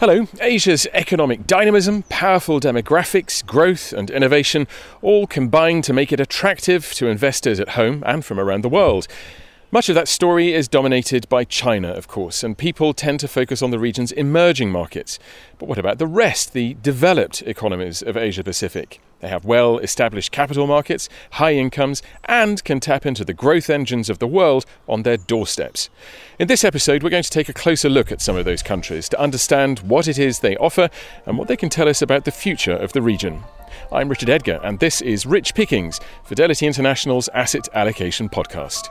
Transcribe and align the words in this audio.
Hello. 0.00 0.26
Asia's 0.40 0.86
economic 0.94 1.46
dynamism, 1.46 2.04
powerful 2.04 2.58
demographics, 2.58 3.44
growth, 3.44 3.92
and 3.92 4.10
innovation 4.10 4.66
all 5.02 5.26
combine 5.26 5.82
to 5.82 5.92
make 5.92 6.10
it 6.10 6.18
attractive 6.18 6.94
to 6.94 7.08
investors 7.08 7.60
at 7.60 7.76
home 7.76 8.02
and 8.06 8.24
from 8.24 8.40
around 8.40 8.64
the 8.64 8.70
world. 8.70 9.06
Much 9.70 9.90
of 9.90 9.94
that 9.94 10.08
story 10.08 10.54
is 10.54 10.68
dominated 10.68 11.28
by 11.28 11.44
China, 11.44 11.90
of 11.90 12.08
course, 12.08 12.42
and 12.42 12.56
people 12.56 12.94
tend 12.94 13.20
to 13.20 13.28
focus 13.28 13.60
on 13.60 13.72
the 13.72 13.78
region's 13.78 14.10
emerging 14.12 14.72
markets. 14.72 15.18
But 15.58 15.68
what 15.68 15.76
about 15.76 15.98
the 15.98 16.06
rest, 16.06 16.54
the 16.54 16.78
developed 16.80 17.42
economies 17.42 18.00
of 18.00 18.16
Asia 18.16 18.42
Pacific? 18.42 19.02
They 19.20 19.28
have 19.28 19.44
well 19.44 19.78
established 19.78 20.32
capital 20.32 20.66
markets, 20.66 21.08
high 21.32 21.54
incomes, 21.54 22.02
and 22.24 22.62
can 22.64 22.80
tap 22.80 23.06
into 23.06 23.24
the 23.24 23.34
growth 23.34 23.70
engines 23.70 24.10
of 24.10 24.18
the 24.18 24.26
world 24.26 24.64
on 24.88 25.02
their 25.02 25.16
doorsteps. 25.16 25.90
In 26.38 26.48
this 26.48 26.64
episode, 26.64 27.02
we're 27.02 27.10
going 27.10 27.22
to 27.22 27.30
take 27.30 27.48
a 27.48 27.54
closer 27.54 27.88
look 27.88 28.10
at 28.10 28.22
some 28.22 28.36
of 28.36 28.44
those 28.44 28.62
countries 28.62 29.08
to 29.10 29.20
understand 29.20 29.80
what 29.80 30.08
it 30.08 30.18
is 30.18 30.38
they 30.38 30.56
offer 30.56 30.88
and 31.26 31.36
what 31.36 31.48
they 31.48 31.56
can 31.56 31.68
tell 31.68 31.88
us 31.88 32.02
about 32.02 32.24
the 32.24 32.30
future 32.30 32.72
of 32.72 32.92
the 32.92 33.02
region. 33.02 33.42
I'm 33.92 34.08
Richard 34.08 34.30
Edgar, 34.30 34.60
and 34.64 34.78
this 34.78 35.00
is 35.00 35.26
Rich 35.26 35.54
Pickings, 35.54 36.00
Fidelity 36.24 36.66
International's 36.66 37.28
Asset 37.34 37.68
Allocation 37.74 38.28
Podcast. 38.28 38.88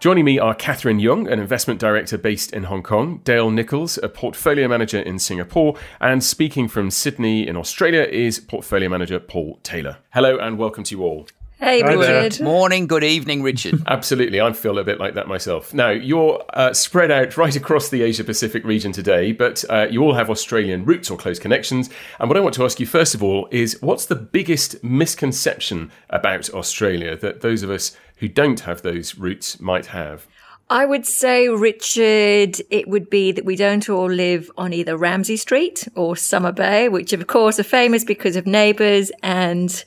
Joining 0.00 0.24
me 0.24 0.38
are 0.38 0.54
Catherine 0.54 1.00
Yeung, 1.00 1.28
an 1.28 1.40
investment 1.40 1.80
director 1.80 2.16
based 2.16 2.52
in 2.52 2.62
Hong 2.62 2.84
Kong, 2.84 3.20
Dale 3.24 3.50
Nicholls, 3.50 3.98
a 4.00 4.08
portfolio 4.08 4.68
manager 4.68 5.00
in 5.00 5.18
Singapore, 5.18 5.74
and 6.00 6.22
speaking 6.22 6.68
from 6.68 6.92
Sydney 6.92 7.48
in 7.48 7.56
Australia 7.56 8.02
is 8.02 8.38
portfolio 8.38 8.88
manager 8.88 9.18
Paul 9.18 9.58
Taylor. 9.64 9.98
Hello 10.10 10.38
and 10.38 10.56
welcome 10.56 10.84
to 10.84 10.94
you 10.94 11.02
all. 11.02 11.26
Hey, 11.58 11.82
Richard. 11.82 12.40
Morning, 12.40 12.86
good 12.86 13.02
evening, 13.02 13.42
Richard. 13.42 13.82
Absolutely, 13.88 14.40
I 14.40 14.52
feel 14.52 14.78
a 14.78 14.84
bit 14.84 15.00
like 15.00 15.14
that 15.14 15.26
myself. 15.26 15.74
Now, 15.74 15.90
you're 15.90 16.44
uh, 16.54 16.72
spread 16.72 17.10
out 17.10 17.36
right 17.36 17.54
across 17.56 17.88
the 17.88 18.02
Asia 18.02 18.22
Pacific 18.22 18.62
region 18.64 18.92
today, 18.92 19.32
but 19.32 19.64
uh, 19.68 19.88
you 19.90 20.02
all 20.02 20.14
have 20.14 20.30
Australian 20.30 20.84
roots 20.84 21.10
or 21.10 21.18
close 21.18 21.40
connections. 21.40 21.90
And 22.20 22.30
what 22.30 22.36
I 22.36 22.40
want 22.40 22.54
to 22.54 22.64
ask 22.64 22.78
you, 22.78 22.86
first 22.86 23.12
of 23.12 23.24
all, 23.24 23.48
is 23.50 23.76
what's 23.82 24.06
the 24.06 24.14
biggest 24.14 24.82
misconception 24.84 25.90
about 26.10 26.48
Australia 26.50 27.16
that 27.16 27.40
those 27.40 27.64
of 27.64 27.70
us 27.70 27.96
who 28.18 28.28
don't 28.28 28.60
have 28.60 28.82
those 28.82 29.16
roots 29.16 29.58
might 29.58 29.86
have? 29.86 30.28
I 30.70 30.84
would 30.84 31.06
say, 31.06 31.48
Richard, 31.48 32.60
it 32.70 32.86
would 32.88 33.10
be 33.10 33.32
that 33.32 33.44
we 33.44 33.56
don't 33.56 33.88
all 33.88 34.10
live 34.10 34.48
on 34.56 34.72
either 34.72 34.96
Ramsay 34.96 35.38
Street 35.38 35.88
or 35.96 36.14
Summer 36.14 36.52
Bay, 36.52 36.88
which 36.88 37.12
of 37.12 37.26
course 37.26 37.58
are 37.58 37.64
famous 37.64 38.04
because 38.04 38.36
of 38.36 38.46
neighbours 38.46 39.10
and 39.24 39.82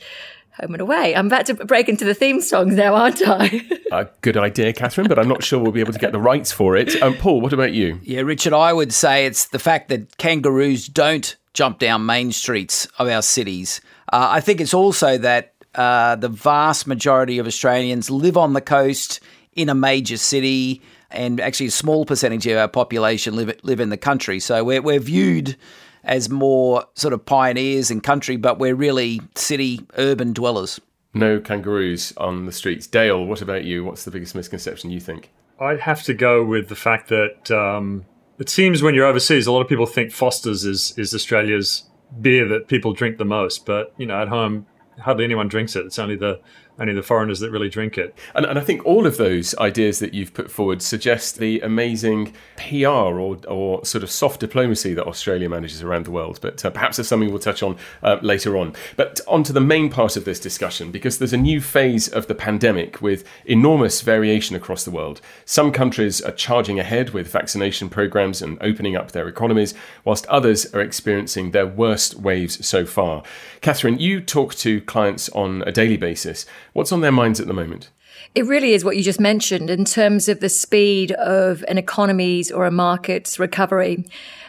home 0.59 0.73
and 0.73 0.81
away. 0.81 1.15
I'm 1.15 1.27
about 1.27 1.45
to 1.47 1.53
break 1.53 1.89
into 1.89 2.05
the 2.05 2.13
theme 2.13 2.41
songs 2.41 2.75
now, 2.75 2.95
aren't 2.95 3.21
I? 3.25 3.61
uh, 3.91 4.05
good 4.21 4.37
idea, 4.37 4.73
Catherine, 4.73 5.07
but 5.07 5.17
I'm 5.17 5.27
not 5.27 5.43
sure 5.43 5.59
we'll 5.59 5.71
be 5.71 5.79
able 5.79 5.93
to 5.93 5.99
get 5.99 6.11
the 6.11 6.19
rights 6.19 6.51
for 6.51 6.75
it. 6.75 7.01
Um, 7.01 7.15
Paul, 7.15 7.41
what 7.41 7.53
about 7.53 7.73
you? 7.73 7.99
Yeah, 8.03 8.21
Richard, 8.21 8.53
I 8.53 8.73
would 8.73 8.93
say 8.93 9.25
it's 9.25 9.47
the 9.47 9.59
fact 9.59 9.89
that 9.89 10.17
kangaroos 10.17 10.87
don't 10.87 11.35
jump 11.53 11.79
down 11.79 12.05
main 12.05 12.31
streets 12.31 12.87
of 12.97 13.07
our 13.07 13.21
cities. 13.21 13.81
Uh, 14.11 14.27
I 14.31 14.41
think 14.41 14.61
it's 14.61 14.73
also 14.73 15.17
that 15.17 15.53
uh, 15.75 16.15
the 16.15 16.29
vast 16.29 16.87
majority 16.87 17.39
of 17.39 17.47
Australians 17.47 18.09
live 18.09 18.37
on 18.37 18.53
the 18.53 18.61
coast 18.61 19.19
in 19.53 19.69
a 19.69 19.75
major 19.75 20.17
city, 20.17 20.81
and 21.09 21.41
actually 21.41 21.67
a 21.67 21.71
small 21.71 22.05
percentage 22.05 22.47
of 22.47 22.57
our 22.57 22.67
population 22.67 23.35
live 23.35 23.53
live 23.63 23.79
in 23.79 23.89
the 23.89 23.97
country. 23.97 24.39
So 24.39 24.63
we're, 24.63 24.81
we're 24.81 24.99
viewed 24.99 25.57
as 26.03 26.29
more 26.29 26.85
sort 26.95 27.13
of 27.13 27.25
pioneers 27.25 27.91
in 27.91 28.01
country, 28.01 28.37
but 28.37 28.59
we're 28.59 28.75
really 28.75 29.21
city 29.35 29.85
urban 29.97 30.33
dwellers. 30.33 30.79
No 31.13 31.39
kangaroos 31.39 32.13
on 32.17 32.45
the 32.45 32.51
streets. 32.51 32.87
Dale, 32.87 33.25
what 33.25 33.41
about 33.41 33.65
you? 33.65 33.83
What's 33.83 34.05
the 34.05 34.11
biggest 34.11 34.33
misconception 34.33 34.91
you 34.91 34.99
think? 34.99 35.29
I'd 35.59 35.81
have 35.81 36.03
to 36.03 36.13
go 36.13 36.43
with 36.43 36.69
the 36.69 36.75
fact 36.75 37.09
that 37.09 37.51
um, 37.51 38.05
it 38.39 38.49
seems 38.49 38.81
when 38.81 38.95
you're 38.95 39.05
overseas, 39.05 39.45
a 39.45 39.51
lot 39.51 39.61
of 39.61 39.67
people 39.67 39.85
think 39.85 40.11
Foster's 40.11 40.65
is 40.65 40.97
is 40.97 41.13
Australia's 41.13 41.83
beer 42.19 42.47
that 42.47 42.67
people 42.67 42.93
drink 42.93 43.17
the 43.17 43.25
most. 43.25 43.65
But 43.65 43.93
you 43.97 44.05
know, 44.05 44.21
at 44.21 44.29
home, 44.29 44.65
hardly 44.99 45.25
anyone 45.25 45.47
drinks 45.47 45.75
it. 45.75 45.85
It's 45.85 45.99
only 45.99 46.15
the 46.15 46.39
only 46.79 46.93
the 46.93 47.03
foreigners 47.03 47.39
that 47.39 47.51
really 47.51 47.69
drink 47.69 47.97
it. 47.97 48.15
And, 48.33 48.45
and, 48.45 48.57
I 48.57 48.61
think 48.61 48.85
all 48.85 49.05
of 49.05 49.17
those 49.17 49.55
ideas 49.57 49.99
that 49.99 50.13
you've 50.13 50.33
put 50.33 50.49
forward 50.49 50.81
suggest 50.81 51.37
the 51.37 51.59
amazing 51.61 52.33
PR 52.57 52.87
or, 52.87 53.37
or 53.47 53.85
sort 53.85 54.03
of 54.03 54.11
soft 54.11 54.39
diplomacy 54.39 54.93
that 54.93 55.05
Australia 55.05 55.49
manages 55.49 55.83
around 55.83 56.05
the 56.05 56.11
world. 56.11 56.39
But 56.41 56.63
uh, 56.63 56.69
perhaps 56.69 56.97
that's 56.97 57.09
something 57.09 57.29
we'll 57.29 57.39
touch 57.39 57.61
on 57.61 57.77
uh, 58.03 58.17
later 58.21 58.57
on. 58.57 58.73
But 58.95 59.21
on 59.27 59.43
to 59.43 59.53
the 59.53 59.61
main 59.61 59.89
part 59.89 60.15
of 60.17 60.25
this 60.25 60.39
discussion, 60.39 60.91
because 60.91 61.19
there's 61.19 61.33
a 61.33 61.37
new 61.37 61.61
phase 61.61 62.07
of 62.07 62.27
the 62.27 62.35
pandemic 62.35 63.01
with 63.01 63.23
enormous 63.45 64.01
variation 64.01 64.55
across 64.55 64.83
the 64.83 64.91
world. 64.91 65.21
Some 65.45 65.71
countries 65.71 66.21
are 66.21 66.31
charging 66.31 66.79
ahead 66.79 67.11
with 67.11 67.27
vaccination 67.27 67.89
programs 67.89 68.41
and 68.41 68.57
opening 68.61 68.95
up 68.95 69.11
their 69.11 69.27
economies, 69.27 69.73
whilst 70.03 70.25
others 70.27 70.65
are 70.73 70.81
experiencing 70.81 71.51
their 71.51 71.67
worst 71.67 72.15
waves 72.15 72.65
so 72.65 72.85
far. 72.85 73.23
Catherine, 73.61 73.99
you 73.99 74.21
talk 74.21 74.55
to 74.55 74.81
clients 74.81 75.29
on 75.29 75.63
a 75.67 75.71
daily 75.71 75.97
basis. 75.97 76.45
What's 76.73 76.91
on 76.91 77.01
their 77.01 77.11
minds 77.11 77.39
at 77.39 77.47
the 77.47 77.53
moment? 77.53 77.89
It 78.33 78.45
really 78.45 78.73
is 78.73 78.85
what 78.85 78.95
you 78.95 79.03
just 79.03 79.19
mentioned 79.19 79.69
in 79.69 79.83
terms 79.83 80.29
of 80.29 80.39
the 80.39 80.49
speed 80.49 81.11
of 81.13 81.65
an 81.67 81.77
economy's 81.77 82.51
or 82.51 82.65
a 82.65 82.71
market's 82.71 83.39
recovery. 83.39 84.05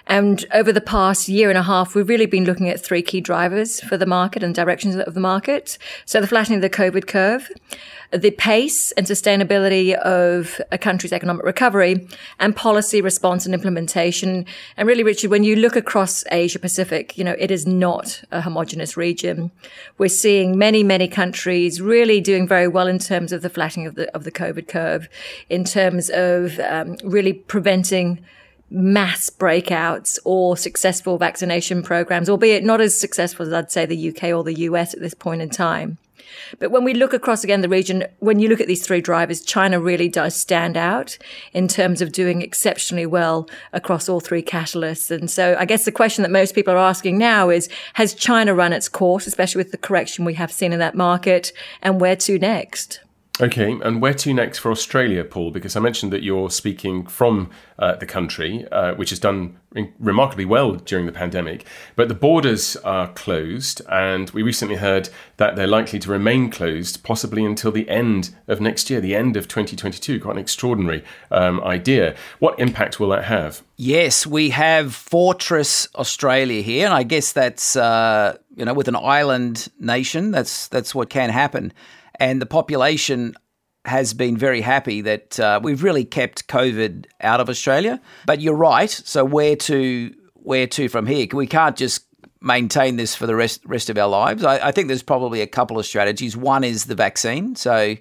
And 0.07 0.45
over 0.53 0.73
the 0.73 0.81
past 0.81 1.29
year 1.29 1.49
and 1.49 1.59
a 1.59 1.63
half, 1.63 1.95
we've 1.95 2.09
really 2.09 2.27
been 2.27 2.45
looking 2.45 2.69
at 2.69 2.81
three 2.81 3.03
key 3.03 3.21
drivers 3.21 3.81
for 3.81 3.97
the 3.97 4.07
market 4.07 4.43
and 4.43 4.55
directions 4.55 4.97
of 4.97 5.15
the 5.15 5.21
market. 5.21 5.79
So 6.05 6.21
the 6.21 6.27
flattening 6.27 6.59
of 6.59 6.63
the 6.63 6.71
COVID 6.71 7.07
curve, 7.07 7.51
the 8.12 8.33
pace 8.33 8.93
and 8.93 9.07
sustainability 9.07 9.95
of 9.95 10.61
a 10.71 10.77
country's 10.77 11.12
economic 11.12 11.47
recovery 11.47 12.07
and 12.39 12.55
policy 12.55 13.01
response 13.01 13.47
and 13.47 13.55
implementation. 13.55 14.45
And 14.77 14.87
really, 14.87 15.03
Richard, 15.03 15.31
when 15.31 15.45
you 15.45 15.57
look 15.57 15.77
across 15.77 16.25
Asia 16.31 16.59
Pacific, 16.59 17.17
you 17.17 17.25
know, 17.25 17.37
it 17.39 17.51
is 17.51 17.67
not 17.67 18.23
a 18.31 18.43
homogenous 18.43 18.97
region. 18.97 19.51
We're 19.97 20.09
seeing 20.09 20.59
many, 20.59 20.83
many 20.83 21.09
countries 21.09 21.81
really 21.81 22.21
doing 22.21 22.47
very 22.47 22.69
well 22.69 22.87
in 22.87 22.99
terms 22.99 23.33
of 23.33 23.41
the 23.43 23.51
flattening 23.51 23.87
of 23.87 23.95
the, 23.95 24.15
of 24.15 24.25
the 24.25 24.33
COVID 24.33 24.69
curve, 24.69 25.09
in 25.49 25.65
terms 25.65 26.11
of 26.11 26.59
um, 26.61 26.97
really 27.03 27.33
preventing 27.33 28.23
mass 28.72 29.28
breakouts 29.28 30.19
or 30.25 30.56
successful 30.56 31.19
vaccination 31.19 31.83
programs, 31.83 32.28
albeit 32.28 32.65
not 32.65 32.81
as 32.81 32.99
successful 32.99 33.47
as 33.47 33.53
I'd 33.53 33.71
say 33.71 33.84
the 33.87 34.09
UK 34.09 34.25
or 34.34 34.43
the 34.43 34.60
US 34.60 34.94
at 34.94 35.00
this 35.00 35.15
point 35.15 35.43
in 35.43 35.50
time. 35.50 35.99
But 36.59 36.71
when 36.71 36.84
we 36.84 36.94
look 36.94 37.12
across 37.12 37.44
again 37.44 37.61
the 37.61 37.69
region, 37.69 38.05
when 38.21 38.38
you 38.38 38.49
look 38.49 38.61
at 38.61 38.66
these 38.66 38.87
three 38.87 39.00
drivers, 39.00 39.43
China 39.43 39.78
really 39.78 40.09
does 40.09 40.34
stand 40.34 40.77
out 40.77 41.19
in 41.53 41.69
terms 41.69 42.00
of 42.00 42.12
doing 42.12 42.41
exceptionally 42.41 43.06
well 43.06 43.49
across 43.72 44.09
all 44.09 44.21
three 44.21 44.43
catalysts. 44.43 45.11
And 45.11 45.31
so 45.31 45.56
I 45.59 45.65
guess 45.65 45.84
the 45.84 45.93
question 45.93 46.22
that 46.22 46.31
most 46.31 46.55
people 46.55 46.72
are 46.75 46.78
asking 46.78 47.19
now 47.19 47.50
is, 47.50 47.69
has 47.94 48.15
China 48.15 48.55
run 48.55 48.72
its 48.72 48.88
course, 48.88 49.27
especially 49.27 49.61
with 49.61 49.72
the 49.72 49.78
correction 49.78 50.25
we 50.25 50.34
have 50.34 50.53
seen 50.53 50.72
in 50.72 50.78
that 50.78 50.94
market, 50.94 51.53
and 51.82 52.00
where 52.00 52.16
to 52.16 52.38
next? 52.38 53.00
Okay, 53.41 53.78
and 53.82 54.03
where 54.03 54.12
to 54.12 54.34
next 54.34 54.59
for 54.59 54.70
Australia, 54.70 55.25
Paul? 55.25 55.53
Because 55.53 55.75
I 55.75 55.81
mentioned 55.81 56.12
that 56.12 56.22
you're 56.22 56.50
speaking 56.50 57.06
from 57.06 57.48
uh, 57.78 57.94
the 57.97 58.04
country, 58.04 58.66
uh, 58.70 58.94
which 58.94 59.09
has 59.09 59.19
done 59.19 59.56
remarkably 59.98 60.44
well 60.44 60.75
during 60.75 61.06
the 61.06 61.12
pandemic, 61.12 61.65
but 61.97 62.09
the 62.09 62.15
borders 62.15 62.76
are 62.76 63.09
closed, 63.09 63.81
and 63.88 64.28
we 64.31 64.43
recently 64.43 64.76
heard 64.76 65.09
that 65.38 65.56
they're 65.56 65.66
likely 65.66 65.98
to 66.00 66.10
remain 66.10 66.50
closed 66.50 67.03
possibly 67.04 67.43
until 67.43 67.72
the 67.72 67.88
end 67.88 68.34
of 68.48 68.60
next 68.60 68.91
year, 68.91 69.00
the 69.00 69.16
end 69.16 69.34
of 69.34 69.49
2022. 69.49 70.20
Quite 70.20 70.32
an 70.32 70.38
extraordinary 70.38 71.03
um, 71.31 71.59
idea. 71.62 72.14
What 72.38 72.60
impact 72.60 73.00
will 73.00 73.09
that 73.09 73.25
have? 73.25 73.62
Yes, 73.78 74.26
we 74.26 74.50
have 74.50 74.94
Fortress 74.94 75.88
Australia 75.94 76.60
here, 76.60 76.84
and 76.84 76.93
I 76.93 77.03
guess 77.03 77.32
that's 77.32 77.76
uh, 77.76 78.37
you 78.54 78.66
know 78.66 78.75
with 78.75 78.88
an 78.88 78.97
island 78.97 79.69
nation, 79.81 80.32
that's 80.32 80.69
that's 80.69 80.94
what 80.94 81.09
can 81.09 81.31
happen 81.31 81.72
and 82.17 82.41
the 82.41 82.47
population 82.47 83.34
has 83.84 84.15
been 84.15 84.37
very 84.37 84.61
happy 84.61 85.00
that 85.00 85.41
uh, 85.41 85.61
we've 85.62 85.82
really 85.82 86.05
kept 86.05 86.47
COVID 86.47 87.06
out 87.20 87.41
of 87.41 87.49
Australia. 87.49 88.00
But 88.26 88.41
you're 88.41 88.55
right. 88.55 88.91
So 88.91 89.25
where 89.25 89.56
to 89.56 90.14
where 90.35 90.67
to 90.69 90.88
from 90.88 91.06
here? 91.06 91.26
We 91.32 91.47
can't 91.47 91.76
just 91.76 92.06
maintain 92.41 92.97
this 92.97 93.14
for 93.14 93.26
the 93.26 93.37
rest 93.37 93.61
rest 93.67 93.91
of 93.91 93.99
our 93.99 94.09
lives. 94.09 94.44
I, 94.44 94.69
I 94.69 94.73
think 94.73 94.88
there's 94.88 95.03
probably 95.03 95.41
a 95.41 95.47
couple 95.47 95.79
of 95.79 95.87
strategies. 95.87 96.37
One 96.37 96.64
is 96.64 96.85
the 96.85 96.94
vaccine. 96.94 97.56
So 97.56 97.97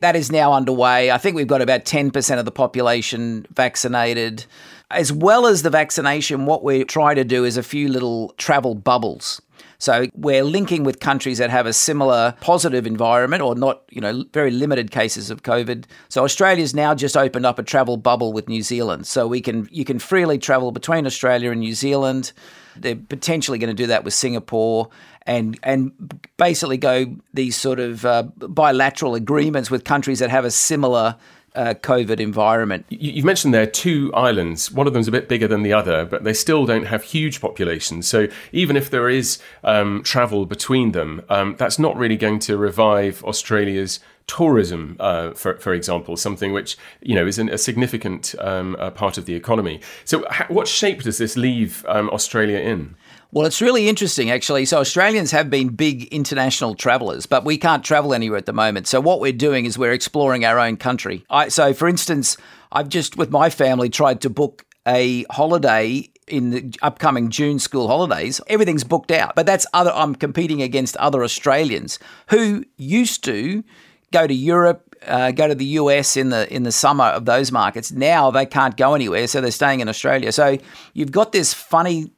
that 0.00 0.16
is 0.16 0.32
now 0.32 0.52
underway. 0.52 1.10
I 1.10 1.18
think 1.18 1.36
we've 1.36 1.46
got 1.46 1.62
about 1.62 1.84
10% 1.84 2.38
of 2.38 2.44
the 2.44 2.50
population 2.50 3.46
vaccinated. 3.54 4.46
As 4.90 5.12
well 5.12 5.46
as 5.46 5.62
the 5.62 5.70
vaccination, 5.70 6.44
what 6.44 6.62
we're 6.62 6.84
trying 6.84 7.16
to 7.16 7.24
do 7.24 7.44
is 7.44 7.56
a 7.56 7.62
few 7.62 7.88
little 7.88 8.34
travel 8.36 8.74
bubbles. 8.74 9.40
So 9.82 10.06
we're 10.14 10.44
linking 10.44 10.84
with 10.84 11.00
countries 11.00 11.38
that 11.38 11.50
have 11.50 11.66
a 11.66 11.72
similar 11.72 12.36
positive 12.40 12.86
environment 12.86 13.42
or 13.42 13.56
not, 13.56 13.82
you 13.90 14.00
know, 14.00 14.22
very 14.32 14.52
limited 14.52 14.92
cases 14.92 15.28
of 15.28 15.42
COVID. 15.42 15.86
So 16.08 16.22
Australia's 16.22 16.72
now 16.72 16.94
just 16.94 17.16
opened 17.16 17.46
up 17.46 17.58
a 17.58 17.64
travel 17.64 17.96
bubble 17.96 18.32
with 18.32 18.48
New 18.48 18.62
Zealand. 18.62 19.08
So 19.08 19.26
we 19.26 19.40
can 19.40 19.68
you 19.72 19.84
can 19.84 19.98
freely 19.98 20.38
travel 20.38 20.70
between 20.70 21.04
Australia 21.04 21.50
and 21.50 21.58
New 21.58 21.74
Zealand. 21.74 22.32
They're 22.76 22.94
potentially 22.94 23.58
going 23.58 23.74
to 23.76 23.82
do 23.82 23.88
that 23.88 24.04
with 24.04 24.14
Singapore 24.14 24.88
and 25.22 25.58
and 25.64 25.90
basically 26.36 26.76
go 26.76 27.16
these 27.34 27.56
sort 27.56 27.80
of 27.80 28.04
uh, 28.04 28.22
bilateral 28.36 29.16
agreements 29.16 29.68
with 29.68 29.82
countries 29.82 30.20
that 30.20 30.30
have 30.30 30.44
a 30.44 30.52
similar 30.52 31.16
uh, 31.54 31.74
COVID 31.74 32.20
environment. 32.20 32.86
You, 32.88 33.14
have 33.14 33.24
mentioned 33.24 33.52
there 33.52 33.62
are 33.62 33.66
two 33.66 34.12
islands. 34.14 34.70
One 34.70 34.86
of 34.86 34.92
them's 34.92 35.08
a 35.08 35.12
bit 35.12 35.28
bigger 35.28 35.48
than 35.48 35.62
the 35.62 35.72
other, 35.72 36.04
but 36.04 36.24
they 36.24 36.32
still 36.32 36.66
don't 36.66 36.86
have 36.86 37.02
huge 37.02 37.40
populations. 37.40 38.06
So 38.06 38.28
even 38.52 38.76
if 38.76 38.90
there 38.90 39.08
is 39.08 39.38
um, 39.64 40.02
travel 40.02 40.46
between 40.46 40.92
them, 40.92 41.22
um, 41.28 41.56
that's 41.58 41.78
not 41.78 41.96
really 41.96 42.16
going 42.16 42.38
to 42.40 42.56
revive 42.56 43.22
Australia's 43.24 44.00
tourism, 44.26 44.96
uh, 45.00 45.32
for 45.32 45.58
for 45.58 45.74
example, 45.74 46.16
something 46.16 46.52
which 46.52 46.76
you 47.00 47.14
know 47.14 47.26
is 47.26 47.38
an, 47.38 47.48
a 47.48 47.58
significant 47.58 48.34
um, 48.38 48.76
uh, 48.78 48.90
part 48.90 49.18
of 49.18 49.26
the 49.26 49.34
economy. 49.34 49.80
So, 50.04 50.24
ha- 50.30 50.46
what 50.48 50.68
shape 50.68 51.02
does 51.02 51.18
this 51.18 51.36
leave 51.36 51.84
um, 51.88 52.08
Australia 52.10 52.58
in? 52.58 52.94
Well, 53.34 53.46
it's 53.46 53.62
really 53.62 53.88
interesting, 53.88 54.30
actually. 54.30 54.66
So, 54.66 54.78
Australians 54.78 55.30
have 55.30 55.48
been 55.48 55.70
big 55.70 56.04
international 56.12 56.74
travellers, 56.74 57.24
but 57.24 57.46
we 57.46 57.56
can't 57.56 57.82
travel 57.82 58.12
anywhere 58.12 58.36
at 58.36 58.44
the 58.44 58.52
moment. 58.52 58.86
So, 58.86 59.00
what 59.00 59.20
we're 59.20 59.32
doing 59.32 59.64
is 59.64 59.78
we're 59.78 59.92
exploring 59.92 60.44
our 60.44 60.58
own 60.58 60.76
country. 60.76 61.24
I, 61.30 61.48
so, 61.48 61.72
for 61.72 61.88
instance, 61.88 62.36
I've 62.70 62.90
just, 62.90 63.16
with 63.16 63.30
my 63.30 63.48
family, 63.48 63.88
tried 63.88 64.20
to 64.20 64.30
book 64.30 64.66
a 64.86 65.24
holiday 65.30 66.10
in 66.28 66.50
the 66.50 66.74
upcoming 66.82 67.30
June 67.30 67.58
school 67.58 67.88
holidays. 67.88 68.38
Everything's 68.48 68.84
booked 68.84 69.10
out, 69.10 69.34
but 69.34 69.46
that's 69.46 69.66
other. 69.72 69.92
I'm 69.94 70.14
competing 70.14 70.60
against 70.60 70.94
other 70.98 71.24
Australians 71.24 71.98
who 72.28 72.64
used 72.76 73.24
to 73.24 73.64
go 74.12 74.26
to 74.26 74.34
Europe, 74.34 74.94
uh, 75.06 75.30
go 75.30 75.48
to 75.48 75.54
the 75.54 75.64
US 75.64 76.18
in 76.18 76.28
the 76.28 76.52
in 76.54 76.64
the 76.64 76.72
summer 76.72 77.06
of 77.06 77.24
those 77.24 77.50
markets. 77.50 77.92
Now 77.92 78.30
they 78.30 78.44
can't 78.44 78.76
go 78.76 78.94
anywhere, 78.94 79.26
so 79.26 79.40
they're 79.40 79.50
staying 79.50 79.80
in 79.80 79.88
Australia. 79.88 80.32
So 80.32 80.58
you've 80.92 81.12
got 81.12 81.32
this 81.32 81.54
funny 81.54 82.12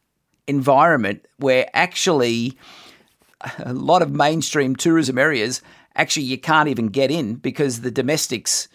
environment 0.47 1.27
where 1.39 1.69
actually 1.73 2.57
a 3.59 3.73
lot 3.73 4.03
of 4.03 4.11
mainstream 4.11 4.77
tourism 4.77 5.19
areas 5.19 5.63
actually 5.97 6.25
you 6.25 6.39
can't 6.39 6.69
even 6.69 6.89
get 6.89 7.11
in 7.11 7.35
because 7.35 7.81
the 7.81 7.91
domestics 7.91 8.69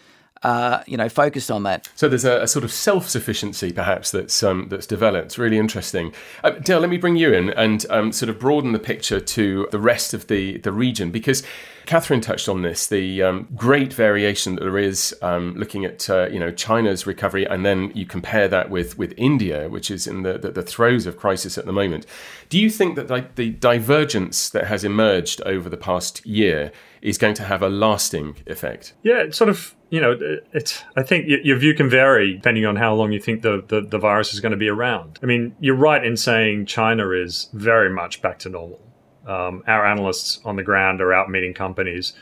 uh, 0.43 0.83
you 0.87 0.95
know, 0.95 1.09
focused 1.09 1.51
on 1.51 1.63
that. 1.63 1.89
So 1.95 2.07
there's 2.07 2.25
a, 2.25 2.41
a 2.43 2.47
sort 2.47 2.63
of 2.63 2.71
self-sufficiency, 2.71 3.73
perhaps, 3.73 4.11
that's 4.11 4.41
um, 4.41 4.67
that's 4.69 4.87
developed. 4.87 5.25
It's 5.25 5.37
really 5.37 5.57
interesting. 5.57 6.13
Uh, 6.43 6.51
Dale, 6.51 6.79
let 6.79 6.89
me 6.89 6.97
bring 6.97 7.17
you 7.17 7.33
in 7.33 7.49
and 7.51 7.85
um, 7.89 8.11
sort 8.11 8.29
of 8.29 8.39
broaden 8.39 8.71
the 8.71 8.79
picture 8.79 9.19
to 9.19 9.67
the 9.71 9.79
rest 9.79 10.13
of 10.13 10.27
the 10.27 10.57
the 10.59 10.71
region 10.71 11.11
because 11.11 11.43
Catherine 11.89 12.21
touched 12.21 12.47
on 12.47 12.61
this, 12.61 12.85
the 12.85 13.23
um, 13.23 13.47
great 13.55 13.91
variation 13.93 14.53
that 14.55 14.61
there 14.61 14.77
is 14.77 15.15
um, 15.23 15.55
looking 15.55 15.85
at 15.85 16.07
uh, 16.09 16.27
you 16.31 16.39
know 16.39 16.51
China's 16.51 17.07
recovery, 17.07 17.45
and 17.45 17.65
then 17.65 17.91
you 17.95 18.05
compare 18.05 18.47
that 18.47 18.69
with 18.69 18.97
with 18.97 19.13
India, 19.17 19.67
which 19.67 19.89
is 19.89 20.05
in 20.05 20.21
the, 20.21 20.37
the, 20.37 20.51
the 20.51 20.61
throes 20.61 21.05
of 21.05 21.17
crisis 21.17 21.57
at 21.57 21.65
the 21.65 21.73
moment. 21.73 22.05
Do 22.49 22.59
you 22.59 22.69
think 22.69 22.95
that 22.95 23.09
like, 23.09 23.35
the 23.35 23.49
divergence 23.49 24.49
that 24.49 24.67
has 24.67 24.83
emerged 24.83 25.41
over 25.47 25.67
the 25.67 25.77
past 25.77 26.25
year 26.25 26.71
is 27.01 27.17
going 27.17 27.35
to 27.35 27.43
have 27.43 27.61
a 27.61 27.69
lasting 27.69 28.37
effect? 28.47 28.93
Yeah, 29.03 29.19
it's 29.19 29.37
sort 29.37 29.49
of 29.49 29.75
you 29.89 29.99
know, 29.99 30.17
it's. 30.53 30.83
I 30.95 31.03
think 31.03 31.25
your 31.27 31.57
view 31.57 31.73
can 31.73 31.89
vary 31.89 32.35
depending 32.35 32.65
on 32.65 32.75
how 32.75 32.93
long 32.93 33.11
you 33.11 33.19
think 33.19 33.41
the, 33.41 33.63
the, 33.67 33.81
the 33.81 33.97
virus 33.97 34.33
is 34.33 34.39
going 34.39 34.51
to 34.51 34.57
be 34.57 34.67
around. 34.67 35.19
I 35.23 35.25
mean, 35.25 35.55
you're 35.59 35.75
right 35.75 36.03
in 36.03 36.15
saying 36.15 36.67
China 36.67 37.09
is 37.09 37.49
very 37.53 37.89
much 37.89 38.21
back 38.21 38.37
to 38.39 38.49
normal. 38.49 38.81
Um, 39.25 39.63
our 39.67 39.85
analysts 39.85 40.39
on 40.45 40.55
the 40.57 40.63
ground 40.63 41.01
are 41.01 41.11
out 41.11 41.29
meeting 41.29 41.53
companies. 41.53 42.13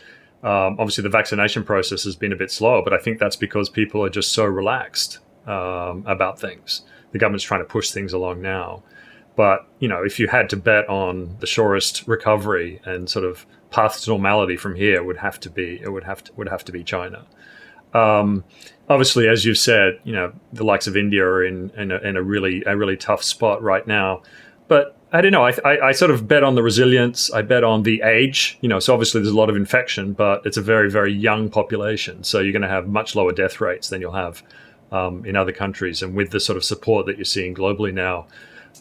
Um, 0.44 0.78
obviously, 0.80 1.02
the 1.02 1.10
vaccination 1.10 1.64
process 1.64 2.04
has 2.06 2.16
been 2.16 2.32
a 2.32 2.38
bit 2.38 2.52
slower, 2.52 2.82
but 2.84 2.94
I 2.94 3.00
think 3.00 3.20
that's 3.20 3.36
because 3.36 3.70
people 3.70 4.04
are 4.04 4.10
just 4.10 4.32
so 4.32 4.46
relaxed 4.46 5.20
um, 5.46 6.04
about 6.06 6.40
things. 6.40 6.84
The 7.12 7.20
government's 7.20 7.44
trying 7.44 7.62
to 7.62 7.66
push 7.66 7.92
things 7.92 8.14
along 8.14 8.42
now. 8.42 8.84
But 9.36 9.68
you 9.80 9.88
know, 9.90 10.04
if 10.04 10.20
you 10.20 10.28
had 10.30 10.50
to 10.52 10.58
bet 10.58 10.88
on 10.88 11.36
the 11.40 11.48
surest 11.48 12.08
recovery 12.08 12.82
and 12.86 13.10
sort 13.10 13.26
of 13.26 13.46
path 13.70 14.02
to 14.02 14.10
normality 14.10 14.58
from 14.58 14.76
here, 14.76 15.04
would 15.04 15.18
have 15.18 15.40
to 15.42 15.50
be 15.50 15.80
it 15.82 15.92
would 15.92 16.04
have 16.04 16.24
to 16.26 16.34
would 16.36 16.50
have 16.50 16.64
to 16.66 16.72
be 16.72 16.84
China. 16.84 17.26
Um, 17.94 18.44
obviously, 18.90 19.28
as 19.28 19.46
you've 19.46 19.58
said, 19.58 20.00
you 20.04 20.14
know 20.14 20.34
the 20.54 20.64
likes 20.64 20.88
of 20.88 20.98
India 20.98 21.24
are 21.24 21.44
in 21.44 21.72
in 21.72 21.92
a, 21.92 21.98
in 21.98 22.18
a 22.18 22.24
really 22.24 22.64
a 22.66 22.76
really 22.76 22.98
tough 22.98 23.24
spot 23.24 23.62
right 23.62 23.86
now. 23.86 24.24
But 24.68 24.98
I 25.12 25.22
don't 25.22 25.32
know. 25.32 25.46
I, 25.46 25.54
I, 25.64 25.80
I, 25.80 25.92
sort 25.94 26.12
of 26.12 26.28
bet 26.28 26.44
on 26.44 26.56
the 26.56 26.64
resilience. 26.64 27.32
I 27.32 27.42
bet 27.42 27.64
on 27.64 27.84
the 27.84 28.02
age. 28.02 28.58
You 28.60 28.68
know, 28.68 28.80
so 28.80 28.94
obviously 28.94 29.22
there's 29.22 29.34
a 29.34 29.38
lot 29.38 29.50
of 29.50 29.56
infection, 29.56 30.12
but 30.12 30.46
it's 30.46 30.58
a 30.58 30.62
very, 30.62 30.92
very 30.92 31.14
young 31.14 31.50
population. 31.50 32.26
So 32.26 32.40
you're 32.42 32.52
going 32.52 32.64
to 32.64 32.68
have 32.68 32.90
much 32.90 33.16
lower 33.16 33.32
death 33.32 33.62
rates 33.62 33.88
than 33.88 34.02
you'll 34.02 34.12
have 34.12 34.44
um, 34.92 35.26
in 35.26 35.38
other 35.38 35.54
countries. 35.54 36.02
And 36.02 36.14
with 36.14 36.32
the 36.32 36.42
sort 36.42 36.58
of 36.58 36.66
support 36.66 37.06
that 37.06 37.18
you're 37.18 37.24
seeing 37.24 37.56
globally 37.56 37.94
now, 37.94 38.28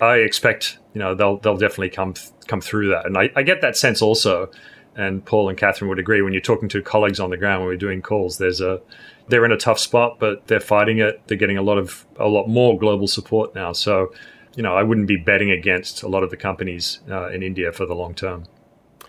I 0.00 0.16
expect 0.16 0.78
you 0.94 0.98
know 0.98 1.14
they'll 1.14 1.38
they'll 1.38 1.56
definitely 1.56 1.90
come 1.90 2.14
come 2.48 2.60
through 2.60 2.88
that. 2.90 3.06
And 3.06 3.16
I, 3.16 3.30
I 3.36 3.42
get 3.42 3.60
that 3.60 3.76
sense 3.76 4.02
also. 4.02 4.50
And 4.96 5.24
Paul 5.24 5.48
and 5.48 5.58
Catherine 5.58 5.88
would 5.88 5.98
agree 5.98 6.22
when 6.22 6.32
you're 6.32 6.42
talking 6.42 6.68
to 6.70 6.82
colleagues 6.82 7.20
on 7.20 7.30
the 7.30 7.36
ground 7.36 7.60
when 7.62 7.68
we're 7.68 7.76
doing 7.76 8.02
calls. 8.02 8.38
There's 8.38 8.60
a 8.60 8.80
they're 9.28 9.44
in 9.44 9.52
a 9.52 9.56
tough 9.56 9.78
spot, 9.78 10.18
but 10.18 10.46
they're 10.46 10.60
fighting 10.60 10.98
it. 10.98 11.20
They're 11.26 11.36
getting 11.36 11.58
a 11.58 11.62
lot 11.62 11.78
of 11.78 12.06
a 12.18 12.28
lot 12.28 12.46
more 12.46 12.78
global 12.78 13.06
support 13.06 13.54
now. 13.54 13.72
So 13.72 14.12
you 14.56 14.62
know, 14.62 14.74
I 14.74 14.82
wouldn't 14.82 15.06
be 15.06 15.16
betting 15.16 15.50
against 15.50 16.02
a 16.02 16.08
lot 16.08 16.22
of 16.22 16.30
the 16.30 16.36
companies 16.36 17.00
uh, 17.10 17.28
in 17.28 17.42
India 17.42 17.72
for 17.72 17.84
the 17.84 17.94
long 17.94 18.14
term. 18.14 18.44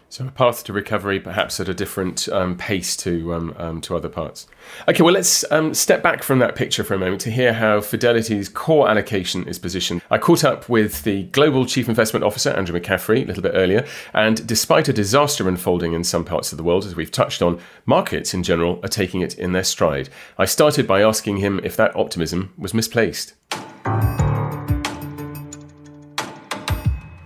So 0.10 0.26
a 0.26 0.32
path 0.32 0.64
to 0.64 0.74
recovery, 0.74 1.20
perhaps 1.20 1.60
at 1.60 1.68
a 1.68 1.74
different 1.74 2.30
um, 2.30 2.56
pace 2.56 2.96
to 2.98 3.34
um, 3.34 3.54
um, 3.58 3.82
to 3.82 3.96
other 3.96 4.08
parts. 4.08 4.48
Okay, 4.88 5.04
well 5.04 5.14
let's 5.14 5.44
um, 5.52 5.74
step 5.74 6.02
back 6.02 6.24
from 6.24 6.40
that 6.40 6.56
picture 6.56 6.84
for 6.84 6.94
a 6.94 6.98
moment 6.98 7.20
to 7.22 7.32
hear 7.32 7.52
how 7.52 7.82
Fidelity's 7.82 8.48
core 8.48 8.90
allocation 8.90 9.46
is 9.48 9.60
positioned. 9.60 10.02
I 10.10 10.18
caught 10.18 10.46
up 10.46 10.70
with 10.70 11.04
the 11.04 11.24
global 11.24 11.66
chief 11.66 11.90
investment 11.90 12.24
officer 12.24 12.52
Andrew 12.52 12.80
McCaffery 12.80 13.24
a 13.24 13.26
little 13.26 13.44
bit 13.44 13.52
earlier, 13.54 13.86
and 14.14 14.48
despite 14.48 14.88
a 14.88 14.94
disaster 14.94 15.48
unfolding 15.48 15.92
in 15.92 16.06
some 16.06 16.24
parts 16.24 16.54
of 16.54 16.58
the 16.58 16.64
world, 16.64 16.86
as 16.86 16.96
we've 16.96 17.12
touched 17.12 17.42
on, 17.42 17.60
markets 17.86 18.34
in 18.34 18.44
general 18.44 18.80
are 18.84 18.90
taking 18.90 19.20
it 19.20 19.38
in 19.38 19.52
their 19.52 19.64
stride. 19.64 20.08
I 20.38 20.46
started 20.46 20.88
by 20.88 21.02
asking 21.02 21.38
him 21.38 21.60
if 21.66 21.76
that 21.76 21.94
optimism 21.98 22.54
was 22.58 22.74
misplaced. 22.74 23.34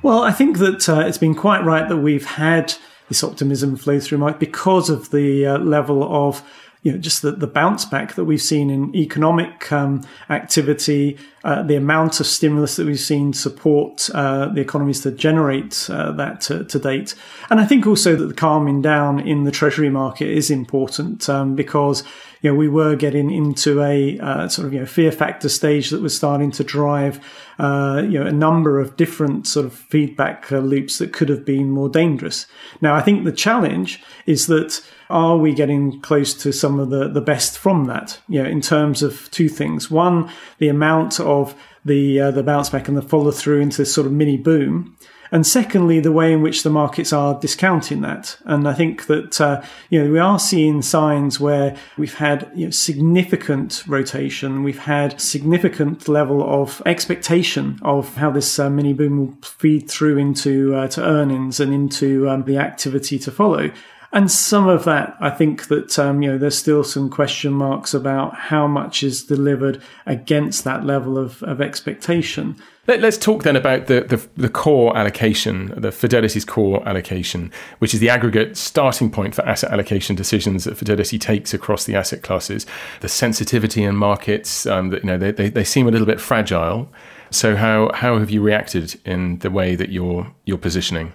Well, 0.04 0.24
I 0.24 0.32
think 0.32 0.58
that 0.58 0.90
uh, 0.90 1.02
it's 1.02 1.20
been 1.20 1.36
quite 1.36 1.64
right 1.64 1.88
that 1.88 1.98
we've 1.98 2.26
had 2.26 2.74
this 3.08 3.24
optimism 3.24 3.76
flow 3.76 4.00
through 4.00 4.18
Mike 4.18 4.40
because 4.40 4.90
of 4.90 5.12
the 5.12 5.46
uh, 5.46 5.58
level 5.60 6.04
of 6.04 6.44
you 6.82 6.92
know, 6.92 6.98
just 6.98 7.22
the, 7.22 7.32
the 7.32 7.46
bounce 7.46 7.86
back 7.86 8.16
that 8.16 8.26
we've 8.26 8.42
seen 8.42 8.72
in 8.72 8.96
economic 8.96 9.72
um, 9.72 10.04
activity, 10.32 11.18
uh, 11.44 11.62
the 11.62 11.76
amount 11.76 12.20
of 12.20 12.26
stimulus 12.26 12.76
that 12.78 12.88
we've 12.88 13.00
seen 13.00 13.34
support 13.34 14.10
uh, 14.16 14.48
the 14.48 14.62
economies 14.62 15.02
to 15.02 15.12
generate 15.12 15.88
uh, 15.92 16.12
that 16.14 16.42
to, 16.42 16.64
to, 16.64 16.80
date. 16.80 17.14
And 17.52 17.60
I 17.60 17.66
think 17.68 17.86
also 17.86 18.16
that 18.16 18.26
the 18.26 18.34
calming 18.34 18.82
down 18.82 19.20
in 19.20 19.44
the 19.44 19.52
treasury 19.52 19.92
market 19.92 20.30
is 20.30 20.50
important 20.50 21.30
um, 21.30 21.56
because 21.56 22.04
you 22.42 22.50
know 22.50 22.56
we 22.56 22.68
were 22.68 22.96
getting 22.96 23.32
into 23.32 23.82
a 23.82 24.20
uh, 24.20 24.48
sort 24.48 24.68
of 24.68 24.74
you 24.74 24.80
know 24.80 24.86
fear 24.86 25.12
factor 25.12 25.50
stage 25.50 25.90
that 25.90 26.02
was 26.02 26.16
starting 26.16 26.52
to 26.52 26.64
drive 26.64 27.20
uh, 27.60 28.02
you 28.04 28.20
know 28.20 28.26
a 28.26 28.32
number 28.32 28.80
of 28.80 28.98
different 28.98 29.48
sort 29.48 29.66
of 29.66 29.74
feedback 29.74 30.52
uh, 30.52 30.60
loops 30.60 30.98
that 30.98 31.14
could 31.14 31.30
have 31.30 31.46
been 31.46 31.72
more 31.72 31.90
dangerous. 31.90 32.48
Now 32.82 32.96
I 32.96 33.02
think 33.02 33.24
the 33.24 33.32
challenge 33.32 34.04
is 34.26 34.48
that 34.48 34.84
are 35.10 35.38
we 35.38 35.54
getting 35.54 36.00
close 36.02 36.34
to 36.36 36.54
some 36.54 36.80
of 36.80 36.90
the, 36.90 37.10
the 37.10 37.22
best 37.22 37.58
from 37.58 37.86
that? 37.86 38.20
You 38.30 38.44
know, 38.44 38.50
in 38.50 38.62
terms 38.62 39.04
of 39.04 39.30
two 39.32 39.50
things. 39.50 39.92
One, 39.92 40.32
the 40.58 40.70
amount 40.70 41.20
of 41.20 41.54
the 41.84 42.20
uh, 42.20 42.32
the 42.32 42.44
bounce 42.44 42.70
back 42.70 42.88
and 42.88 42.98
the 42.98 43.02
follow 43.02 43.32
through 43.32 43.62
into 43.62 43.78
this 43.78 43.94
sort 43.94 44.08
of 44.08 44.14
mini 44.14 44.38
boom. 44.38 44.96
And 45.32 45.48
secondly, 45.48 46.02
the 46.02 46.12
way 46.12 46.34
in 46.34 46.42
which 46.42 46.64
the 46.64 46.70
markets 46.70 47.14
are 47.14 47.40
discounting 47.40 48.02
that. 48.02 48.38
And 48.44 48.68
I 48.68 48.74
think 48.74 49.06
that, 49.06 49.40
uh, 49.40 49.62
you 49.90 50.04
know, 50.04 50.12
we 50.12 50.20
are 50.20 50.38
seeing 50.38 50.82
signs 50.82 51.40
where 51.40 51.78
we've 51.98 52.16
had 52.16 52.52
you 52.54 52.66
know, 52.66 52.72
significant 52.72 53.84
rotation. 53.88 54.64
We've 54.64 54.80
had 54.80 55.22
significant 55.22 56.10
level 56.10 56.44
of 56.44 56.82
expectation 56.86 57.80
of 57.82 58.16
how 58.16 58.32
this 58.32 58.60
uh, 58.60 58.70
mini 58.70 58.92
boom 58.94 59.18
will 59.20 59.38
feed 59.42 59.90
through 59.90 60.18
into 60.18 60.76
uh, 60.76 60.90
to 60.90 61.04
earnings 61.04 61.62
and 61.62 61.74
into 61.74 62.28
um, 62.30 62.44
the 62.44 62.58
activity 62.58 63.18
to 63.20 63.32
follow. 63.32 63.72
And 64.14 64.30
some 64.30 64.68
of 64.68 64.84
that, 64.84 65.16
I 65.22 65.30
think 65.30 65.70
that 65.70 65.98
um, 65.98 66.22
you 66.22 66.32
know 66.32 66.38
there's 66.38 66.58
still 66.58 66.84
some 66.84 67.10
question 67.10 67.54
marks 67.54 67.94
about 67.94 68.36
how 68.36 68.68
much 68.68 69.04
is 69.04 69.24
delivered 69.24 69.82
against 70.06 70.66
that 70.66 70.86
level 70.86 71.18
of, 71.18 71.42
of 71.44 71.62
expectation. 71.62 72.58
Let, 72.88 73.04
us 73.04 73.18
talk 73.18 73.44
then 73.44 73.56
about 73.56 73.86
the, 73.86 74.02
the, 74.02 74.28
the 74.36 74.50
core 74.50 74.98
allocation, 74.98 75.72
the 75.78 75.92
Fidelity's 75.92 76.44
core 76.44 76.88
allocation, 76.88 77.52
which 77.78 77.94
is 77.94 78.00
the 78.00 78.10
aggregate 78.10 78.58
starting 78.58 79.12
point 79.12 79.36
for 79.36 79.48
asset 79.48 79.72
allocation 79.72 80.16
decisions 80.16 80.64
that 80.64 80.78
Fidelity 80.78 81.20
takes 81.20 81.54
across 81.54 81.86
the 81.86 81.96
asset 81.96 82.24
classes. 82.24 82.66
The 83.02 83.08
sensitivity 83.08 83.84
in 83.84 83.96
markets, 83.96 84.66
um, 84.66 84.90
that 84.90 85.04
you 85.04 85.08
know, 85.08 85.18
they, 85.20 85.32
they, 85.32 85.50
they 85.50 85.64
seem 85.64 85.88
a 85.88 85.92
little 85.92 86.08
bit 86.08 86.20
fragile. 86.20 86.92
So 87.30 87.56
how 87.56 87.92
how 87.94 88.18
have 88.18 88.30
you 88.30 88.42
reacted 88.42 89.00
in 89.06 89.40
the 89.40 89.52
way 89.52 89.76
that 89.76 89.90
you're 89.90 90.34
you're 90.46 90.58
positioning? 90.58 91.14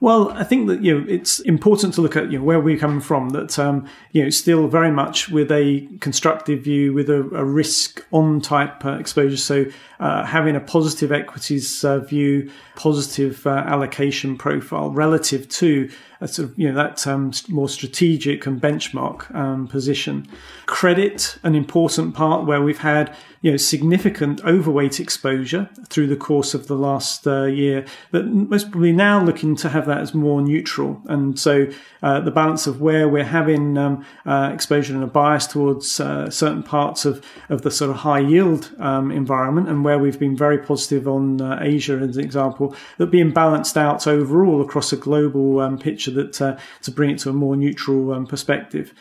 Well, 0.00 0.30
I 0.30 0.44
think 0.44 0.68
that 0.68 0.82
you 0.82 0.98
know 0.98 1.06
it's 1.08 1.40
important 1.40 1.94
to 1.94 2.00
look 2.00 2.16
at 2.16 2.30
you 2.30 2.38
know 2.38 2.44
where 2.44 2.60
we're 2.60 2.78
coming 2.78 3.00
from. 3.00 3.30
That 3.30 3.58
um, 3.58 3.88
you 4.12 4.22
know 4.22 4.30
still 4.30 4.68
very 4.68 4.90
much 4.90 5.28
with 5.28 5.50
a 5.50 5.88
constructive 6.00 6.62
view, 6.62 6.92
with 6.92 7.08
a, 7.08 7.20
a 7.34 7.44
risk 7.44 8.04
on 8.12 8.40
type 8.40 8.84
uh, 8.84 8.92
exposure. 8.92 9.36
So 9.36 9.64
uh, 10.00 10.24
having 10.24 10.56
a 10.56 10.60
positive 10.60 11.12
equities 11.12 11.84
uh, 11.84 12.00
view, 12.00 12.50
positive 12.76 13.46
uh, 13.46 13.50
allocation 13.66 14.36
profile 14.36 14.90
relative 14.90 15.48
to 15.48 15.88
a 16.20 16.28
sort 16.28 16.50
of 16.50 16.58
you 16.58 16.70
know 16.70 16.74
that 16.74 17.06
um, 17.06 17.32
more 17.48 17.68
strategic 17.68 18.46
and 18.46 18.60
benchmark 18.60 19.34
um, 19.34 19.68
position. 19.68 20.26
Credit, 20.66 21.38
an 21.42 21.54
important 21.54 22.14
part 22.14 22.46
where 22.46 22.62
we've 22.62 22.78
had 22.78 23.14
you 23.44 23.50
know 23.50 23.58
significant 23.58 24.42
overweight 24.46 24.98
exposure 24.98 25.68
through 25.88 26.06
the 26.06 26.16
course 26.16 26.54
of 26.54 26.66
the 26.66 26.74
last 26.74 27.26
uh, 27.26 27.44
year, 27.44 27.84
but 28.10 28.24
most 28.24 28.70
probably 28.70 28.90
now 28.90 29.22
looking 29.22 29.54
to 29.54 29.68
have 29.68 29.84
that 29.84 29.98
as 29.98 30.14
more 30.14 30.40
neutral. 30.40 31.02
And 31.08 31.38
so 31.38 31.66
uh, 32.02 32.20
the 32.20 32.30
balance 32.30 32.66
of 32.66 32.80
where 32.80 33.06
we're 33.06 33.22
having 33.22 33.76
um, 33.76 34.02
uh, 34.24 34.50
exposure 34.50 34.94
and 34.94 35.04
a 35.04 35.06
bias 35.06 35.46
towards 35.46 36.00
uh, 36.00 36.30
certain 36.30 36.62
parts 36.62 37.04
of 37.04 37.22
of 37.50 37.60
the 37.60 37.70
sort 37.70 37.90
of 37.90 37.96
high 37.96 38.20
yield 38.20 38.70
um, 38.78 39.10
environment, 39.10 39.68
and 39.68 39.84
where 39.84 39.98
we've 39.98 40.18
been 40.18 40.38
very 40.38 40.56
positive 40.56 41.06
on 41.06 41.42
uh, 41.42 41.58
Asia 41.60 41.98
as 41.98 42.16
an 42.16 42.24
example, 42.24 42.74
that 42.96 43.08
being 43.08 43.30
balanced 43.30 43.76
out 43.76 44.06
overall 44.06 44.62
across 44.62 44.90
a 44.90 44.96
global 44.96 45.60
um, 45.60 45.76
picture 45.76 46.12
that 46.12 46.40
uh, 46.40 46.56
to 46.80 46.90
bring 46.90 47.10
it 47.10 47.18
to 47.18 47.28
a 47.28 47.34
more 47.34 47.56
neutral 47.56 48.10
um, 48.14 48.26
perspective. 48.26 48.94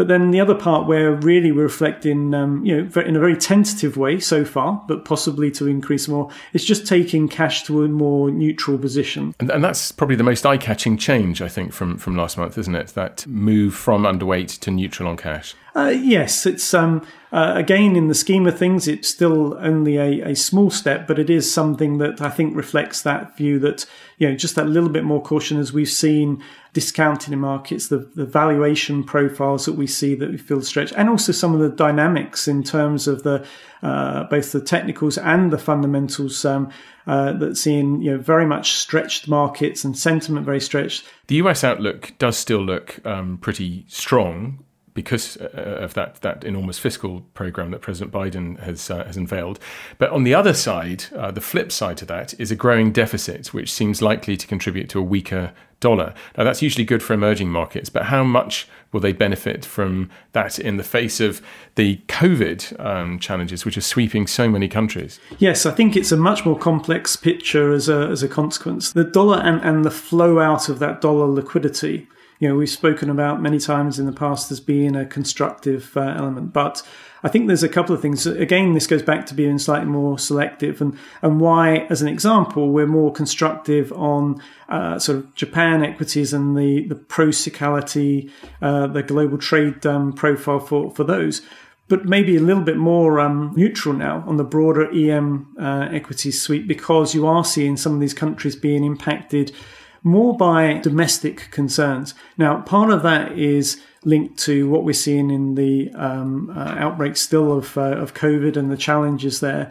But 0.00 0.08
then 0.08 0.30
the 0.30 0.40
other 0.40 0.54
part 0.54 0.86
where 0.86 1.12
really 1.12 1.52
we're 1.52 1.64
reflecting, 1.64 2.32
um, 2.32 2.64
you 2.64 2.74
know, 2.74 3.02
in 3.02 3.16
a 3.16 3.20
very 3.20 3.36
tentative 3.36 3.98
way 3.98 4.18
so 4.18 4.46
far, 4.46 4.82
but 4.88 5.04
possibly 5.04 5.50
to 5.50 5.66
increase 5.66 6.08
more, 6.08 6.30
is 6.54 6.64
just 6.64 6.86
taking 6.86 7.28
cash 7.28 7.64
to 7.64 7.84
a 7.84 7.88
more 7.88 8.30
neutral 8.30 8.78
position. 8.78 9.34
And, 9.40 9.50
and 9.50 9.62
that's 9.62 9.92
probably 9.92 10.16
the 10.16 10.24
most 10.24 10.46
eye-catching 10.46 10.96
change, 10.96 11.42
I 11.42 11.48
think, 11.48 11.74
from 11.74 11.98
from 11.98 12.16
last 12.16 12.38
month, 12.38 12.56
isn't 12.56 12.74
it? 12.74 12.94
That 12.94 13.26
move 13.26 13.74
from 13.74 14.04
underweight 14.04 14.58
to 14.60 14.70
neutral 14.70 15.06
on 15.06 15.18
cash. 15.18 15.54
Uh, 15.76 15.92
yes, 15.94 16.46
it's 16.46 16.72
um, 16.74 17.06
uh, 17.30 17.52
again 17.54 17.94
in 17.94 18.08
the 18.08 18.14
scheme 18.14 18.46
of 18.46 18.58
things, 18.58 18.88
it's 18.88 19.08
still 19.08 19.56
only 19.58 19.98
a, 19.98 20.30
a, 20.30 20.34
small 20.34 20.70
step, 20.70 21.06
but 21.06 21.18
it 21.18 21.30
is 21.30 21.52
something 21.52 21.98
that 21.98 22.20
I 22.20 22.28
think 22.28 22.56
reflects 22.56 23.02
that 23.02 23.36
view 23.36 23.58
that 23.60 23.86
you 24.18 24.28
know 24.28 24.34
just 24.34 24.56
that 24.56 24.66
little 24.66 24.88
bit 24.88 25.04
more 25.04 25.22
caution 25.22 25.58
as 25.58 25.72
we've 25.72 25.88
seen 25.88 26.42
discounting 26.72 27.32
in 27.32 27.40
markets, 27.40 27.88
the, 27.88 27.98
the 27.98 28.24
valuation 28.24 29.02
profiles 29.02 29.64
that 29.66 29.72
we 29.72 29.86
see 29.86 30.14
that 30.14 30.30
we 30.30 30.36
feel 30.36 30.62
stretched, 30.62 30.92
and 30.96 31.08
also 31.08 31.32
some 31.32 31.54
of 31.54 31.60
the 31.60 31.68
dynamics 31.68 32.46
in 32.46 32.62
terms 32.62 33.08
of 33.08 33.22
the 33.22 33.46
uh, 33.82 34.24
both 34.24 34.52
the 34.52 34.60
technicals 34.60 35.16
and 35.16 35.50
the 35.50 35.58
fundamentals 35.58 36.44
um, 36.44 36.70
uh, 37.06 37.32
that 37.32 37.56
seeing 37.56 38.02
you 38.02 38.12
know 38.12 38.18
very 38.18 38.46
much 38.46 38.72
stretched 38.72 39.26
markets 39.26 39.84
and 39.84 39.98
sentiment 39.98 40.44
very 40.44 40.60
stretched. 40.60 41.04
The 41.26 41.36
US 41.36 41.64
outlook 41.64 42.12
does 42.18 42.36
still 42.36 42.60
look 42.60 43.04
um, 43.06 43.38
pretty 43.38 43.84
strong 43.88 44.64
because 44.94 45.36
uh, 45.38 45.78
of 45.80 45.94
that 45.94 46.20
that 46.22 46.44
enormous 46.44 46.78
fiscal 46.78 47.20
program 47.34 47.70
that 47.70 47.80
President 47.80 48.12
Biden 48.12 48.58
has 48.60 48.90
uh, 48.90 49.04
has 49.04 49.16
unveiled. 49.16 49.58
But 49.98 50.10
on 50.10 50.24
the 50.24 50.34
other 50.34 50.54
side, 50.54 51.04
uh, 51.16 51.30
the 51.30 51.40
flip 51.40 51.72
side 51.72 51.96
to 51.98 52.04
that 52.06 52.38
is 52.38 52.50
a 52.50 52.56
growing 52.56 52.92
deficit, 52.92 53.54
which 53.54 53.72
seems 53.72 54.02
likely 54.02 54.36
to 54.36 54.46
contribute 54.46 54.88
to 54.90 54.98
a 54.98 55.02
weaker 55.02 55.52
dollar. 55.80 56.14
Now 56.36 56.44
that's 56.44 56.62
usually 56.62 56.84
good 56.84 57.02
for 57.02 57.14
emerging 57.14 57.50
markets, 57.50 57.88
but 57.88 58.04
how 58.04 58.22
much 58.22 58.68
will 58.92 59.00
they 59.00 59.12
benefit 59.12 59.64
from 59.64 60.10
that 60.32 60.58
in 60.58 60.76
the 60.76 60.84
face 60.84 61.20
of 61.20 61.40
the 61.74 61.96
COVID 62.08 62.84
um, 62.84 63.18
challenges, 63.18 63.64
which 63.64 63.76
are 63.76 63.82
sweeping 63.82 64.26
so 64.26 64.48
many 64.48 64.68
countries? 64.68 65.18
Yes, 65.38 65.66
I 65.66 65.72
think 65.72 65.96
it's 65.96 66.12
a 66.12 66.16
much 66.16 66.44
more 66.44 66.58
complex 66.58 67.16
picture 67.16 67.72
as 67.72 67.88
a 67.88 68.08
as 68.08 68.22
a 68.22 68.28
consequence. 68.28 68.92
The 68.92 69.04
dollar 69.04 69.38
and, 69.38 69.60
and 69.62 69.84
the 69.84 69.90
flow 69.90 70.38
out 70.38 70.68
of 70.68 70.78
that 70.78 71.00
dollar 71.00 71.26
liquidity 71.26 72.06
you 72.40 72.48
know, 72.48 72.56
we've 72.56 72.70
spoken 72.70 73.10
about 73.10 73.42
many 73.42 73.58
times 73.58 73.98
in 73.98 74.06
the 74.06 74.12
past 74.12 74.50
as 74.50 74.60
being 74.60 74.96
a 74.96 75.04
constructive 75.04 75.94
uh, 75.94 76.14
element. 76.16 76.54
But 76.54 76.82
I 77.22 77.28
think 77.28 77.46
there's 77.46 77.62
a 77.62 77.68
couple 77.68 77.94
of 77.94 78.00
things. 78.00 78.26
Again, 78.26 78.74
this 78.74 78.86
goes 78.86 79.02
back 79.02 79.26
to 79.26 79.34
being 79.34 79.58
slightly 79.58 79.86
more 79.86 80.18
selective 80.18 80.80
and, 80.80 80.96
and 81.22 81.40
why, 81.40 81.86
as 81.90 82.00
an 82.02 82.08
example, 82.08 82.70
we're 82.70 82.86
more 82.86 83.12
constructive 83.12 83.92
on 83.92 84.42
uh, 84.68 84.98
sort 84.98 85.18
of 85.18 85.34
Japan 85.34 85.84
equities 85.84 86.32
and 86.32 86.56
the, 86.56 86.86
the 86.86 86.94
pro-cyclicality, 86.94 88.30
uh, 88.62 88.86
the 88.86 89.02
global 89.02 89.38
trade 89.38 89.84
um, 89.84 90.12
profile 90.12 90.60
for, 90.60 90.90
for 90.90 91.04
those 91.04 91.42
but 91.90 92.04
maybe 92.04 92.36
a 92.36 92.40
little 92.40 92.62
bit 92.62 92.76
more 92.76 93.18
um, 93.18 93.52
neutral 93.56 93.92
now 93.92 94.22
on 94.24 94.36
the 94.36 94.44
broader 94.44 94.88
EM 94.92 95.52
uh, 95.60 95.88
equity 95.90 96.30
suite 96.30 96.68
because 96.68 97.16
you 97.16 97.26
are 97.26 97.44
seeing 97.44 97.76
some 97.76 97.92
of 97.92 98.00
these 98.00 98.14
countries 98.14 98.54
being 98.54 98.84
impacted 98.84 99.52
more 100.02 100.36
by 100.36 100.74
domestic 100.78 101.50
concerns. 101.50 102.14
Now, 102.36 102.60
part 102.62 102.90
of 102.90 103.02
that 103.02 103.38
is 103.38 103.82
linked 104.04 104.38
to 104.40 104.68
what 104.68 104.84
we're 104.84 104.92
seeing 104.92 105.30
in 105.30 105.54
the 105.54 105.90
um, 105.94 106.50
uh, 106.56 106.74
outbreak 106.78 107.16
still 107.16 107.52
of, 107.52 107.76
uh, 107.76 107.96
of 107.96 108.14
COVID 108.14 108.56
and 108.56 108.70
the 108.70 108.76
challenges 108.76 109.40
there. 109.40 109.70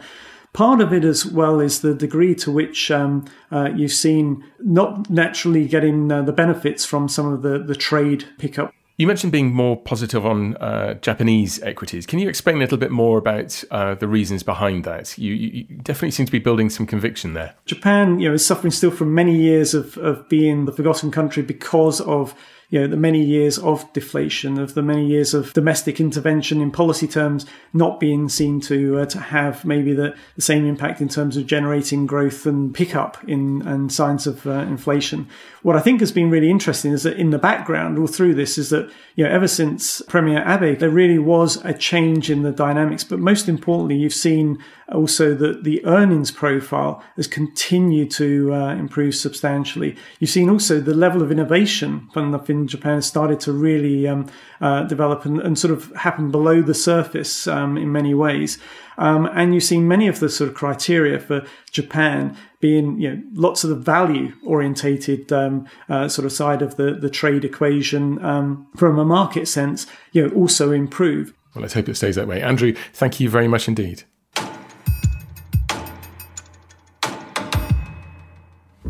Part 0.52 0.80
of 0.80 0.92
it 0.92 1.04
as 1.04 1.24
well 1.24 1.60
is 1.60 1.80
the 1.80 1.94
degree 1.94 2.34
to 2.36 2.50
which 2.50 2.90
um, 2.90 3.24
uh, 3.52 3.70
you've 3.74 3.92
seen 3.92 4.44
not 4.58 5.08
naturally 5.08 5.66
getting 5.66 6.10
uh, 6.10 6.22
the 6.22 6.32
benefits 6.32 6.84
from 6.84 7.08
some 7.08 7.32
of 7.32 7.42
the, 7.42 7.58
the 7.58 7.76
trade 7.76 8.24
pickup 8.38 8.74
you 9.00 9.06
mentioned 9.06 9.32
being 9.32 9.50
more 9.50 9.78
positive 9.78 10.26
on 10.26 10.58
uh, 10.58 10.92
Japanese 10.92 11.58
equities. 11.62 12.04
Can 12.04 12.18
you 12.18 12.28
explain 12.28 12.56
a 12.56 12.58
little 12.58 12.76
bit 12.76 12.90
more 12.90 13.16
about 13.16 13.64
uh, 13.70 13.94
the 13.94 14.06
reasons 14.06 14.42
behind 14.42 14.84
that? 14.84 15.16
You, 15.16 15.32
you, 15.32 15.64
definitely 15.64 16.10
seem 16.10 16.26
to 16.26 16.32
be 16.32 16.38
building 16.38 16.68
some 16.68 16.86
conviction 16.86 17.32
there. 17.32 17.54
Japan, 17.64 18.20
you 18.20 18.28
know, 18.28 18.34
is 18.34 18.44
suffering 18.44 18.70
still 18.70 18.90
from 18.90 19.14
many 19.14 19.34
years 19.34 19.72
of, 19.72 19.96
of 19.96 20.28
being 20.28 20.66
the 20.66 20.72
forgotten 20.72 21.10
country 21.10 21.42
because 21.42 22.02
of 22.02 22.34
you 22.70 22.80
know, 22.80 22.86
the 22.86 22.96
many 22.96 23.22
years 23.22 23.58
of 23.58 23.92
deflation, 23.92 24.58
of 24.58 24.74
the 24.74 24.82
many 24.82 25.04
years 25.04 25.34
of 25.34 25.52
domestic 25.52 26.00
intervention 26.00 26.60
in 26.60 26.70
policy 26.70 27.08
terms 27.08 27.44
not 27.72 27.98
being 27.98 28.28
seen 28.28 28.60
to 28.60 29.00
uh, 29.00 29.06
to 29.06 29.18
have 29.18 29.64
maybe 29.64 29.92
the, 29.92 30.14
the, 30.36 30.42
same 30.42 30.64
impact 30.64 31.00
in 31.00 31.08
terms 31.08 31.36
of 31.36 31.46
generating 31.46 32.06
growth 32.06 32.46
and 32.46 32.72
pickup 32.72 33.22
in 33.28 33.62
and 33.62 33.92
signs 33.92 34.26
of 34.26 34.46
uh, 34.46 34.52
inflation. 34.52 35.28
What 35.62 35.76
I 35.76 35.80
think 35.80 35.98
has 35.98 36.12
been 36.12 36.30
really 36.30 36.48
interesting 36.48 36.92
is 36.92 37.02
that 37.02 37.16
in 37.16 37.30
the 37.30 37.38
background, 37.38 37.98
all 37.98 38.06
through 38.06 38.34
this, 38.34 38.56
is 38.56 38.70
that 38.70 38.90
you 39.16 39.24
know 39.24 39.30
ever 39.30 39.48
since 39.48 40.00
Premier 40.02 40.44
Abe, 40.46 40.78
there 40.78 40.90
really 40.90 41.18
was 41.18 41.56
a 41.64 41.74
change 41.74 42.30
in 42.30 42.42
the 42.42 42.52
dynamics. 42.52 43.02
But 43.02 43.18
most 43.18 43.48
importantly, 43.48 43.96
you've 43.96 44.14
seen 44.14 44.62
also 44.92 45.34
that 45.34 45.64
the 45.64 45.84
earnings 45.84 46.30
profile 46.30 47.02
has 47.16 47.26
continued 47.26 48.10
to 48.12 48.52
uh, 48.52 48.74
improve 48.74 49.14
substantially. 49.14 49.96
You've 50.18 50.30
seen 50.30 50.50
also 50.50 50.80
the 50.80 50.94
level 50.94 51.22
of 51.22 51.30
innovation 51.30 52.08
in 52.14 52.66
Japan 52.66 52.96
has 52.96 53.06
started 53.06 53.40
to 53.40 53.52
really 53.52 54.06
um, 54.06 54.30
uh, 54.60 54.84
develop 54.84 55.24
and, 55.24 55.40
and, 55.40 55.58
sort 55.58 55.72
of 55.72 55.94
happen 55.96 56.30
below 56.30 56.62
the 56.62 56.74
surface 56.74 57.46
um, 57.46 57.76
in 57.76 57.92
many 57.92 58.14
ways. 58.14 58.58
Um, 58.98 59.26
and 59.32 59.54
you've 59.54 59.64
seen 59.64 59.88
many 59.88 60.08
of 60.08 60.20
the 60.20 60.28
sort 60.28 60.50
of 60.50 60.54
criteria 60.54 61.18
for 61.18 61.46
Japan 61.70 62.36
being, 62.60 63.00
you 63.00 63.10
know, 63.10 63.22
lots 63.32 63.64
of 63.64 63.70
the 63.70 63.76
value 63.76 64.34
orientated 64.44 65.32
um, 65.32 65.66
uh, 65.88 66.08
sort 66.08 66.26
of 66.26 66.32
side 66.32 66.60
of 66.60 66.76
the, 66.76 66.92
the 66.92 67.08
trade 67.08 67.44
equation 67.44 68.22
um, 68.24 68.66
from 68.76 68.98
a 68.98 69.04
market 69.04 69.48
sense, 69.48 69.86
you 70.12 70.26
know, 70.26 70.34
also 70.34 70.70
improve. 70.70 71.32
Well, 71.54 71.62
let's 71.62 71.74
hope 71.74 71.88
it 71.88 71.96
stays 71.96 72.16
that 72.16 72.28
way. 72.28 72.42
Andrew, 72.42 72.74
thank 72.92 73.20
you 73.20 73.30
very 73.30 73.48
much 73.48 73.66
indeed. 73.66 74.04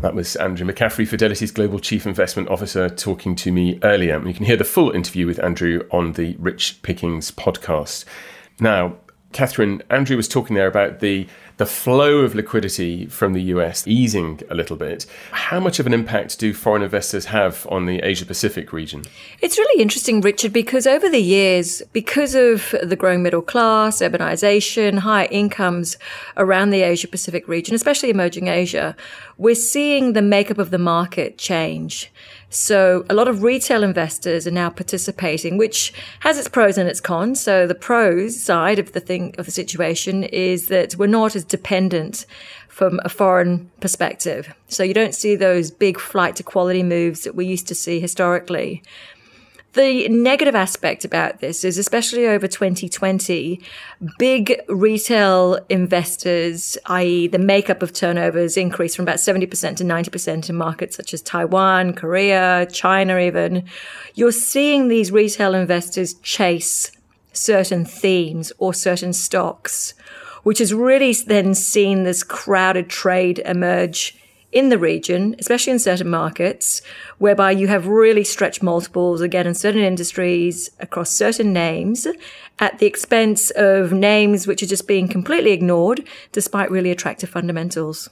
That 0.01 0.15
was 0.15 0.35
Andrew 0.37 0.65
McCaffery, 0.65 1.07
Fidelity's 1.07 1.51
Global 1.51 1.77
Chief 1.77 2.07
Investment 2.07 2.49
Officer, 2.49 2.89
talking 2.89 3.35
to 3.35 3.51
me 3.51 3.77
earlier. 3.83 4.19
You 4.27 4.33
can 4.33 4.45
hear 4.45 4.57
the 4.57 4.63
full 4.63 4.89
interview 4.89 5.27
with 5.27 5.37
Andrew 5.37 5.87
on 5.91 6.13
the 6.13 6.35
Rich 6.39 6.79
Pickings 6.81 7.29
podcast. 7.29 8.05
Now, 8.59 8.97
Catherine, 9.31 9.83
Andrew 9.91 10.17
was 10.17 10.27
talking 10.27 10.55
there 10.55 10.65
about 10.65 11.01
the 11.01 11.27
the 11.61 11.65
flow 11.67 12.21
of 12.21 12.33
liquidity 12.33 13.05
from 13.05 13.33
the 13.33 13.41
US 13.53 13.87
easing 13.87 14.41
a 14.49 14.55
little 14.55 14.75
bit. 14.75 15.05
How 15.29 15.59
much 15.59 15.77
of 15.77 15.85
an 15.85 15.93
impact 15.93 16.39
do 16.39 16.55
foreign 16.55 16.81
investors 16.81 17.25
have 17.25 17.67
on 17.69 17.85
the 17.85 17.99
Asia 17.99 18.25
Pacific 18.25 18.73
region? 18.73 19.03
It's 19.41 19.59
really 19.59 19.79
interesting, 19.79 20.21
Richard, 20.21 20.53
because 20.53 20.87
over 20.87 21.07
the 21.07 21.21
years, 21.21 21.83
because 21.93 22.33
of 22.33 22.73
the 22.81 22.95
growing 22.95 23.21
middle 23.21 23.43
class, 23.43 23.99
urbanization, 23.99 24.97
higher 24.97 25.27
incomes 25.29 25.97
around 26.35 26.71
the 26.71 26.81
Asia 26.81 27.07
Pacific 27.07 27.47
region, 27.47 27.75
especially 27.75 28.09
emerging 28.09 28.47
Asia, 28.47 28.95
we're 29.37 29.53
seeing 29.53 30.13
the 30.13 30.23
makeup 30.23 30.57
of 30.57 30.71
the 30.71 30.79
market 30.79 31.37
change. 31.37 32.11
So 32.53 33.05
a 33.09 33.13
lot 33.13 33.29
of 33.29 33.43
retail 33.43 33.81
investors 33.81 34.45
are 34.45 34.51
now 34.51 34.69
participating, 34.69 35.57
which 35.57 35.93
has 36.19 36.37
its 36.37 36.49
pros 36.49 36.77
and 36.77 36.89
its 36.89 36.99
cons. 36.99 37.39
So 37.39 37.65
the 37.65 37.73
pros 37.73 38.43
side 38.43 38.77
of 38.77 38.91
the 38.91 38.99
thing 38.99 39.33
of 39.37 39.45
the 39.45 39.53
situation 39.53 40.25
is 40.25 40.67
that 40.67 40.97
we're 40.97 41.07
not 41.07 41.33
as 41.33 41.45
dependent 41.51 42.25
from 42.67 42.99
a 43.05 43.09
foreign 43.09 43.69
perspective. 43.79 44.53
So 44.67 44.81
you 44.81 44.93
don't 44.93 45.13
see 45.13 45.35
those 45.35 45.69
big 45.69 45.99
flight 45.99 46.35
to 46.37 46.43
quality 46.43 46.81
moves 46.81 47.21
that 47.21 47.35
we 47.35 47.45
used 47.45 47.67
to 47.67 47.75
see 47.75 47.99
historically. 47.99 48.81
The 49.73 50.09
negative 50.09 50.53
aspect 50.55 51.05
about 51.05 51.39
this 51.39 51.63
is, 51.63 51.77
especially 51.77 52.27
over 52.27 52.45
2020, 52.45 53.61
big 54.19 54.61
retail 54.67 55.59
investors, 55.69 56.77
i.e., 56.87 57.27
the 57.27 57.39
makeup 57.39 57.81
of 57.81 57.93
turnovers, 57.93 58.57
increased 58.57 58.97
from 58.97 59.03
about 59.03 59.17
70% 59.17 59.77
to 59.77 59.83
90% 59.85 60.49
in 60.49 60.55
markets 60.57 60.97
such 60.97 61.13
as 61.13 61.21
Taiwan, 61.21 61.93
Korea, 61.93 62.65
China, 62.65 63.17
even. 63.17 63.63
You're 64.13 64.33
seeing 64.33 64.89
these 64.89 65.09
retail 65.09 65.55
investors 65.55 66.15
chase 66.15 66.91
certain 67.31 67.85
themes 67.85 68.51
or 68.57 68.73
certain 68.73 69.13
stocks, 69.13 69.93
which 70.43 70.59
has 70.59 70.73
really 70.73 71.13
then 71.13 71.53
seen 71.53 72.03
this 72.03 72.23
crowded 72.23 72.89
trade 72.89 73.39
emerge 73.45 74.17
in 74.51 74.69
the 74.69 74.77
region, 74.77 75.35
especially 75.39 75.71
in 75.71 75.79
certain 75.79 76.09
markets, 76.09 76.81
whereby 77.17 77.51
you 77.51 77.67
have 77.67 77.87
really 77.87 78.23
stretched 78.23 78.61
multiples 78.61 79.21
again 79.21 79.47
in 79.47 79.53
certain 79.53 79.81
industries 79.81 80.69
across 80.79 81.09
certain 81.09 81.53
names 81.53 82.05
at 82.59 82.79
the 82.79 82.85
expense 82.85 83.49
of 83.51 83.93
names 83.93 84.47
which 84.47 84.61
are 84.61 84.67
just 84.67 84.87
being 84.87 85.07
completely 85.07 85.51
ignored 85.51 86.05
despite 86.31 86.69
really 86.69 86.91
attractive 86.91 87.29
fundamentals. 87.29 88.09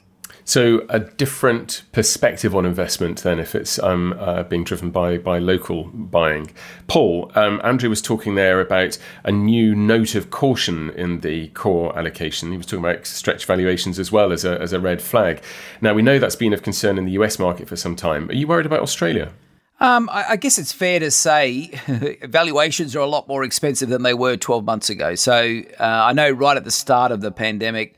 So 0.50 0.84
a 0.90 1.00
different 1.00 1.84
perspective 1.92 2.56
on 2.56 2.66
investment 2.66 3.20
than 3.20 3.38
if 3.38 3.54
it's 3.54 3.78
um, 3.78 4.16
uh, 4.18 4.42
being 4.42 4.64
driven 4.64 4.90
by 4.90 5.20
by 5.20 5.38
local 5.38 5.84
buying. 5.84 6.50
Paul, 6.88 7.32
um, 7.36 7.62
Andrew 7.64 7.88
was 7.88 8.02
talking 8.02 8.34
there 8.34 8.60
about 8.60 8.98
a 9.24 9.32
new 9.32 9.76
note 9.76 10.16
of 10.16 10.32
caution 10.32 10.90
in 10.96 11.20
the 11.20 11.50
core 11.50 11.96
allocation. 11.96 12.50
He 12.50 12.58
was 12.58 12.66
talking 12.66 12.84
about 12.84 13.06
stretch 13.06 13.46
valuations 13.46 14.00
as 14.00 14.12
well 14.12 14.32
as 14.32 14.44
a, 14.44 14.60
as 14.60 14.74
a 14.74 14.80
red 14.80 15.04
flag. 15.04 15.44
Now 15.82 15.94
we 15.94 16.02
know 16.02 16.18
that's 16.18 16.36
been 16.36 16.52
of 16.52 16.64
concern 16.64 16.98
in 16.98 17.06
the 17.06 17.12
US 17.12 17.38
market 17.38 17.68
for 17.68 17.76
some 17.76 17.96
time. 17.96 18.28
Are 18.32 18.34
you 18.34 18.48
worried 18.48 18.66
about 18.66 18.80
Australia? 18.80 19.32
Um, 19.80 20.10
I, 20.12 20.32
I, 20.32 20.36
guess 20.36 20.58
it's 20.58 20.74
fair 20.74 21.00
to 21.00 21.12
say 21.12 21.68
valuations 22.24 22.96
are 22.96 23.00
a 23.00 23.06
lot 23.06 23.28
more 23.28 23.44
expensive 23.44 23.88
than 23.90 24.02
they 24.02 24.16
were 24.16 24.36
12 24.36 24.66
months 24.66 24.90
ago. 24.90 25.14
So 25.14 25.62
uh, 25.80 25.84
I 25.84 26.12
know 26.12 26.32
right 26.32 26.58
at 26.58 26.64
the 26.64 26.72
start 26.72 27.12
of 27.12 27.22
the 27.22 27.32
pandemic, 27.32 27.96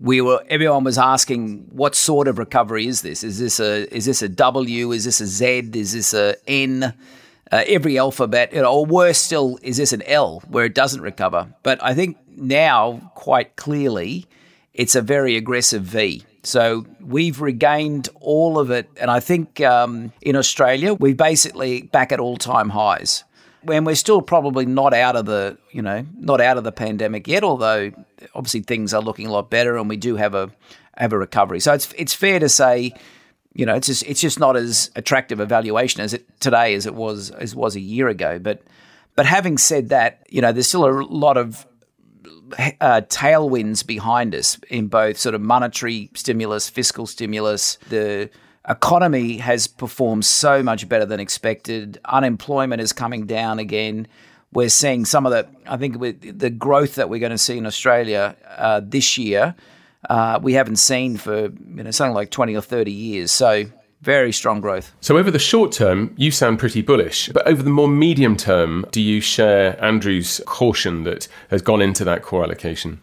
we 0.00 0.20
were 0.20 0.42
everyone 0.48 0.84
was 0.84 0.98
asking 0.98 1.68
what 1.70 1.94
sort 1.94 2.26
of 2.26 2.38
recovery 2.38 2.86
is 2.86 3.02
this? 3.02 3.22
Is 3.22 3.38
this 3.38 3.60
a 3.60 3.94
is 3.94 4.06
this 4.06 4.22
a 4.22 4.28
W? 4.28 4.92
Is 4.92 5.04
this 5.04 5.20
a 5.20 5.26
Z? 5.26 5.70
Is 5.74 5.92
this 5.92 6.14
a 6.14 6.36
N? 6.48 6.94
Uh, 7.52 7.64
every 7.66 7.98
alphabet, 7.98 8.52
you 8.52 8.62
know, 8.62 8.72
or 8.72 8.86
worse 8.86 9.18
still, 9.18 9.58
is 9.60 9.76
this 9.76 9.92
an 9.92 10.02
L 10.02 10.40
where 10.46 10.64
it 10.64 10.72
doesn't 10.72 11.00
recover? 11.00 11.52
But 11.64 11.82
I 11.82 11.94
think 11.94 12.16
now, 12.36 13.10
quite 13.16 13.56
clearly, 13.56 14.26
it's 14.72 14.94
a 14.94 15.02
very 15.02 15.36
aggressive 15.36 15.82
V. 15.82 16.22
So 16.44 16.86
we've 17.00 17.40
regained 17.40 18.08
all 18.20 18.56
of 18.56 18.70
it, 18.70 18.88
and 19.00 19.10
I 19.10 19.18
think 19.18 19.60
um, 19.62 20.12
in 20.22 20.36
Australia 20.36 20.94
we're 20.94 21.16
basically 21.16 21.82
back 21.82 22.12
at 22.12 22.20
all-time 22.20 22.68
highs 22.68 23.24
when 23.62 23.84
we're 23.84 23.94
still 23.94 24.22
probably 24.22 24.66
not 24.66 24.94
out 24.94 25.16
of 25.16 25.26
the 25.26 25.58
you 25.70 25.82
know 25.82 26.04
not 26.18 26.40
out 26.40 26.56
of 26.56 26.64
the 26.64 26.72
pandemic 26.72 27.28
yet 27.28 27.44
although 27.44 27.92
obviously 28.34 28.60
things 28.60 28.94
are 28.94 29.02
looking 29.02 29.26
a 29.26 29.30
lot 29.30 29.50
better 29.50 29.76
and 29.76 29.88
we 29.88 29.96
do 29.96 30.16
have 30.16 30.34
a 30.34 30.50
have 31.00 31.12
a 31.12 31.18
recovery. 31.18 31.60
So 31.60 31.72
it's 31.72 31.92
it's 31.96 32.14
fair 32.14 32.38
to 32.38 32.48
say 32.48 32.92
you 33.52 33.66
know 33.66 33.74
it's 33.74 33.86
just 33.86 34.04
it's 34.04 34.20
just 34.20 34.38
not 34.38 34.56
as 34.56 34.90
attractive 34.94 35.40
a 35.40 35.46
valuation 35.46 36.00
as 36.00 36.14
it 36.14 36.40
today 36.40 36.74
as 36.74 36.86
it 36.86 36.94
was 36.94 37.30
as 37.30 37.54
was 37.54 37.76
a 37.76 37.80
year 37.80 38.08
ago. 38.08 38.38
But 38.38 38.62
but 39.16 39.26
having 39.26 39.58
said 39.58 39.88
that 39.88 40.26
you 40.28 40.40
know 40.40 40.52
there's 40.52 40.68
still 40.68 40.86
a 40.86 40.94
lot 41.02 41.36
of 41.36 41.66
uh, 42.80 43.00
tailwinds 43.08 43.86
behind 43.86 44.34
us 44.34 44.58
in 44.68 44.88
both 44.88 45.16
sort 45.16 45.34
of 45.34 45.40
monetary 45.40 46.10
stimulus 46.14 46.68
fiscal 46.68 47.06
stimulus 47.06 47.78
the 47.88 48.28
economy 48.68 49.38
has 49.38 49.66
performed 49.66 50.24
so 50.24 50.62
much 50.62 50.88
better 50.88 51.06
than 51.06 51.20
expected. 51.20 51.98
Unemployment 52.04 52.80
is 52.80 52.92
coming 52.92 53.26
down 53.26 53.58
again. 53.58 54.06
We're 54.52 54.68
seeing 54.68 55.04
some 55.04 55.26
of 55.26 55.32
the, 55.32 55.46
I 55.66 55.76
think, 55.76 56.00
the 56.00 56.50
growth 56.50 56.96
that 56.96 57.08
we're 57.08 57.20
going 57.20 57.30
to 57.30 57.38
see 57.38 57.56
in 57.56 57.66
Australia 57.66 58.36
uh, 58.56 58.80
this 58.82 59.16
year, 59.16 59.54
uh, 60.08 60.40
we 60.42 60.54
haven't 60.54 60.76
seen 60.76 61.16
for 61.16 61.42
you 61.42 61.82
know 61.82 61.90
something 61.90 62.14
like 62.14 62.30
twenty 62.30 62.56
or 62.56 62.62
thirty 62.62 62.90
years. 62.90 63.30
So 63.30 63.66
very 64.02 64.32
strong 64.32 64.60
growth. 64.60 64.92
So 65.00 65.18
over 65.18 65.30
the 65.30 65.38
short 65.38 65.72
term, 65.72 66.14
you 66.16 66.30
sound 66.30 66.58
pretty 66.58 66.82
bullish, 66.82 67.28
but 67.28 67.46
over 67.46 67.62
the 67.62 67.70
more 67.70 67.88
medium 67.88 68.36
term, 68.36 68.86
do 68.92 69.00
you 69.00 69.20
share 69.20 69.82
Andrew's 69.84 70.40
caution 70.46 71.04
that 71.04 71.28
has 71.50 71.62
gone 71.62 71.82
into 71.82 72.02
that 72.04 72.22
core 72.22 72.42
allocation? 72.42 73.00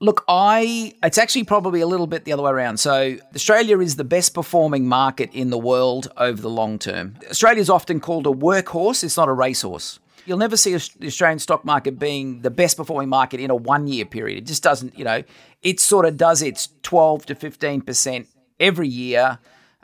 Look, 0.00 0.24
I 0.28 0.94
it's 1.02 1.18
actually 1.18 1.44
probably 1.44 1.80
a 1.80 1.86
little 1.86 2.06
bit 2.06 2.24
the 2.24 2.32
other 2.32 2.42
way 2.42 2.52
around. 2.52 2.78
So 2.78 3.16
Australia 3.34 3.80
is 3.80 3.96
the 3.96 4.04
best 4.04 4.32
performing 4.32 4.86
market 4.86 5.30
in 5.32 5.50
the 5.50 5.58
world 5.58 6.08
over 6.16 6.40
the 6.40 6.50
long 6.50 6.78
term. 6.78 7.16
Australia 7.28 7.60
is 7.60 7.68
often 7.68 7.98
called 7.98 8.26
a 8.26 8.30
workhorse. 8.30 9.02
It's 9.02 9.16
not 9.16 9.28
a 9.28 9.32
racehorse. 9.32 9.98
You'll 10.24 10.38
never 10.38 10.56
see 10.56 10.76
the 10.76 11.06
Australian 11.06 11.38
stock 11.38 11.64
market 11.64 11.98
being 11.98 12.42
the 12.42 12.50
best 12.50 12.76
performing 12.76 13.08
market 13.08 13.40
in 13.40 13.50
a 13.50 13.56
one 13.56 13.88
year 13.88 14.04
period. 14.04 14.38
It 14.38 14.46
just 14.46 14.62
doesn't, 14.62 14.96
you 14.96 15.04
know, 15.04 15.22
it 15.62 15.80
sort 15.80 16.04
of 16.04 16.16
does 16.16 16.42
its 16.42 16.68
12 16.82 17.26
to 17.26 17.34
15% 17.34 18.26
every 18.60 18.88
year 18.88 19.38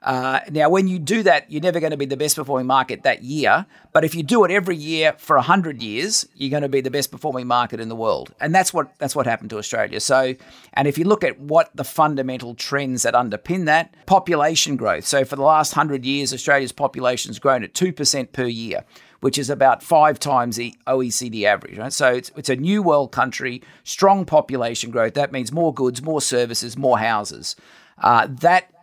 uh, 0.05 0.41
now, 0.51 0.69
when 0.69 0.87
you 0.87 0.99
do 0.99 1.23
that, 1.23 1.51
you're 1.51 1.63
never 1.63 1.81
going 1.81 1.91
to 1.91 1.97
be 1.97 2.05
the 2.05 2.17
best 2.17 2.37
performing 2.37 2.67
market 2.67 3.05
that 3.05 3.25
year. 3.25 3.65
But 3.95 4.05
if 4.05 4.15
you 4.15 4.23
do 4.23 4.45
it 4.45 4.51
every 4.51 4.77
year 4.77 5.15
for 5.17 5.39
hundred 5.39 5.83
years, 5.83 6.29
you're 6.35 6.51
going 6.51 6.63
to 6.63 6.69
be 6.69 6.83
the 6.83 6.91
best 6.91 7.11
performing 7.11 7.47
market 7.47 7.81
in 7.81 7.89
the 7.89 7.97
world. 7.97 8.35
And 8.39 8.55
that's 8.55 8.75
what 8.75 8.97
that's 8.99 9.17
what 9.17 9.27
happened 9.27 9.49
to 9.51 9.59
Australia. 9.59 10.01
So, 10.01 10.35
and 10.75 10.87
if 10.87 10.99
you 10.99 11.05
look 11.05 11.25
at 11.25 11.41
what 11.41 11.75
the 11.75 11.85
fundamental 11.85 12.55
trends 12.55 13.05
that 13.05 13.15
underpin 13.15 13.65
that, 13.65 13.95
population 14.05 14.77
growth. 14.77 15.07
So, 15.07 15.25
for 15.25 15.37
the 15.37 15.43
last 15.43 15.73
hundred 15.73 16.05
years, 16.05 16.35
Australia's 16.35 16.73
population 16.73 17.31
has 17.31 17.39
grown 17.39 17.65
at 17.65 17.73
two 17.73 17.93
percent 17.93 18.33
per 18.33 18.47
year 18.47 18.85
which 19.21 19.39
is 19.39 19.49
about 19.49 19.83
five 19.83 20.21
times 20.21 20.57
the 20.57 20.77
OECD 20.87 21.45
average. 21.45 21.79
Right? 21.79 21.95
So 21.95 22.13
it's, 22.13 22.31
it's 22.37 22.51
a 22.51 22.57
new 22.57 22.83
world 22.83 23.11
country, 23.11 23.63
strong 23.83 24.27
population 24.27 24.91
growth. 24.91 25.15
That 25.15 25.33
means 25.33 25.51
more 25.51 25.73
goods, 25.73 26.03
more 26.03 26.21
services, 26.21 26.77
more 26.77 26.99
houses. 26.99 27.57
Uh, 27.97 28.27
that 28.29 28.74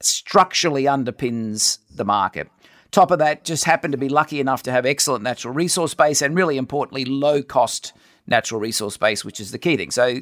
structurally 0.00 0.84
underpins 0.84 1.78
the 1.94 2.04
market. 2.04 2.48
Top 2.90 3.10
of 3.10 3.18
that, 3.18 3.44
just 3.44 3.64
happen 3.64 3.90
to 3.90 3.98
be 3.98 4.08
lucky 4.08 4.40
enough 4.40 4.62
to 4.62 4.72
have 4.72 4.86
excellent 4.86 5.22
natural 5.22 5.52
resource 5.52 5.94
base 5.94 6.22
and 6.22 6.34
really 6.34 6.56
importantly, 6.56 7.04
low 7.04 7.42
cost 7.42 7.92
natural 8.26 8.60
resource 8.60 8.96
base, 8.96 9.24
which 9.24 9.40
is 9.40 9.50
the 9.50 9.58
key 9.58 9.76
thing. 9.76 9.90
So 9.90 10.20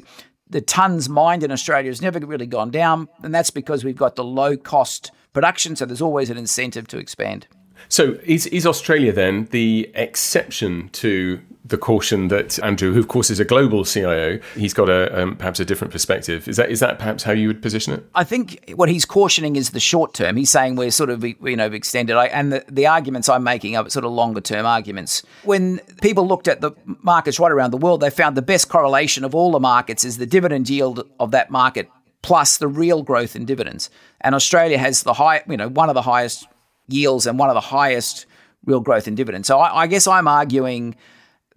the 0.49 0.61
tons 0.61 1.09
mined 1.09 1.43
in 1.43 1.51
Australia 1.51 1.89
has 1.89 2.01
never 2.01 2.19
really 2.19 2.45
gone 2.45 2.71
down, 2.71 3.09
and 3.21 3.33
that's 3.33 3.51
because 3.51 3.83
we've 3.83 3.97
got 3.97 4.15
the 4.15 4.23
low 4.23 4.57
cost 4.57 5.11
production, 5.33 5.75
so 5.75 5.85
there's 5.85 6.01
always 6.01 6.29
an 6.29 6.37
incentive 6.37 6.87
to 6.87 6.97
expand. 6.97 7.47
So 7.89 8.17
is, 8.23 8.47
is 8.47 8.65
Australia 8.65 9.13
then 9.13 9.45
the 9.51 9.91
exception 9.93 10.89
to 10.93 11.41
the 11.67 11.77
caution 11.77 12.27
that 12.29 12.61
Andrew, 12.63 12.93
who 12.93 12.99
of 12.99 13.07
course 13.07 13.29
is 13.29 13.39
a 13.39 13.45
global 13.45 13.83
CIO, 13.83 14.39
he's 14.55 14.73
got 14.73 14.89
a 14.89 15.21
um, 15.21 15.35
perhaps 15.35 15.59
a 15.59 15.65
different 15.65 15.91
perspective. 15.91 16.47
Is 16.47 16.57
that 16.57 16.69
is 16.69 16.79
that 16.79 16.97
perhaps 16.97 17.23
how 17.23 17.31
you 17.31 17.47
would 17.47 17.61
position 17.61 17.93
it? 17.93 18.05
I 18.15 18.23
think 18.23 18.73
what 18.75 18.89
he's 18.89 19.05
cautioning 19.05 19.55
is 19.55 19.71
the 19.71 19.79
short 19.79 20.13
term. 20.13 20.37
He's 20.37 20.49
saying 20.49 20.75
we're 20.75 20.91
sort 20.91 21.09
of 21.09 21.23
you 21.23 21.55
know 21.55 21.71
extended, 21.71 22.17
and 22.17 22.53
the, 22.53 22.65
the 22.69 22.87
arguments 22.87 23.29
I'm 23.29 23.43
making 23.43 23.75
are 23.75 23.89
sort 23.89 24.05
of 24.05 24.11
longer 24.11 24.41
term 24.41 24.65
arguments. 24.65 25.23
When 25.43 25.79
people 26.01 26.27
looked 26.27 26.47
at 26.47 26.61
the 26.61 26.71
markets 26.85 27.39
right 27.39 27.51
around 27.51 27.71
the 27.71 27.77
world, 27.77 28.01
they 28.01 28.09
found 28.09 28.37
the 28.37 28.41
best 28.41 28.69
correlation 28.69 29.23
of 29.23 29.35
all 29.35 29.51
the 29.51 29.59
markets 29.59 30.03
is 30.03 30.17
the 30.17 30.25
dividend 30.25 30.69
yield 30.69 31.07
of 31.19 31.31
that 31.31 31.49
market 31.51 31.89
plus 32.21 32.57
the 32.57 32.67
real 32.67 33.03
growth 33.03 33.35
in 33.35 33.45
dividends. 33.45 33.89
And 34.21 34.35
Australia 34.35 34.77
has 34.77 35.03
the 35.03 35.13
high, 35.13 35.43
you 35.47 35.55
know, 35.55 35.69
one 35.69 35.89
of 35.89 35.95
the 35.95 36.01
highest 36.01 36.47
yields 36.87 37.27
and 37.27 37.39
one 37.39 37.49
of 37.49 37.53
the 37.53 37.61
highest 37.61 38.25
real 38.65 38.79
growth 38.81 39.07
in 39.07 39.15
dividends. 39.15 39.47
So 39.47 39.59
I, 39.59 39.83
I 39.83 39.87
guess 39.87 40.07
I'm 40.07 40.27
arguing 40.27 40.95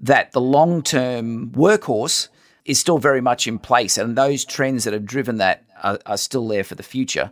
that 0.00 0.32
the 0.32 0.40
long 0.40 0.82
term 0.82 1.50
workhorse 1.50 2.28
is 2.64 2.78
still 2.78 2.98
very 2.98 3.20
much 3.20 3.46
in 3.46 3.58
place, 3.58 3.98
and 3.98 4.16
those 4.16 4.44
trends 4.44 4.84
that 4.84 4.92
have 4.92 5.04
driven 5.04 5.38
that 5.38 5.64
are, 5.82 5.98
are 6.06 6.16
still 6.16 6.46
there 6.48 6.64
for 6.64 6.74
the 6.74 6.82
future. 6.82 7.30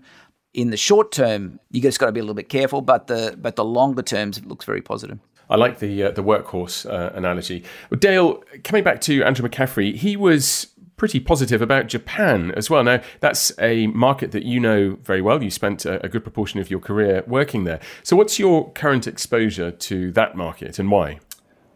In 0.55 0.71
the 0.71 0.77
short 0.77 1.13
term, 1.13 1.61
you 1.71 1.81
just 1.81 1.99
got 1.99 2.07
to 2.07 2.13
be 2.13 2.21
a 2.21 2.23
little 2.23 2.35
bit 2.35 2.49
careful, 2.49 2.81
but 2.81 3.07
the 3.07 3.37
but 3.39 3.57
the 3.57 3.65
longer 3.65 4.03
terms 4.03 4.45
looks 4.45 4.65
very 4.65 4.83
positive. 4.83 5.19
I 5.51 5.57
like 5.57 5.79
the 5.79 6.05
uh, 6.05 6.11
the 6.11 6.23
workhorse 6.23 6.91
uh, 6.91 7.13
analogy. 7.15 7.65
Dale, 7.99 8.43
coming 8.65 8.85
back 8.85 9.01
to 9.03 9.23
Andrew 9.23 9.49
McCaffery, 9.49 9.95
he 9.95 10.17
was 10.17 10.69
pretty 10.97 11.21
positive 11.21 11.63
about 11.63 11.87
Japan 11.87 12.51
as 12.57 12.69
well. 12.69 12.83
Now, 12.83 13.01
that's 13.21 13.53
a 13.61 13.87
market 13.87 14.33
that 14.33 14.43
you 14.43 14.61
know 14.61 14.99
very 15.03 15.23
well. 15.23 15.43
You 15.43 15.51
spent 15.51 15.87
a, 15.87 16.05
a 16.05 16.09
good 16.09 16.25
proportion 16.25 16.61
of 16.61 16.71
your 16.71 16.81
career 16.81 17.23
working 17.27 17.65
there. 17.65 17.81
So, 18.03 18.17
what's 18.17 18.39
your 18.39 18.73
current 18.73 19.07
exposure 19.07 19.71
to 19.71 20.13
that 20.13 20.37
market 20.37 20.79
and 20.79 20.91
why? 20.91 21.21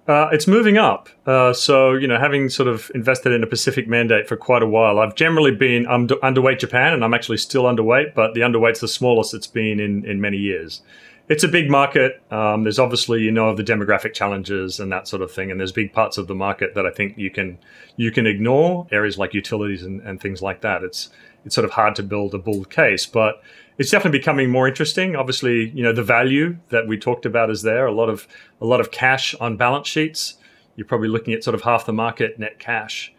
Uh, 0.08 0.28
it's 0.32 0.48
moving 0.48 0.76
up. 0.78 1.08
Uh, 1.26 1.52
so, 1.52 1.92
you 1.92 2.08
know, 2.08 2.18
having 2.18 2.48
sort 2.48 2.68
of 2.68 2.90
invested 2.92 3.32
in 3.32 3.44
a 3.44 3.46
Pacific 3.46 3.86
mandate 3.86 4.28
for 4.28 4.36
quite 4.36 4.62
a 4.62 4.66
while, 4.66 4.98
I've 4.98 5.14
generally 5.14 5.52
been 5.54 5.86
under- 5.86 6.16
underweight 6.16 6.58
Japan, 6.58 6.92
and 6.92 7.04
I'm 7.04 7.14
actually 7.14 7.36
still 7.36 7.64
underweight, 7.64 8.12
but 8.14 8.34
the 8.34 8.42
underweight's 8.42 8.80
the 8.80 8.88
smallest 8.88 9.32
it's 9.32 9.46
been 9.46 9.78
in, 9.78 10.04
in 10.04 10.20
many 10.20 10.38
years. 10.38 10.82
it's 11.28 11.44
a 11.44 11.48
big 11.48 11.70
market. 11.70 12.20
Um, 12.30 12.64
there's 12.64 12.78
obviously 12.78 13.22
you 13.22 13.30
know 13.30 13.54
the 13.54 13.62
demographic 13.62 14.12
challenges 14.12 14.80
and 14.80 14.90
that 14.92 15.08
sort 15.08 15.22
of 15.22 15.30
thing, 15.32 15.50
and 15.50 15.58
there's 15.60 15.72
big 15.72 15.92
parts 15.92 16.18
of 16.18 16.26
the 16.26 16.34
market 16.34 16.74
that 16.74 16.84
I 16.84 16.90
think 16.90 17.16
you 17.16 17.30
can 17.30 17.58
you 17.96 18.10
can 18.10 18.26
ignore 18.26 18.86
areas 18.90 19.18
like 19.18 19.32
utilities 19.34 19.82
and, 19.82 20.00
and 20.02 20.20
things 20.20 20.42
like 20.42 20.60
that. 20.62 20.82
It's 20.82 21.10
it's 21.44 21.54
sort 21.54 21.64
of 21.64 21.72
hard 21.72 21.94
to 21.96 22.02
build 22.02 22.34
a 22.34 22.38
bull 22.38 22.64
case, 22.64 23.06
but 23.06 23.40
it's 23.82 23.90
definitely 23.90 24.20
becoming 24.20 24.48
more 24.48 24.68
interesting. 24.68 25.16
Obviously, 25.16 25.70
you 25.70 25.82
know 25.82 25.92
the 25.92 26.04
value 26.04 26.56
that 26.68 26.86
we 26.86 26.96
talked 26.96 27.26
about 27.26 27.50
is 27.50 27.62
there. 27.62 27.84
A 27.84 27.92
lot 27.92 28.08
of 28.08 28.28
a 28.60 28.64
lot 28.64 28.80
of 28.80 28.92
cash 28.92 29.34
on 29.40 29.56
balance 29.56 29.88
sheets. 29.88 30.34
You're 30.76 30.86
probably 30.86 31.08
looking 31.08 31.34
at 31.34 31.42
sort 31.42 31.56
of 31.56 31.62
half 31.62 31.84
the 31.84 31.92
market 31.92 32.38
net 32.38 32.60
cash, 32.60 33.12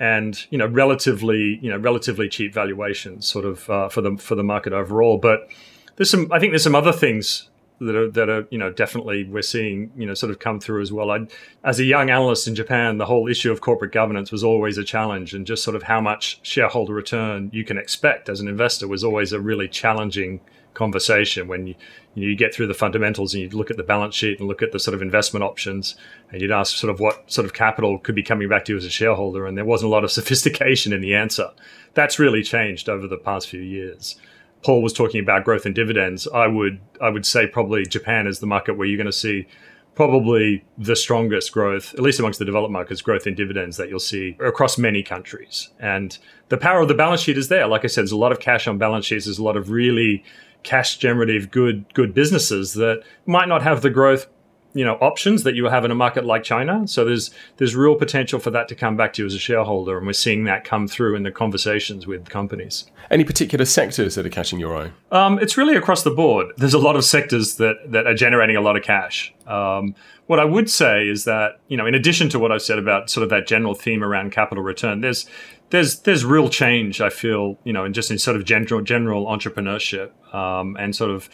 and 0.00 0.44
you 0.50 0.58
know 0.58 0.66
relatively 0.66 1.60
you 1.62 1.70
know 1.70 1.78
relatively 1.78 2.28
cheap 2.28 2.52
valuations 2.52 3.28
sort 3.28 3.44
of 3.44 3.70
uh, 3.70 3.88
for 3.88 4.00
the 4.00 4.16
for 4.16 4.34
the 4.34 4.42
market 4.42 4.72
overall. 4.72 5.18
But 5.18 5.48
there's 5.94 6.10
some 6.10 6.26
I 6.32 6.40
think 6.40 6.50
there's 6.50 6.64
some 6.64 6.74
other 6.74 6.92
things 6.92 7.48
that 7.80 7.96
are 7.96 8.10
that 8.10 8.28
are 8.28 8.46
you 8.50 8.58
know 8.58 8.70
definitely 8.70 9.24
we're 9.24 9.42
seeing 9.42 9.90
you 9.96 10.06
know 10.06 10.14
sort 10.14 10.30
of 10.30 10.38
come 10.38 10.60
through 10.60 10.82
as 10.82 10.92
well. 10.92 11.10
I, 11.10 11.26
as 11.64 11.80
a 11.80 11.84
young 11.84 12.10
analyst 12.10 12.46
in 12.46 12.54
Japan, 12.54 12.98
the 12.98 13.06
whole 13.06 13.28
issue 13.28 13.50
of 13.50 13.60
corporate 13.60 13.92
governance 13.92 14.30
was 14.30 14.44
always 14.44 14.78
a 14.78 14.84
challenge, 14.84 15.34
and 15.34 15.46
just 15.46 15.64
sort 15.64 15.76
of 15.76 15.84
how 15.84 16.00
much 16.00 16.40
shareholder 16.42 16.94
return 16.94 17.50
you 17.52 17.64
can 17.64 17.78
expect 17.78 18.28
as 18.28 18.40
an 18.40 18.48
investor 18.48 18.86
was 18.86 19.04
always 19.04 19.32
a 19.32 19.40
really 19.40 19.68
challenging 19.68 20.40
conversation 20.74 21.48
when 21.48 21.66
you 21.66 21.74
you, 22.14 22.22
know, 22.22 22.28
you 22.28 22.36
get 22.36 22.54
through 22.54 22.66
the 22.66 22.74
fundamentals 22.74 23.34
and 23.34 23.42
you 23.42 23.48
look 23.50 23.70
at 23.70 23.76
the 23.76 23.82
balance 23.82 24.14
sheet 24.14 24.38
and 24.38 24.48
look 24.48 24.62
at 24.62 24.72
the 24.72 24.78
sort 24.78 24.94
of 24.94 25.02
investment 25.02 25.42
options 25.42 25.96
and 26.30 26.40
you'd 26.40 26.50
ask 26.50 26.76
sort 26.76 26.92
of 26.92 27.00
what 27.00 27.30
sort 27.30 27.44
of 27.44 27.52
capital 27.52 27.98
could 27.98 28.14
be 28.14 28.22
coming 28.22 28.48
back 28.48 28.64
to 28.64 28.72
you 28.72 28.78
as 28.78 28.84
a 28.84 28.90
shareholder 28.90 29.46
and 29.46 29.56
there 29.56 29.64
wasn't 29.64 29.86
a 29.86 29.90
lot 29.92 30.04
of 30.04 30.10
sophistication 30.18 30.92
in 30.92 31.00
the 31.00 31.14
answer 31.14 31.50
that's 31.94 32.18
really 32.18 32.42
changed 32.42 32.88
over 32.88 33.06
the 33.06 33.16
past 33.16 33.48
few 33.48 33.60
years 33.60 34.16
Paul 34.62 34.82
was 34.82 34.92
talking 34.92 35.20
about 35.20 35.44
growth 35.44 35.66
and 35.66 35.74
dividends, 35.74 36.28
I 36.32 36.46
would 36.46 36.80
I 37.00 37.10
would 37.10 37.26
say 37.26 37.46
probably 37.46 37.84
Japan 37.84 38.26
is 38.26 38.38
the 38.38 38.46
market 38.46 38.74
where 38.74 38.86
you're 38.86 38.96
going 38.96 39.06
to 39.06 39.12
see 39.12 39.46
probably 39.94 40.64
the 40.78 40.96
strongest 40.96 41.52
growth, 41.52 41.92
at 41.94 42.00
least 42.00 42.18
amongst 42.18 42.38
the 42.38 42.44
developed 42.44 42.72
markets, 42.72 43.02
growth 43.02 43.26
in 43.26 43.34
dividends 43.34 43.76
that 43.76 43.90
you'll 43.90 43.98
see 43.98 44.36
across 44.40 44.78
many 44.78 45.02
countries. 45.02 45.68
And 45.78 46.16
the 46.48 46.56
power 46.56 46.80
of 46.80 46.88
the 46.88 46.94
balance 46.94 47.20
sheet 47.20 47.36
is 47.36 47.48
there. 47.48 47.66
Like 47.66 47.84
I 47.84 47.88
said, 47.88 48.02
there's 48.02 48.12
a 48.12 48.16
lot 48.16 48.32
of 48.32 48.40
cash 48.40 48.66
on 48.66 48.78
balance 48.78 49.04
sheets. 49.04 49.26
There's 49.26 49.38
a 49.38 49.44
lot 49.44 49.56
of 49.56 49.70
really 49.70 50.24
cash 50.62 50.96
generative 50.96 51.50
good 51.50 51.92
good 51.92 52.14
businesses 52.14 52.74
that 52.74 53.02
might 53.26 53.48
not 53.48 53.62
have 53.62 53.82
the 53.82 53.90
growth 53.90 54.28
you 54.74 54.84
know 54.84 54.94
options 54.94 55.42
that 55.42 55.54
you 55.54 55.66
have 55.66 55.84
in 55.84 55.90
a 55.90 55.94
market 55.94 56.24
like 56.24 56.42
China. 56.42 56.86
So 56.86 57.04
there's 57.04 57.30
there's 57.56 57.76
real 57.76 57.94
potential 57.94 58.38
for 58.38 58.50
that 58.50 58.68
to 58.68 58.74
come 58.74 58.96
back 58.96 59.12
to 59.14 59.22
you 59.22 59.26
as 59.26 59.34
a 59.34 59.38
shareholder, 59.38 59.98
and 59.98 60.06
we're 60.06 60.12
seeing 60.12 60.44
that 60.44 60.64
come 60.64 60.88
through 60.88 61.14
in 61.14 61.22
the 61.22 61.30
conversations 61.30 62.06
with 62.06 62.28
companies. 62.28 62.86
Any 63.10 63.24
particular 63.24 63.64
sectors 63.64 64.14
that 64.14 64.24
are 64.24 64.30
catching 64.30 64.58
your 64.58 64.76
eye? 64.76 64.92
Um, 65.10 65.38
it's 65.38 65.56
really 65.56 65.76
across 65.76 66.02
the 66.02 66.10
board. 66.10 66.52
There's 66.56 66.74
a 66.74 66.78
lot 66.78 66.96
of 66.96 67.04
sectors 67.04 67.56
that 67.56 67.76
that 67.92 68.06
are 68.06 68.14
generating 68.14 68.56
a 68.56 68.60
lot 68.60 68.76
of 68.76 68.82
cash. 68.82 69.34
Um, 69.46 69.94
what 70.26 70.38
I 70.38 70.44
would 70.44 70.70
say 70.70 71.08
is 71.08 71.24
that 71.24 71.60
you 71.68 71.76
know, 71.76 71.86
in 71.86 71.94
addition 71.94 72.28
to 72.30 72.38
what 72.38 72.52
I've 72.52 72.62
said 72.62 72.78
about 72.78 73.10
sort 73.10 73.24
of 73.24 73.30
that 73.30 73.46
general 73.46 73.74
theme 73.74 74.02
around 74.02 74.32
capital 74.32 74.64
return, 74.64 75.00
there's 75.00 75.26
there's 75.70 76.00
there's 76.00 76.24
real 76.24 76.48
change. 76.48 77.00
I 77.00 77.10
feel 77.10 77.58
you 77.64 77.72
know, 77.72 77.84
and 77.84 77.94
just 77.94 78.10
in 78.10 78.18
sort 78.18 78.36
of 78.36 78.44
general 78.44 78.80
general 78.82 79.26
entrepreneurship 79.26 80.12
um, 80.34 80.76
and 80.78 80.94
sort 80.94 81.10
of 81.10 81.28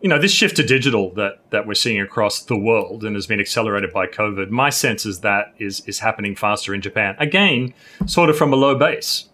you 0.00 0.08
know, 0.08 0.18
this 0.18 0.32
shift 0.32 0.56
to 0.56 0.62
digital 0.62 1.12
that 1.14 1.40
that 1.50 1.66
we're 1.66 1.74
seeing 1.74 2.00
across 2.00 2.40
the 2.40 2.56
world 2.56 3.04
and 3.04 3.16
has 3.16 3.26
been 3.26 3.40
accelerated 3.40 3.92
by 3.92 4.06
COVID, 4.06 4.50
my 4.50 4.70
sense 4.70 5.04
is 5.04 5.20
that 5.20 5.54
is 5.58 5.80
is 5.86 5.98
happening 6.00 6.36
faster 6.36 6.74
in 6.74 6.80
Japan. 6.80 7.16
Again, 7.18 7.74
sort 8.06 8.30
of 8.30 8.36
from 8.36 8.52
a 8.52 8.56
low 8.56 8.76
base. 8.78 9.28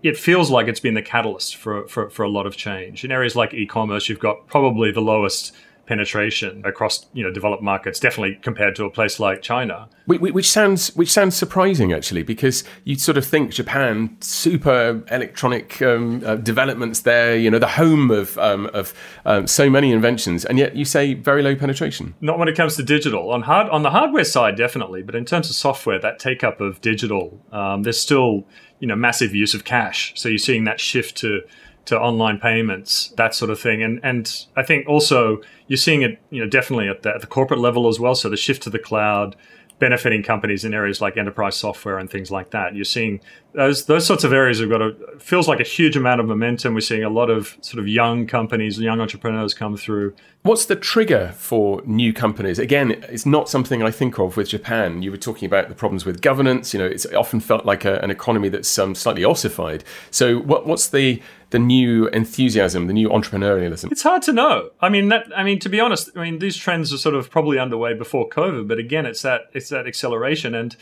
It 0.00 0.16
feels 0.16 0.48
like 0.48 0.68
it's 0.68 0.78
been 0.78 0.94
the 0.94 1.02
catalyst 1.02 1.56
for, 1.56 1.88
for, 1.88 2.08
for 2.08 2.22
a 2.22 2.28
lot 2.28 2.46
of 2.46 2.56
change. 2.56 3.04
In 3.04 3.10
areas 3.10 3.34
like 3.34 3.52
e-commerce, 3.52 4.08
you've 4.08 4.20
got 4.20 4.46
probably 4.46 4.92
the 4.92 5.00
lowest 5.00 5.52
penetration 5.88 6.62
across 6.64 7.06
you 7.14 7.24
know 7.24 7.32
developed 7.32 7.62
markets, 7.62 7.98
definitely 7.98 8.38
compared 8.42 8.76
to 8.76 8.84
a 8.84 8.90
place 8.90 9.18
like 9.18 9.42
China. 9.42 9.88
Which 10.06 10.48
sounds 10.48 10.94
which 10.94 11.10
sounds 11.10 11.36
surprising 11.36 11.92
actually, 11.92 12.22
because 12.22 12.62
you'd 12.84 13.00
sort 13.00 13.18
of 13.18 13.26
think 13.26 13.50
Japan, 13.52 14.16
super 14.20 15.02
electronic 15.10 15.82
um, 15.82 16.22
uh, 16.24 16.36
developments 16.36 17.00
there, 17.00 17.36
you 17.36 17.50
know, 17.50 17.58
the 17.58 17.66
home 17.68 18.10
of 18.10 18.38
um, 18.38 18.70
of 18.72 18.94
um, 19.24 19.46
so 19.46 19.68
many 19.68 19.90
inventions, 19.90 20.44
and 20.44 20.58
yet 20.58 20.76
you 20.76 20.84
say 20.84 21.14
very 21.14 21.42
low 21.42 21.56
penetration. 21.56 22.14
Not 22.20 22.38
when 22.38 22.48
it 22.48 22.56
comes 22.56 22.76
to 22.76 22.82
digital. 22.82 23.32
On 23.32 23.42
hard 23.42 23.68
on 23.70 23.82
the 23.82 23.90
hardware 23.90 24.24
side, 24.24 24.56
definitely, 24.56 25.02
but 25.02 25.14
in 25.14 25.24
terms 25.24 25.50
of 25.50 25.56
software, 25.56 25.98
that 25.98 26.18
take 26.18 26.44
up 26.44 26.60
of 26.60 26.80
digital, 26.80 27.44
um, 27.50 27.82
there's 27.82 28.00
still 28.00 28.46
you 28.78 28.86
know 28.86 28.96
massive 28.96 29.34
use 29.34 29.54
of 29.54 29.64
cash. 29.64 30.12
So 30.16 30.28
you're 30.28 30.38
seeing 30.38 30.64
that 30.64 30.80
shift 30.80 31.16
to 31.18 31.40
to 31.88 31.98
online 31.98 32.38
payments, 32.38 33.08
that 33.16 33.34
sort 33.34 33.50
of 33.50 33.58
thing. 33.58 33.82
And 33.82 33.98
and 34.02 34.46
I 34.56 34.62
think 34.62 34.86
also 34.86 35.40
you're 35.68 35.78
seeing 35.78 36.02
it, 36.02 36.20
you 36.30 36.40
know, 36.42 36.48
definitely 36.48 36.88
at 36.88 37.02
the, 37.02 37.14
at 37.14 37.22
the 37.22 37.26
corporate 37.26 37.60
level 37.60 37.88
as 37.88 37.98
well. 37.98 38.14
So 38.14 38.28
the 38.28 38.36
shift 38.36 38.62
to 38.64 38.70
the 38.70 38.78
cloud, 38.78 39.36
benefiting 39.78 40.22
companies 40.22 40.64
in 40.66 40.74
areas 40.74 41.00
like 41.00 41.16
enterprise 41.16 41.56
software 41.56 41.98
and 41.98 42.10
things 42.10 42.30
like 42.30 42.50
that. 42.50 42.74
You're 42.74 42.84
seeing 42.84 43.20
those 43.54 43.86
those 43.86 44.06
sorts 44.06 44.24
of 44.24 44.32
areas 44.32 44.60
have 44.60 44.68
got 44.68 44.82
a 44.82 44.94
feels 45.18 45.48
like 45.48 45.58
a 45.58 45.64
huge 45.64 45.96
amount 45.96 46.20
of 46.20 46.26
momentum. 46.26 46.74
We're 46.74 46.80
seeing 46.80 47.02
a 47.02 47.08
lot 47.08 47.30
of 47.30 47.56
sort 47.60 47.80
of 47.80 47.88
young 47.88 48.26
companies, 48.26 48.76
and 48.76 48.84
young 48.84 49.00
entrepreneurs 49.00 49.54
come 49.54 49.76
through. 49.76 50.14
What's 50.42 50.66
the 50.66 50.76
trigger 50.76 51.32
for 51.36 51.82
new 51.86 52.12
companies? 52.12 52.58
Again, 52.58 52.92
it's 53.08 53.26
not 53.26 53.48
something 53.48 53.82
I 53.82 53.90
think 53.90 54.18
of 54.18 54.36
with 54.36 54.50
Japan. 54.50 55.02
You 55.02 55.10
were 55.10 55.16
talking 55.16 55.46
about 55.46 55.68
the 55.68 55.74
problems 55.74 56.04
with 56.04 56.20
governance. 56.20 56.74
You 56.74 56.80
know, 56.80 56.86
it's 56.86 57.06
often 57.06 57.40
felt 57.40 57.64
like 57.64 57.84
a, 57.84 57.98
an 58.00 58.10
economy 58.10 58.48
that's 58.48 58.78
um, 58.78 58.94
slightly 58.94 59.24
ossified. 59.24 59.82
So, 60.10 60.38
what, 60.38 60.66
what's 60.66 60.88
the 60.88 61.22
the 61.50 61.58
new 61.58 62.08
enthusiasm, 62.08 62.86
the 62.86 62.92
new 62.92 63.08
entrepreneurialism? 63.08 63.90
It's 63.90 64.02
hard 64.02 64.20
to 64.22 64.32
know. 64.32 64.70
I 64.80 64.90
mean, 64.90 65.08
that. 65.08 65.26
I 65.34 65.42
mean, 65.42 65.58
to 65.60 65.70
be 65.70 65.80
honest, 65.80 66.10
I 66.14 66.22
mean 66.22 66.38
these 66.38 66.56
trends 66.56 66.92
are 66.92 66.98
sort 66.98 67.14
of 67.14 67.30
probably 67.30 67.58
underway 67.58 67.94
before 67.94 68.28
COVID, 68.28 68.68
but 68.68 68.78
again, 68.78 69.06
it's 69.06 69.22
that 69.22 69.50
it's 69.54 69.70
that 69.70 69.86
acceleration, 69.86 70.54
and 70.54 70.76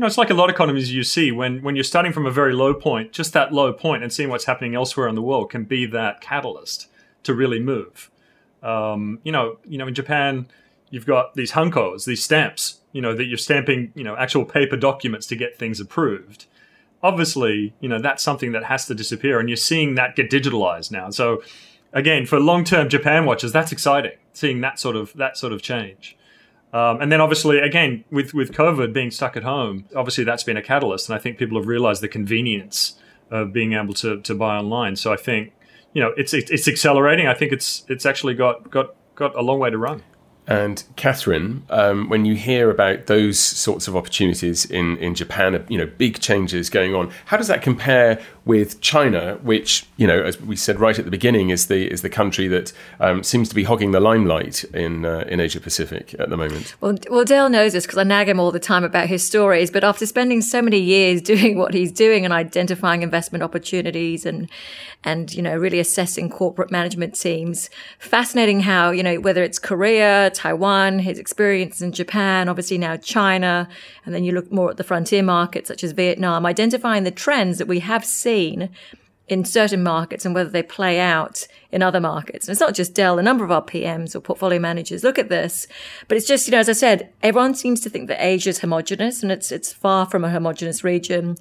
you 0.00 0.02
know, 0.02 0.06
it's 0.06 0.16
like 0.16 0.30
a 0.30 0.34
lot 0.34 0.48
of 0.48 0.54
economies 0.54 0.90
you 0.90 1.04
see 1.04 1.30
when 1.30 1.60
when 1.62 1.76
you're 1.76 1.84
starting 1.84 2.10
from 2.10 2.24
a 2.24 2.30
very 2.30 2.54
low 2.54 2.72
point, 2.72 3.12
just 3.12 3.34
that 3.34 3.52
low 3.52 3.70
point, 3.70 4.02
and 4.02 4.10
seeing 4.10 4.30
what's 4.30 4.46
happening 4.46 4.74
elsewhere 4.74 5.06
in 5.06 5.14
the 5.14 5.20
world 5.20 5.50
can 5.50 5.64
be 5.64 5.84
that 5.84 6.22
catalyst 6.22 6.86
to 7.24 7.34
really 7.34 7.60
move. 7.60 8.10
Um, 8.62 9.18
you 9.24 9.30
know, 9.30 9.58
you 9.66 9.76
know, 9.76 9.86
in 9.86 9.92
Japan, 9.92 10.46
you've 10.88 11.04
got 11.04 11.34
these 11.34 11.52
hankos, 11.52 12.06
these 12.06 12.24
stamps, 12.24 12.80
you 12.92 13.02
know, 13.02 13.14
that 13.14 13.26
you're 13.26 13.36
stamping, 13.36 13.92
you 13.94 14.02
know, 14.02 14.16
actual 14.16 14.46
paper 14.46 14.74
documents 14.74 15.26
to 15.26 15.36
get 15.36 15.58
things 15.58 15.80
approved 15.80 16.46
obviously, 17.02 17.74
you 17.80 17.88
know, 17.88 17.98
that's 17.98 18.22
something 18.22 18.52
that 18.52 18.64
has 18.64 18.86
to 18.86 18.94
disappear, 18.94 19.40
and 19.40 19.48
you're 19.48 19.56
seeing 19.56 19.94
that 19.94 20.16
get 20.16 20.30
digitalized 20.30 20.90
now. 20.90 21.10
So, 21.10 21.42
again, 21.92 22.26
for 22.26 22.38
long-term 22.38 22.88
Japan 22.88 23.24
watchers, 23.24 23.52
that's 23.52 23.72
exciting. 23.72 24.18
Seeing 24.32 24.60
that 24.60 24.78
sort 24.78 24.96
of 24.96 25.12
that 25.14 25.36
sort 25.36 25.52
of 25.52 25.62
change. 25.62 26.16
Um, 26.72 27.00
and 27.00 27.10
then 27.10 27.20
obviously, 27.20 27.58
again, 27.58 28.04
with, 28.10 28.32
with 28.32 28.52
COVID 28.52 28.92
being 28.92 29.10
stuck 29.10 29.36
at 29.36 29.42
home, 29.42 29.86
obviously 29.96 30.24
that's 30.24 30.44
been 30.44 30.56
a 30.56 30.62
catalyst. 30.62 31.08
And 31.08 31.16
I 31.16 31.18
think 31.18 31.36
people 31.36 31.58
have 31.58 31.66
realized 31.66 32.00
the 32.00 32.08
convenience 32.08 32.96
of 33.30 33.52
being 33.52 33.72
able 33.72 33.94
to, 33.94 34.20
to 34.20 34.34
buy 34.34 34.56
online. 34.56 34.96
So 34.96 35.12
I 35.12 35.16
think, 35.16 35.52
you 35.94 36.02
know, 36.02 36.12
it's, 36.16 36.32
it's 36.32 36.68
accelerating. 36.68 37.26
I 37.26 37.34
think 37.34 37.52
it's, 37.52 37.84
it's 37.88 38.06
actually 38.06 38.34
got, 38.34 38.70
got, 38.70 38.94
got 39.16 39.34
a 39.36 39.42
long 39.42 39.58
way 39.58 39.70
to 39.70 39.78
run. 39.78 40.02
And 40.50 40.82
Catherine, 40.96 41.62
um, 41.70 42.08
when 42.08 42.24
you 42.24 42.34
hear 42.34 42.70
about 42.70 43.06
those 43.06 43.38
sorts 43.38 43.86
of 43.86 43.96
opportunities 43.96 44.64
in, 44.64 44.96
in 44.96 45.14
Japan, 45.14 45.64
you 45.68 45.78
know, 45.78 45.86
big 45.86 46.18
changes 46.18 46.68
going 46.68 46.92
on, 46.92 47.12
how 47.26 47.36
does 47.36 47.46
that 47.46 47.62
compare 47.62 48.20
with 48.44 48.80
China, 48.80 49.38
which, 49.42 49.86
you 49.96 50.08
know, 50.08 50.20
as 50.20 50.40
we 50.40 50.56
said 50.56 50.80
right 50.80 50.98
at 50.98 51.04
the 51.04 51.10
beginning, 51.10 51.50
is 51.50 51.68
the 51.68 51.88
is 51.88 52.02
the 52.02 52.08
country 52.08 52.48
that 52.48 52.72
um, 52.98 53.22
seems 53.22 53.48
to 53.48 53.54
be 53.54 53.62
hogging 53.62 53.92
the 53.92 54.00
limelight 54.00 54.64
in 54.74 55.04
uh, 55.04 55.24
in 55.28 55.38
Asia 55.38 55.60
Pacific 55.60 56.16
at 56.18 56.30
the 56.30 56.36
moment? 56.36 56.74
Well, 56.80 56.96
well, 57.08 57.24
Dale 57.24 57.48
knows 57.48 57.74
this 57.74 57.86
because 57.86 57.98
I 57.98 58.02
nag 58.02 58.28
him 58.28 58.40
all 58.40 58.50
the 58.50 58.58
time 58.58 58.82
about 58.82 59.06
his 59.06 59.24
stories. 59.24 59.70
But 59.70 59.84
after 59.84 60.04
spending 60.04 60.42
so 60.42 60.60
many 60.60 60.80
years 60.80 61.22
doing 61.32 61.58
what 61.58 61.74
he's 61.74 61.92
doing 61.92 62.24
and 62.24 62.34
identifying 62.34 63.02
investment 63.02 63.44
opportunities 63.44 64.26
and 64.26 64.50
and 65.04 65.32
you 65.32 65.42
know 65.42 65.56
really 65.56 65.78
assessing 65.78 66.28
corporate 66.28 66.72
management 66.72 67.14
teams, 67.14 67.70
fascinating 68.00 68.60
how 68.60 68.90
you 68.90 69.04
know 69.04 69.20
whether 69.20 69.44
it's 69.44 69.60
Korea 69.60 70.30
Taiwan, 70.40 71.00
his 71.00 71.18
experience 71.18 71.82
in 71.82 71.92
Japan, 71.92 72.48
obviously 72.48 72.78
now 72.78 72.96
China, 72.96 73.68
and 74.06 74.14
then 74.14 74.24
you 74.24 74.32
look 74.32 74.50
more 74.50 74.70
at 74.70 74.78
the 74.78 74.84
frontier 74.84 75.22
markets 75.22 75.68
such 75.68 75.84
as 75.84 75.92
Vietnam, 75.92 76.46
identifying 76.46 77.04
the 77.04 77.10
trends 77.10 77.58
that 77.58 77.68
we 77.68 77.80
have 77.80 78.06
seen 78.06 78.70
in 79.28 79.44
certain 79.44 79.82
markets 79.82 80.24
and 80.24 80.34
whether 80.34 80.48
they 80.48 80.62
play 80.62 80.98
out 80.98 81.46
in 81.70 81.82
other 81.82 82.00
markets. 82.00 82.48
And 82.48 82.52
it's 82.52 82.60
not 82.60 82.74
just 82.74 82.94
Dale, 82.94 83.18
a 83.18 83.22
number 83.22 83.44
of 83.44 83.52
our 83.52 83.62
PMs 83.62 84.16
or 84.16 84.20
portfolio 84.20 84.58
managers 84.58 85.04
look 85.04 85.18
at 85.18 85.28
this, 85.28 85.66
but 86.08 86.16
it's 86.16 86.26
just, 86.26 86.46
you 86.46 86.52
know, 86.52 86.58
as 86.58 86.70
I 86.70 86.72
said, 86.72 87.12
everyone 87.22 87.54
seems 87.54 87.82
to 87.82 87.90
think 87.90 88.08
that 88.08 88.24
Asia 88.24 88.48
is 88.48 88.60
homogenous 88.60 89.22
and 89.22 89.30
it's, 89.30 89.52
it's 89.52 89.74
far 89.74 90.06
from 90.06 90.24
a 90.24 90.30
homogenous 90.30 90.82
region 90.82 91.36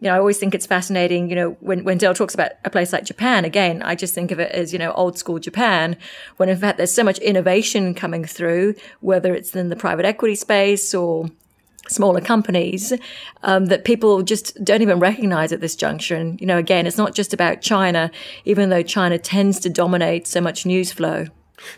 you 0.00 0.08
know, 0.08 0.14
I 0.14 0.18
always 0.18 0.38
think 0.38 0.54
it's 0.54 0.66
fascinating, 0.66 1.30
you 1.30 1.36
know, 1.36 1.56
when, 1.60 1.82
when 1.84 1.96
Dale 1.96 2.12
talks 2.12 2.34
about 2.34 2.52
a 2.64 2.70
place 2.70 2.92
like 2.92 3.04
Japan, 3.04 3.46
again, 3.46 3.82
I 3.82 3.94
just 3.94 4.14
think 4.14 4.30
of 4.30 4.38
it 4.38 4.52
as, 4.52 4.72
you 4.72 4.78
know, 4.78 4.92
old 4.92 5.18
school 5.18 5.38
Japan, 5.38 5.96
when 6.36 6.50
in 6.50 6.58
fact 6.58 6.76
there's 6.76 6.92
so 6.92 7.02
much 7.02 7.18
innovation 7.18 7.94
coming 7.94 8.24
through, 8.24 8.74
whether 9.00 9.34
it's 9.34 9.56
in 9.56 9.70
the 9.70 9.76
private 9.76 10.04
equity 10.04 10.34
space 10.34 10.94
or 10.94 11.30
smaller 11.88 12.20
companies, 12.20 12.92
um, 13.42 13.66
that 13.66 13.84
people 13.84 14.22
just 14.22 14.62
don't 14.62 14.82
even 14.82 14.98
recognize 14.98 15.50
at 15.52 15.60
this 15.60 15.74
juncture. 15.74 16.16
And, 16.16 16.38
you 16.40 16.46
know, 16.46 16.58
again, 16.58 16.86
it's 16.86 16.98
not 16.98 17.14
just 17.14 17.32
about 17.32 17.62
China, 17.62 18.10
even 18.44 18.68
though 18.68 18.82
China 18.82 19.18
tends 19.18 19.60
to 19.60 19.70
dominate 19.70 20.26
so 20.26 20.42
much 20.42 20.66
news 20.66 20.92
flow. 20.92 21.26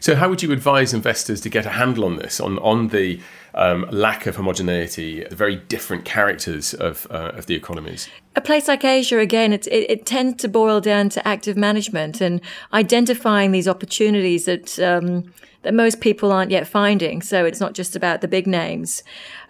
So, 0.00 0.16
how 0.16 0.28
would 0.28 0.42
you 0.42 0.50
advise 0.50 0.92
investors 0.92 1.40
to 1.42 1.48
get 1.48 1.64
a 1.64 1.70
handle 1.70 2.04
on 2.04 2.16
this, 2.16 2.40
on 2.40 2.58
on 2.58 2.88
the 2.88 3.20
um, 3.54 3.86
lack 3.90 4.26
of 4.26 4.36
homogeneity, 4.36 5.24
the 5.24 5.36
very 5.36 5.56
different 5.56 6.04
characters 6.04 6.74
of 6.74 7.06
uh, 7.10 7.32
of 7.34 7.46
the 7.46 7.54
economies? 7.54 8.08
A 8.36 8.40
place 8.40 8.68
like 8.68 8.84
Asia, 8.84 9.18
again, 9.18 9.52
it, 9.52 9.66
it, 9.66 9.90
it, 9.90 10.06
tends 10.06 10.40
to 10.42 10.48
boil 10.48 10.80
down 10.80 11.08
to 11.10 11.26
active 11.26 11.56
management 11.56 12.20
and 12.20 12.40
identifying 12.72 13.52
these 13.52 13.68
opportunities 13.68 14.44
that. 14.44 14.78
Um, 14.78 15.32
that 15.62 15.74
most 15.74 16.00
people 16.00 16.30
aren't 16.30 16.52
yet 16.52 16.68
finding. 16.68 17.20
So 17.20 17.44
it's 17.44 17.58
not 17.58 17.74
just 17.74 17.96
about 17.96 18.20
the 18.20 18.28
big 18.28 18.46
names. 18.46 19.02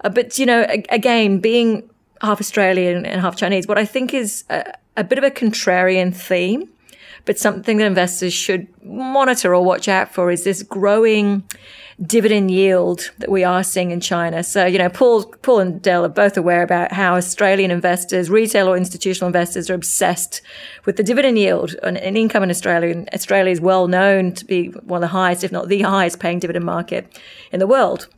Uh, 0.02 0.08
but, 0.08 0.38
you 0.38 0.46
know, 0.46 0.66
again, 0.88 1.38
being 1.38 1.88
half 2.22 2.40
Australian 2.40 3.04
and 3.04 3.20
half 3.20 3.36
Chinese, 3.36 3.66
what 3.66 3.78
I 3.78 3.84
think 3.84 4.14
is 4.14 4.42
a, 4.48 4.72
a 4.96 5.04
bit 5.04 5.18
of 5.18 5.24
a 5.24 5.30
contrarian 5.30 6.14
theme 6.14 6.68
but 7.24 7.38
something 7.38 7.78
that 7.78 7.86
investors 7.86 8.32
should 8.32 8.66
monitor 8.84 9.54
or 9.54 9.64
watch 9.64 9.88
out 9.88 10.12
for 10.12 10.30
is 10.30 10.44
this 10.44 10.62
growing 10.62 11.44
dividend 12.00 12.50
yield 12.50 13.10
that 13.18 13.30
we 13.30 13.42
are 13.42 13.64
seeing 13.64 13.90
in 13.90 14.00
China. 14.00 14.44
So, 14.44 14.66
you 14.66 14.78
know, 14.78 14.88
Paul, 14.88 15.24
Paul 15.42 15.58
and 15.58 15.82
Dale 15.82 16.04
are 16.04 16.08
both 16.08 16.36
aware 16.36 16.62
about 16.62 16.92
how 16.92 17.16
Australian 17.16 17.70
investors, 17.70 18.30
retail 18.30 18.68
or 18.68 18.76
institutional 18.76 19.26
investors 19.26 19.68
are 19.68 19.74
obsessed 19.74 20.40
with 20.84 20.96
the 20.96 21.02
dividend 21.02 21.38
yield 21.38 21.74
and, 21.82 21.98
and 21.98 22.16
income 22.16 22.44
in 22.44 22.50
Australia. 22.50 22.90
And 22.90 23.08
Australia 23.12 23.50
is 23.50 23.60
well 23.60 23.88
known 23.88 24.32
to 24.34 24.44
be 24.44 24.68
one 24.68 24.98
of 24.98 25.10
the 25.10 25.12
highest, 25.12 25.42
if 25.42 25.50
not 25.50 25.68
the 25.68 25.82
highest 25.82 26.20
paying 26.20 26.38
dividend 26.38 26.64
market 26.64 27.20
in 27.50 27.58
the 27.58 27.66
world. 27.66 28.08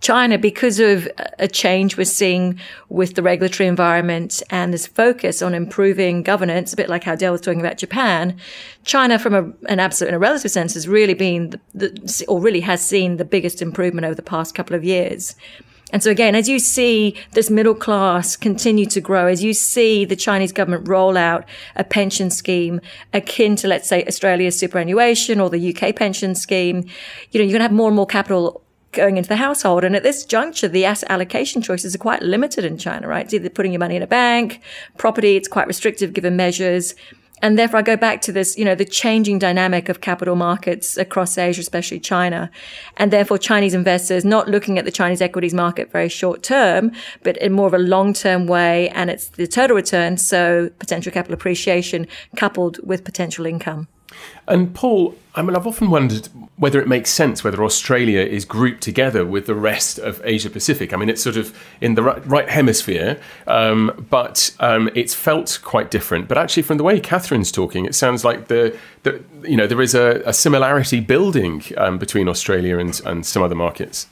China, 0.00 0.38
because 0.38 0.78
of 0.80 1.08
a 1.38 1.48
change 1.48 1.96
we're 1.96 2.04
seeing 2.04 2.58
with 2.88 3.14
the 3.14 3.22
regulatory 3.22 3.68
environment 3.68 4.42
and 4.50 4.72
this 4.72 4.86
focus 4.86 5.42
on 5.42 5.54
improving 5.54 6.22
governance, 6.22 6.72
a 6.72 6.76
bit 6.76 6.88
like 6.88 7.04
how 7.04 7.14
Dale 7.14 7.32
was 7.32 7.40
talking 7.40 7.60
about 7.60 7.78
Japan, 7.78 8.38
China, 8.84 9.18
from 9.18 9.34
a, 9.34 9.70
an 9.70 9.80
absolute 9.80 10.08
and 10.08 10.16
a 10.16 10.18
relative 10.18 10.50
sense, 10.50 10.74
has 10.74 10.86
really 10.86 11.14
been 11.14 11.50
the, 11.74 11.88
the, 11.88 12.24
or 12.28 12.40
really 12.40 12.60
has 12.60 12.86
seen 12.86 13.16
the 13.16 13.24
biggest 13.24 13.62
improvement 13.62 14.04
over 14.04 14.14
the 14.14 14.22
past 14.22 14.54
couple 14.54 14.76
of 14.76 14.84
years. 14.84 15.36
And 15.94 16.02
so 16.02 16.10
again, 16.10 16.34
as 16.34 16.48
you 16.48 16.58
see 16.58 17.14
this 17.34 17.50
middle 17.50 17.74
class 17.74 18.34
continue 18.34 18.84
to 18.86 19.00
grow, 19.00 19.28
as 19.28 19.44
you 19.44 19.54
see 19.54 20.04
the 20.04 20.16
Chinese 20.16 20.50
government 20.50 20.88
roll 20.88 21.16
out 21.16 21.44
a 21.76 21.84
pension 21.84 22.30
scheme 22.30 22.80
akin 23.12 23.54
to, 23.56 23.68
let's 23.68 23.88
say, 23.88 24.04
Australia's 24.04 24.58
superannuation 24.58 25.38
or 25.38 25.48
the 25.48 25.72
UK 25.72 25.94
pension 25.94 26.34
scheme, 26.34 26.78
you 27.30 27.38
know, 27.38 27.44
you're 27.44 27.52
going 27.52 27.60
to 27.60 27.62
have 27.62 27.70
more 27.70 27.86
and 27.86 27.94
more 27.94 28.06
capital 28.06 28.63
going 28.94 29.16
into 29.16 29.28
the 29.28 29.36
household. 29.36 29.84
And 29.84 29.94
at 29.94 30.02
this 30.02 30.24
juncture, 30.24 30.68
the 30.68 30.84
asset 30.84 31.10
allocation 31.10 31.62
choices 31.62 31.94
are 31.94 31.98
quite 31.98 32.22
limited 32.22 32.64
in 32.64 32.78
China, 32.78 33.08
right? 33.08 33.24
It's 33.24 33.34
either 33.34 33.50
putting 33.50 33.72
your 33.72 33.80
money 33.80 33.96
in 33.96 34.02
a 34.02 34.06
bank, 34.06 34.60
property, 34.96 35.36
it's 35.36 35.48
quite 35.48 35.66
restrictive 35.66 36.12
given 36.12 36.36
measures. 36.36 36.94
And 37.42 37.58
therefore, 37.58 37.80
I 37.80 37.82
go 37.82 37.96
back 37.96 38.22
to 38.22 38.32
this, 38.32 38.56
you 38.56 38.64
know, 38.64 38.74
the 38.74 38.84
changing 38.86 39.38
dynamic 39.38 39.90
of 39.90 40.00
capital 40.00 40.34
markets 40.34 40.96
across 40.96 41.36
Asia, 41.36 41.60
especially 41.60 42.00
China. 42.00 42.50
And 42.96 43.12
therefore, 43.12 43.36
Chinese 43.36 43.74
investors 43.74 44.24
not 44.24 44.48
looking 44.48 44.78
at 44.78 44.86
the 44.86 44.90
Chinese 44.90 45.20
equities 45.20 45.52
market 45.52 45.90
very 45.90 46.08
short 46.08 46.42
term, 46.42 46.92
but 47.22 47.36
in 47.38 47.52
more 47.52 47.66
of 47.66 47.74
a 47.74 47.78
long 47.78 48.14
term 48.14 48.46
way. 48.46 48.88
And 48.90 49.10
it's 49.10 49.28
the 49.28 49.46
total 49.46 49.76
return. 49.76 50.16
So 50.16 50.70
potential 50.78 51.12
capital 51.12 51.34
appreciation 51.34 52.06
coupled 52.36 52.78
with 52.86 53.04
potential 53.04 53.44
income. 53.44 53.88
And 54.46 54.74
Paul, 54.74 55.16
I 55.34 55.42
mean, 55.42 55.56
I've 55.56 55.66
often 55.66 55.90
wondered 55.90 56.28
whether 56.56 56.80
it 56.80 56.86
makes 56.86 57.10
sense 57.10 57.42
whether 57.42 57.64
Australia 57.64 58.20
is 58.20 58.44
grouped 58.44 58.82
together 58.82 59.24
with 59.24 59.46
the 59.46 59.54
rest 59.54 59.98
of 59.98 60.20
Asia 60.24 60.50
Pacific. 60.50 60.92
I 60.92 60.96
mean, 60.96 61.08
it's 61.08 61.22
sort 61.22 61.36
of 61.36 61.56
in 61.80 61.94
the 61.94 62.02
right, 62.02 62.26
right 62.26 62.48
hemisphere, 62.48 63.18
um, 63.46 64.06
but 64.10 64.54
um, 64.60 64.90
it's 64.94 65.14
felt 65.14 65.58
quite 65.64 65.90
different. 65.90 66.28
But 66.28 66.38
actually, 66.38 66.62
from 66.62 66.76
the 66.76 66.84
way 66.84 67.00
Catherine's 67.00 67.50
talking, 67.50 67.86
it 67.86 67.94
sounds 67.94 68.24
like 68.24 68.48
the, 68.48 68.76
the 69.02 69.22
you 69.42 69.56
know 69.56 69.66
there 69.66 69.80
is 69.80 69.94
a, 69.94 70.22
a 70.26 70.32
similarity 70.32 71.00
building 71.00 71.62
um, 71.76 71.98
between 71.98 72.28
Australia 72.28 72.78
and, 72.78 73.00
and 73.04 73.26
some 73.26 73.42
other 73.42 73.56
markets. 73.56 74.06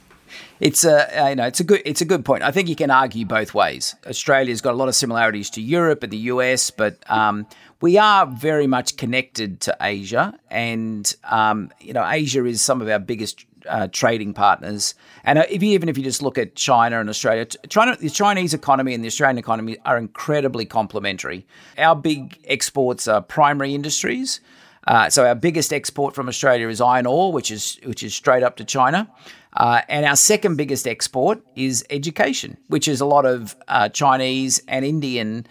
It's 0.59 0.85
a 0.85 1.27
you 1.29 1.35
know 1.35 1.45
it's 1.45 1.59
a 1.59 1.63
good 1.63 1.81
it's 1.85 2.01
a 2.01 2.05
good 2.05 2.23
point. 2.23 2.43
I 2.43 2.51
think 2.51 2.69
you 2.69 2.75
can 2.75 2.91
argue 2.91 3.25
both 3.25 3.53
ways. 3.53 3.95
Australia's 4.07 4.61
got 4.61 4.73
a 4.73 4.77
lot 4.77 4.87
of 4.87 4.95
similarities 4.95 5.49
to 5.51 5.61
Europe 5.61 6.03
and 6.03 6.13
the 6.13 6.17
US, 6.17 6.71
but 6.71 6.97
um, 7.11 7.47
we 7.83 7.97
are 7.97 8.25
very 8.25 8.65
much 8.65 8.95
connected 8.95 9.59
to 9.59 9.75
Asia, 9.81 10.33
and 10.49 11.13
um, 11.25 11.69
you 11.81 11.91
know, 11.91 12.07
Asia 12.09 12.45
is 12.45 12.61
some 12.61 12.81
of 12.81 12.87
our 12.87 12.97
biggest 12.97 13.45
uh, 13.67 13.89
trading 13.91 14.33
partners. 14.33 14.95
And 15.25 15.37
uh, 15.37 15.43
if 15.49 15.61
you, 15.61 15.71
even 15.71 15.89
if 15.89 15.97
you 15.97 16.03
just 16.05 16.21
look 16.21 16.37
at 16.37 16.55
China 16.55 17.01
and 17.01 17.09
Australia, 17.09 17.45
China, 17.67 17.97
the 17.99 18.09
Chinese 18.09 18.53
economy 18.53 18.93
and 18.93 19.03
the 19.03 19.09
Australian 19.09 19.37
economy 19.37 19.75
are 19.83 19.97
incredibly 19.97 20.63
complementary. 20.63 21.45
Our 21.77 21.93
big 21.93 22.39
exports 22.45 23.05
are 23.09 23.21
primary 23.21 23.75
industries. 23.75 24.39
Uh, 24.87 25.09
so 25.09 25.25
our 25.25 25.35
biggest 25.35 25.73
export 25.73 26.15
from 26.15 26.29
Australia 26.29 26.69
is 26.69 26.79
iron 26.79 27.05
ore, 27.05 27.33
which 27.33 27.51
is 27.51 27.81
which 27.83 28.01
is 28.01 28.15
straight 28.15 28.43
up 28.43 28.55
to 28.57 28.63
China. 28.63 29.11
Uh, 29.57 29.81
and 29.89 30.05
our 30.05 30.15
second 30.15 30.55
biggest 30.55 30.87
export 30.87 31.41
is 31.57 31.85
education, 31.89 32.55
which 32.67 32.87
is 32.87 33.01
a 33.01 33.05
lot 33.05 33.25
of 33.25 33.57
uh, 33.67 33.89
Chinese 33.89 34.61
and 34.69 34.85
Indian 34.85 35.45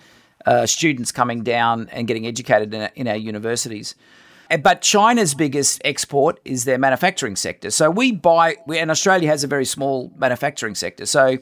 uh, 0.46 0.66
students 0.66 1.12
coming 1.12 1.42
down 1.42 1.88
and 1.92 2.06
getting 2.06 2.26
educated 2.26 2.72
in, 2.74 2.90
in 2.94 3.08
our 3.08 3.16
universities. 3.16 3.94
But 4.62 4.82
China's 4.82 5.34
biggest 5.34 5.80
export 5.84 6.38
is 6.44 6.64
their 6.64 6.76
manufacturing 6.78 7.36
sector. 7.36 7.70
So 7.70 7.90
we 7.90 8.12
buy, 8.12 8.56
and 8.68 8.90
Australia 8.90 9.28
has 9.28 9.44
a 9.44 9.46
very 9.46 9.64
small 9.64 10.12
manufacturing 10.16 10.74
sector. 10.74 11.06
So 11.06 11.38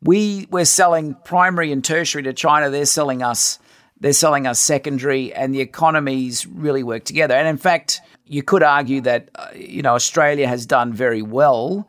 we 0.00 0.46
we're 0.50 0.64
selling 0.64 1.14
primary 1.24 1.72
and 1.72 1.84
tertiary 1.84 2.22
to 2.24 2.32
China. 2.32 2.70
They're 2.70 2.86
selling 2.86 3.22
us 3.22 3.58
they're 4.02 4.12
selling 4.12 4.48
us 4.48 4.58
secondary, 4.58 5.32
and 5.32 5.54
the 5.54 5.60
economies 5.60 6.44
really 6.44 6.82
work 6.82 7.04
together. 7.04 7.34
And 7.34 7.46
in 7.46 7.56
fact, 7.56 8.00
you 8.26 8.42
could 8.42 8.64
argue 8.64 9.00
that 9.02 9.30
uh, 9.36 9.48
you 9.54 9.80
know 9.80 9.94
Australia 9.94 10.48
has 10.48 10.66
done 10.66 10.92
very 10.92 11.22
well 11.22 11.88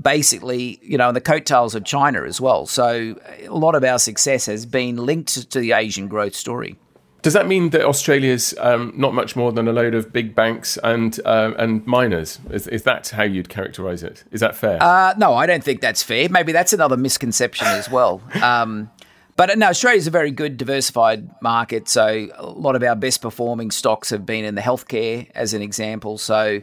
basically, 0.00 0.80
you 0.82 0.96
know, 0.96 1.08
in 1.08 1.14
the 1.14 1.20
coattails 1.20 1.74
of 1.74 1.84
China 1.84 2.24
as 2.24 2.40
well. 2.40 2.66
So 2.66 3.18
a 3.44 3.48
lot 3.48 3.74
of 3.74 3.84
our 3.84 3.98
success 3.98 4.46
has 4.46 4.66
been 4.66 4.96
linked 4.96 5.50
to 5.50 5.60
the 5.60 5.72
Asian 5.72 6.08
growth 6.08 6.34
story. 6.34 6.76
Does 7.22 7.34
that 7.34 7.46
mean 7.46 7.70
that 7.70 7.82
Australia's 7.82 8.52
um, 8.58 8.92
not 8.96 9.14
much 9.14 9.36
more 9.36 9.52
than 9.52 9.68
a 9.68 9.72
load 9.72 9.94
of 9.94 10.12
big 10.12 10.34
banks 10.34 10.76
and 10.82 11.20
uh, 11.24 11.52
and 11.56 11.86
miners? 11.86 12.40
Is, 12.50 12.66
is, 12.66 12.82
that 12.82 13.10
how 13.10 13.22
you'd 13.22 13.48
characterise 13.48 14.02
it? 14.02 14.24
Is 14.32 14.40
that 14.40 14.56
fair? 14.56 14.82
Uh, 14.82 15.14
no, 15.16 15.32
I 15.32 15.46
don't 15.46 15.62
think 15.62 15.80
that's 15.80 16.02
fair. 16.02 16.28
Maybe 16.28 16.50
that's 16.50 16.72
another 16.72 16.96
misconception 16.96 17.68
as 17.68 17.88
well. 17.88 18.20
Um, 18.42 18.90
but 19.34 19.56
no, 19.56 19.68
Australia's 19.68 20.06
a 20.06 20.10
very 20.10 20.30
good 20.30 20.58
diversified 20.58 21.30
market. 21.40 21.88
So 21.88 22.28
a 22.36 22.44
lot 22.44 22.76
of 22.76 22.82
our 22.82 22.94
best 22.94 23.22
performing 23.22 23.70
stocks 23.70 24.10
have 24.10 24.26
been 24.26 24.44
in 24.44 24.56
the 24.56 24.60
healthcare, 24.60 25.30
as 25.34 25.54
an 25.54 25.62
example. 25.62 26.18
So 26.18 26.60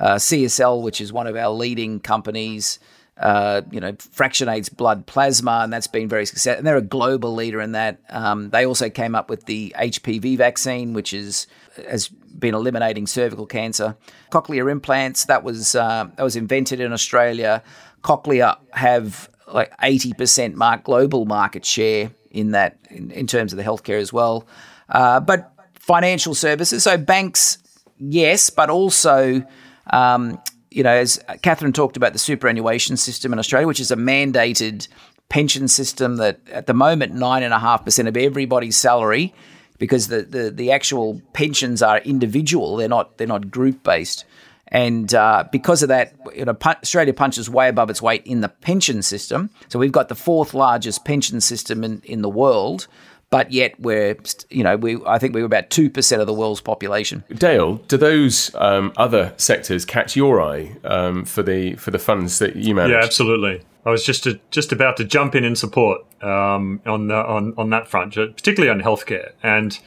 uh, 0.00 0.16
CSL, 0.16 0.82
which 0.82 1.00
is 1.00 1.12
one 1.12 1.26
of 1.26 1.36
our 1.36 1.50
leading 1.50 2.00
companies, 2.00 2.78
uh, 3.18 3.60
you 3.70 3.80
know, 3.80 3.92
fractionates 3.92 4.74
blood 4.74 5.06
plasma, 5.06 5.60
and 5.62 5.72
that's 5.72 5.86
been 5.86 6.08
very 6.08 6.24
successful. 6.24 6.58
And 6.58 6.66
they're 6.66 6.78
a 6.78 6.82
global 6.82 7.34
leader 7.34 7.60
in 7.60 7.72
that. 7.72 8.00
Um, 8.08 8.48
they 8.48 8.64
also 8.64 8.88
came 8.88 9.14
up 9.14 9.28
with 9.28 9.44
the 9.44 9.74
HPV 9.78 10.38
vaccine, 10.38 10.94
which 10.94 11.12
is 11.12 11.46
has 11.88 12.08
been 12.08 12.54
eliminating 12.54 13.06
cervical 13.06 13.46
cancer. 13.46 13.96
Cochlear 14.32 14.70
implants 14.72 15.26
that 15.26 15.44
was 15.44 15.74
uh, 15.74 16.08
that 16.16 16.22
was 16.22 16.34
invented 16.34 16.80
in 16.80 16.92
Australia. 16.94 17.62
Cochlear 18.02 18.56
have 18.72 19.28
like 19.46 19.72
eighty 19.82 20.14
percent 20.14 20.56
mark 20.56 20.84
global 20.84 21.26
market 21.26 21.66
share 21.66 22.10
in 22.30 22.52
that 22.52 22.78
in, 22.88 23.10
in 23.10 23.26
terms 23.26 23.52
of 23.52 23.58
the 23.58 23.62
healthcare 23.62 24.00
as 24.00 24.14
well. 24.14 24.46
Uh, 24.88 25.20
but 25.20 25.52
financial 25.74 26.34
services, 26.34 26.84
so 26.84 26.96
banks, 26.96 27.58
yes, 27.98 28.48
but 28.48 28.70
also 28.70 29.44
um, 29.90 30.40
you 30.70 30.82
know, 30.82 30.90
as 30.90 31.22
Catherine 31.42 31.72
talked 31.72 31.96
about 31.96 32.12
the 32.12 32.18
superannuation 32.18 32.96
system 32.96 33.32
in 33.32 33.38
Australia, 33.38 33.66
which 33.66 33.80
is 33.80 33.90
a 33.90 33.96
mandated 33.96 34.88
pension 35.28 35.68
system 35.68 36.16
that 36.16 36.40
at 36.50 36.66
the 36.66 36.74
moment 36.74 37.14
nine 37.14 37.42
and 37.42 37.54
a 37.54 37.58
half 37.58 37.84
percent 37.84 38.08
of 38.08 38.16
everybody's 38.16 38.76
salary, 38.76 39.34
because 39.78 40.08
the, 40.08 40.22
the, 40.22 40.50
the 40.50 40.72
actual 40.72 41.20
pensions 41.32 41.82
are 41.82 41.98
individual, 41.98 42.76
they're 42.76 42.88
not 42.88 43.18
they're 43.18 43.26
not 43.26 43.50
group 43.50 43.82
based. 43.82 44.24
And 44.72 45.12
uh, 45.12 45.44
because 45.50 45.82
of 45.82 45.88
that, 45.88 46.14
you 46.36 46.44
know, 46.44 46.56
Australia 46.64 47.12
punches 47.12 47.50
way 47.50 47.68
above 47.68 47.90
its 47.90 48.00
weight 48.00 48.24
in 48.24 48.40
the 48.40 48.48
pension 48.48 49.02
system. 49.02 49.50
So 49.68 49.80
we've 49.80 49.90
got 49.90 50.08
the 50.08 50.14
fourth 50.14 50.54
largest 50.54 51.04
pension 51.04 51.40
system 51.40 51.82
in, 51.82 52.02
in 52.04 52.22
the 52.22 52.28
world 52.28 52.86
but 53.30 53.52
yet 53.52 53.78
we're 53.80 54.16
you 54.50 54.62
know 54.62 54.76
we 54.76 54.98
I 55.06 55.18
think 55.18 55.34
we 55.34 55.40
are 55.40 55.46
about 55.46 55.70
two 55.70 55.88
percent 55.88 56.20
of 56.20 56.26
the 56.26 56.34
world's 56.34 56.60
population. 56.60 57.24
Dale, 57.32 57.76
do 57.88 57.96
those 57.96 58.54
um, 58.56 58.92
other 58.96 59.32
sectors 59.36 59.84
catch 59.84 60.16
your 60.16 60.42
eye 60.42 60.76
um, 60.84 61.24
for 61.24 61.42
the 61.42 61.76
for 61.76 61.90
the 61.90 61.98
funds 61.98 62.40
that 62.40 62.56
you 62.56 62.74
manage? 62.74 62.92
Yeah, 62.92 63.04
absolutely. 63.04 63.62
I 63.86 63.90
was 63.90 64.04
just 64.04 64.24
to, 64.24 64.38
just 64.50 64.72
about 64.72 64.98
to 64.98 65.04
jump 65.04 65.34
in 65.34 65.42
and 65.42 65.56
support 65.56 66.02
um, 66.22 66.82
on 66.84 67.06
the, 67.06 67.14
on 67.14 67.54
on 67.56 67.70
that 67.70 67.88
front, 67.88 68.14
particularly 68.14 68.70
on 68.70 68.82
healthcare 68.82 69.32
and. 69.42 69.78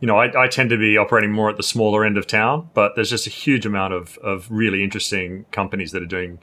You 0.00 0.06
know, 0.06 0.16
I, 0.16 0.44
I 0.44 0.46
tend 0.46 0.70
to 0.70 0.78
be 0.78 0.96
operating 0.96 1.32
more 1.32 1.50
at 1.50 1.56
the 1.56 1.64
smaller 1.64 2.04
end 2.04 2.16
of 2.18 2.24
town, 2.24 2.70
but 2.72 2.94
there's 2.94 3.10
just 3.10 3.26
a 3.26 3.30
huge 3.30 3.66
amount 3.66 3.94
of, 3.94 4.16
of 4.18 4.48
really 4.48 4.84
interesting 4.84 5.44
companies 5.50 5.90
that 5.90 6.00
are 6.00 6.06
doing 6.06 6.38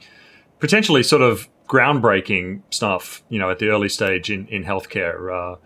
potentially 0.58 1.02
sort 1.02 1.22
of 1.22 1.48
groundbreaking 1.66 2.60
stuff, 2.68 3.22
you 3.30 3.38
know, 3.38 3.50
at 3.50 3.58
the 3.58 3.68
early 3.68 3.88
stage 3.88 4.30
in, 4.30 4.46
in 4.48 4.64
healthcare. 4.64 5.54
Uh, 5.54 5.56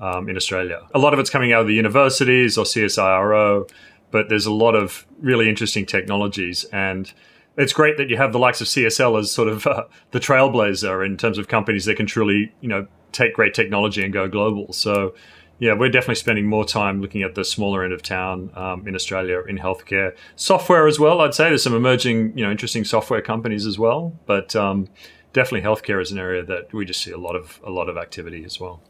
um, 0.00 0.28
in 0.28 0.36
Australia. 0.36 0.80
A 0.94 0.98
lot 0.98 1.12
of 1.12 1.20
it's 1.20 1.30
coming 1.30 1.52
out 1.52 1.62
of 1.62 1.66
the 1.66 1.74
universities 1.74 2.56
or 2.56 2.64
CSIRO, 2.64 3.70
but 4.10 4.28
there's 4.28 4.46
a 4.46 4.52
lot 4.52 4.74
of 4.74 5.06
really 5.20 5.48
interesting 5.48 5.86
technologies. 5.86 6.64
And 6.72 7.12
it's 7.56 7.72
great 7.72 7.96
that 7.98 8.08
you 8.08 8.16
have 8.16 8.32
the 8.32 8.38
likes 8.38 8.60
of 8.60 8.66
CSL 8.66 9.18
as 9.18 9.30
sort 9.30 9.48
of 9.48 9.66
uh, 9.66 9.84
the 10.10 10.20
trailblazer 10.20 11.04
in 11.04 11.16
terms 11.16 11.38
of 11.38 11.48
companies 11.48 11.84
that 11.84 11.96
can 11.96 12.06
truly, 12.06 12.52
you 12.60 12.68
know, 12.68 12.86
take 13.12 13.34
great 13.34 13.54
technology 13.54 14.02
and 14.02 14.12
go 14.12 14.28
global. 14.28 14.72
So, 14.72 15.14
yeah, 15.58 15.74
we're 15.74 15.90
definitely 15.90 16.14
spending 16.14 16.46
more 16.46 16.64
time 16.64 17.02
looking 17.02 17.22
at 17.22 17.34
the 17.34 17.44
smaller 17.44 17.84
end 17.84 17.92
of 17.92 18.02
town 18.02 18.50
um, 18.54 18.88
in 18.88 18.94
Australia 18.94 19.42
in 19.46 19.58
healthcare, 19.58 20.16
software 20.36 20.86
as 20.86 20.98
well. 20.98 21.20
I'd 21.20 21.34
say 21.34 21.48
there's 21.48 21.62
some 21.62 21.74
emerging, 21.74 22.38
you 22.38 22.44
know, 22.44 22.50
interesting 22.50 22.84
software 22.84 23.20
companies 23.20 23.66
as 23.66 23.78
well, 23.78 24.18
but 24.24 24.56
um, 24.56 24.88
definitely 25.34 25.68
healthcare 25.68 26.00
is 26.00 26.12
an 26.12 26.18
area 26.18 26.42
that 26.44 26.72
we 26.72 26.86
just 26.86 27.02
see 27.02 27.10
a 27.10 27.18
lot 27.18 27.36
of 27.36 27.60
a 27.62 27.70
lot 27.70 27.90
of 27.90 27.98
activity 27.98 28.42
as 28.44 28.58
well. 28.58 28.80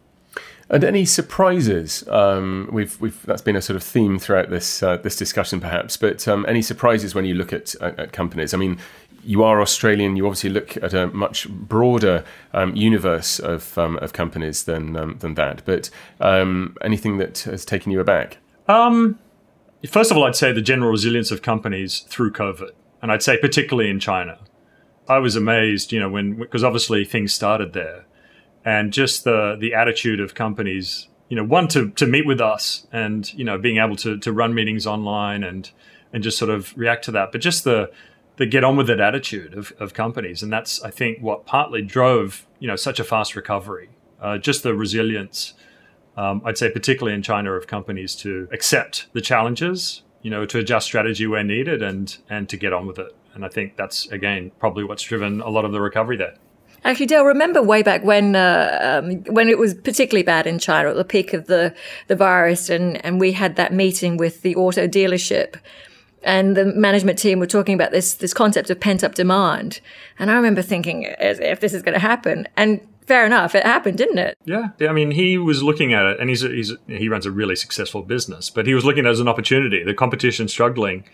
And 0.70 0.84
any 0.84 1.04
surprises? 1.04 2.06
Um, 2.08 2.68
we've, 2.72 2.98
we've 3.00 3.20
that's 3.26 3.42
been 3.42 3.56
a 3.56 3.62
sort 3.62 3.76
of 3.76 3.82
theme 3.82 4.20
throughout 4.20 4.50
this 4.50 4.84
uh, 4.84 4.98
this 4.98 5.16
discussion, 5.16 5.60
perhaps. 5.60 5.96
But 5.96 6.28
um, 6.28 6.46
any 6.48 6.62
surprises 6.62 7.12
when 7.12 7.24
you 7.24 7.34
look 7.34 7.52
at, 7.52 7.74
at, 7.76 7.98
at 7.98 8.12
companies? 8.12 8.54
I 8.54 8.56
mean, 8.56 8.78
you 9.24 9.42
are 9.42 9.60
Australian. 9.60 10.14
You 10.14 10.26
obviously 10.26 10.50
look 10.50 10.76
at 10.76 10.94
a 10.94 11.08
much 11.08 11.48
broader 11.48 12.24
um, 12.54 12.76
universe 12.76 13.40
of 13.40 13.76
um, 13.76 13.96
of 13.98 14.12
companies 14.12 14.62
than 14.62 14.96
um, 14.96 15.18
than 15.18 15.34
that. 15.34 15.62
But 15.64 15.90
um, 16.20 16.76
anything 16.82 17.18
that 17.18 17.40
has 17.40 17.64
taken 17.64 17.90
you 17.90 17.98
aback? 17.98 18.38
first 19.88 20.12
of 20.12 20.16
all, 20.16 20.24
I'd 20.24 20.36
say 20.36 20.52
the 20.52 20.62
general 20.62 20.92
resilience 20.92 21.32
of 21.32 21.42
companies 21.42 22.00
through 22.08 22.30
COVID, 22.30 22.70
and 23.02 23.10
I'd 23.10 23.24
say 23.24 23.36
particularly 23.38 23.90
in 23.90 23.98
China. 23.98 24.38
I 25.08 25.18
was 25.18 25.34
amazed, 25.34 25.90
you 25.90 25.98
know, 25.98 26.08
when 26.08 26.36
because 26.36 26.62
obviously 26.62 27.04
things 27.04 27.32
started 27.32 27.72
there 27.72 28.04
and 28.64 28.92
just 28.92 29.25
the 29.25 29.57
the 29.59 29.75
attitude 29.75 30.20
of 30.20 30.35
companies 30.35 31.09
you 31.29 31.37
know 31.37 31.44
one 31.44 31.68
to 31.68 31.90
to 31.90 32.07
meet 32.07 32.27
with 32.27 32.40
us 32.40 32.87
and 32.92 33.33
you 33.35 33.44
know 33.44 33.57
being 33.57 33.79
able 33.79 33.96
to 33.96 34.18
to 34.18 34.33
run 34.33 34.55
meetings 34.55 34.87
online 34.87 35.42
and 35.42 35.70
and 36.12 36.23
just 36.23 36.37
sort 36.37 36.51
of 36.51 36.77
react 36.77 37.05
to 37.05 37.11
that 37.11 37.33
but 37.33 37.40
just 37.40 37.64
the 37.64 37.90
the 38.37 38.46
get 38.46 38.64
on 38.64 38.75
with 38.75 38.88
it 38.88 39.01
attitude 39.01 39.53
of, 39.53 39.70
of 39.79 39.92
companies. 39.94 40.42
And 40.42 40.53
that's 40.53 40.83
i 40.83 40.90
think 40.90 41.20
what 41.20 41.46
partly 41.46 41.83
drove 41.83 42.46
you 42.59 42.68
know 42.68 42.77
such 42.77 43.01
a 43.01 43.05
fast 43.05 43.37
recovery 43.37 43.90
uh, 44.20 44.38
just 44.38 44.62
the 44.62 44.75
resilience 44.75 45.55
um, 46.16 46.42
i'd 46.44 46.59
say 46.59 46.70
particularly 46.70 47.14
in 47.14 47.23
china 47.23 47.53
of 47.53 47.66
companies 47.66 48.14
to 48.16 48.49
accept 48.53 49.07
the 49.12 49.20
challenges 49.20 50.03
you 50.23 50.31
know 50.31 50.44
to 50.44 50.59
adjust 50.59 50.87
strategy 50.87 51.27
where 51.27 51.44
needed 51.44 51.83
and 51.83 52.18
and 52.29 52.49
to 52.49 52.57
get 52.57 52.73
on 52.73 52.87
with 52.87 52.99
it. 52.99 53.14
And 53.35 53.44
i 53.44 53.49
think 53.49 53.77
that's 53.77 54.07
again 54.09 54.53
probably 54.59 54.85
what's 54.85 55.03
driven 55.03 55.40
a 55.40 55.49
lot 55.49 55.64
of 55.64 55.73
the 55.73 55.81
recovery 55.81 56.16
there 56.16 56.35
Actually, 56.84 57.06
Dale, 57.06 57.24
remember 57.24 57.62
way 57.62 57.82
back 57.82 58.02
when 58.04 58.34
uh, 58.34 59.00
um, 59.02 59.22
when 59.24 59.48
it 59.48 59.58
was 59.58 59.74
particularly 59.74 60.22
bad 60.22 60.46
in 60.46 60.58
China 60.58 60.90
at 60.90 60.96
the 60.96 61.04
peak 61.04 61.32
of 61.34 61.46
the 61.46 61.74
the 62.06 62.16
virus, 62.16 62.70
and 62.70 63.04
and 63.04 63.20
we 63.20 63.32
had 63.32 63.56
that 63.56 63.72
meeting 63.72 64.16
with 64.16 64.42
the 64.42 64.56
auto 64.56 64.88
dealership, 64.88 65.56
and 66.22 66.56
the 66.56 66.64
management 66.64 67.18
team 67.18 67.38
were 67.38 67.46
talking 67.46 67.74
about 67.74 67.90
this 67.90 68.14
this 68.14 68.32
concept 68.32 68.70
of 68.70 68.80
pent 68.80 69.04
up 69.04 69.14
demand, 69.14 69.80
and 70.18 70.30
I 70.30 70.34
remember 70.34 70.62
thinking, 70.62 71.06
if 71.18 71.60
this 71.60 71.74
is 71.74 71.82
going 71.82 71.94
to 71.94 72.00
happen, 72.00 72.48
and 72.56 72.80
fair 73.06 73.26
enough, 73.26 73.54
it 73.54 73.64
happened, 73.64 73.98
didn't 73.98 74.18
it? 74.18 74.38
Yeah, 74.46 74.68
I 74.80 74.92
mean, 74.92 75.10
he 75.10 75.36
was 75.36 75.62
looking 75.62 75.92
at 75.92 76.06
it, 76.06 76.18
and 76.18 76.30
he's, 76.30 76.40
he's 76.40 76.72
he 76.86 77.10
runs 77.10 77.26
a 77.26 77.30
really 77.30 77.56
successful 77.56 78.02
business, 78.02 78.48
but 78.48 78.66
he 78.66 78.72
was 78.72 78.86
looking 78.86 79.04
at 79.04 79.08
it 79.08 79.12
as 79.12 79.20
an 79.20 79.28
opportunity. 79.28 79.84
The 79.84 79.94
competition 79.94 80.48
struggling 80.48 81.04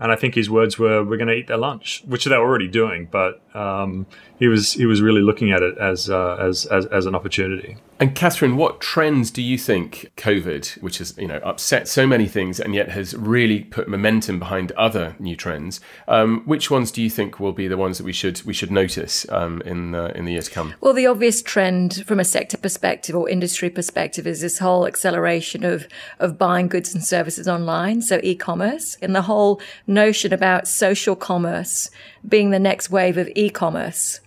and 0.00 0.10
I 0.10 0.16
think 0.16 0.34
his 0.34 0.50
words 0.50 0.78
were, 0.78 1.04
"We're 1.04 1.16
going 1.16 1.28
to 1.28 1.34
eat 1.34 1.46
their 1.46 1.58
lunch," 1.58 2.02
which 2.06 2.24
they're 2.24 2.40
already 2.40 2.68
doing. 2.68 3.08
But 3.10 3.40
um, 3.54 4.06
he 4.42 4.48
was 4.48 4.72
he 4.72 4.86
was 4.86 5.00
really 5.00 5.22
looking 5.22 5.52
at 5.52 5.62
it 5.62 5.78
as, 5.78 6.10
uh, 6.10 6.34
as 6.34 6.66
as 6.66 6.84
as 6.86 7.06
an 7.06 7.14
opportunity. 7.14 7.76
And 8.00 8.12
Catherine, 8.12 8.56
what 8.56 8.80
trends 8.80 9.30
do 9.30 9.40
you 9.40 9.56
think 9.56 10.10
COVID, 10.16 10.82
which 10.82 10.98
has 10.98 11.16
you 11.16 11.28
know 11.28 11.36
upset 11.44 11.86
so 11.86 12.08
many 12.08 12.26
things 12.26 12.58
and 12.58 12.74
yet 12.74 12.88
has 12.88 13.14
really 13.14 13.60
put 13.60 13.86
momentum 13.86 14.40
behind 14.40 14.72
other 14.72 15.14
new 15.20 15.36
trends, 15.36 15.80
um, 16.08 16.42
which 16.44 16.72
ones 16.72 16.90
do 16.90 17.00
you 17.00 17.08
think 17.08 17.38
will 17.38 17.52
be 17.52 17.68
the 17.68 17.76
ones 17.76 17.98
that 17.98 18.04
we 18.04 18.12
should 18.12 18.42
we 18.42 18.52
should 18.52 18.72
notice 18.72 19.30
um, 19.30 19.62
in 19.64 19.94
uh, 19.94 20.10
in 20.16 20.24
the 20.24 20.32
year 20.32 20.42
to 20.42 20.50
come? 20.50 20.74
Well, 20.80 20.92
the 20.92 21.06
obvious 21.06 21.40
trend 21.40 22.04
from 22.04 22.18
a 22.18 22.24
sector 22.24 22.56
perspective 22.56 23.14
or 23.14 23.28
industry 23.28 23.70
perspective 23.70 24.26
is 24.26 24.40
this 24.40 24.58
whole 24.58 24.88
acceleration 24.88 25.62
of 25.62 25.86
of 26.18 26.36
buying 26.36 26.66
goods 26.66 26.92
and 26.92 27.04
services 27.04 27.46
online, 27.46 28.02
so 28.02 28.18
e-commerce, 28.24 28.96
and 29.00 29.14
the 29.14 29.22
whole 29.22 29.60
notion 29.86 30.32
about 30.32 30.66
social 30.66 31.14
commerce 31.14 31.90
being 32.26 32.50
the 32.50 32.58
next 32.58 32.90
wave 32.90 33.16
of 33.16 33.30
e-commerce 33.36 34.18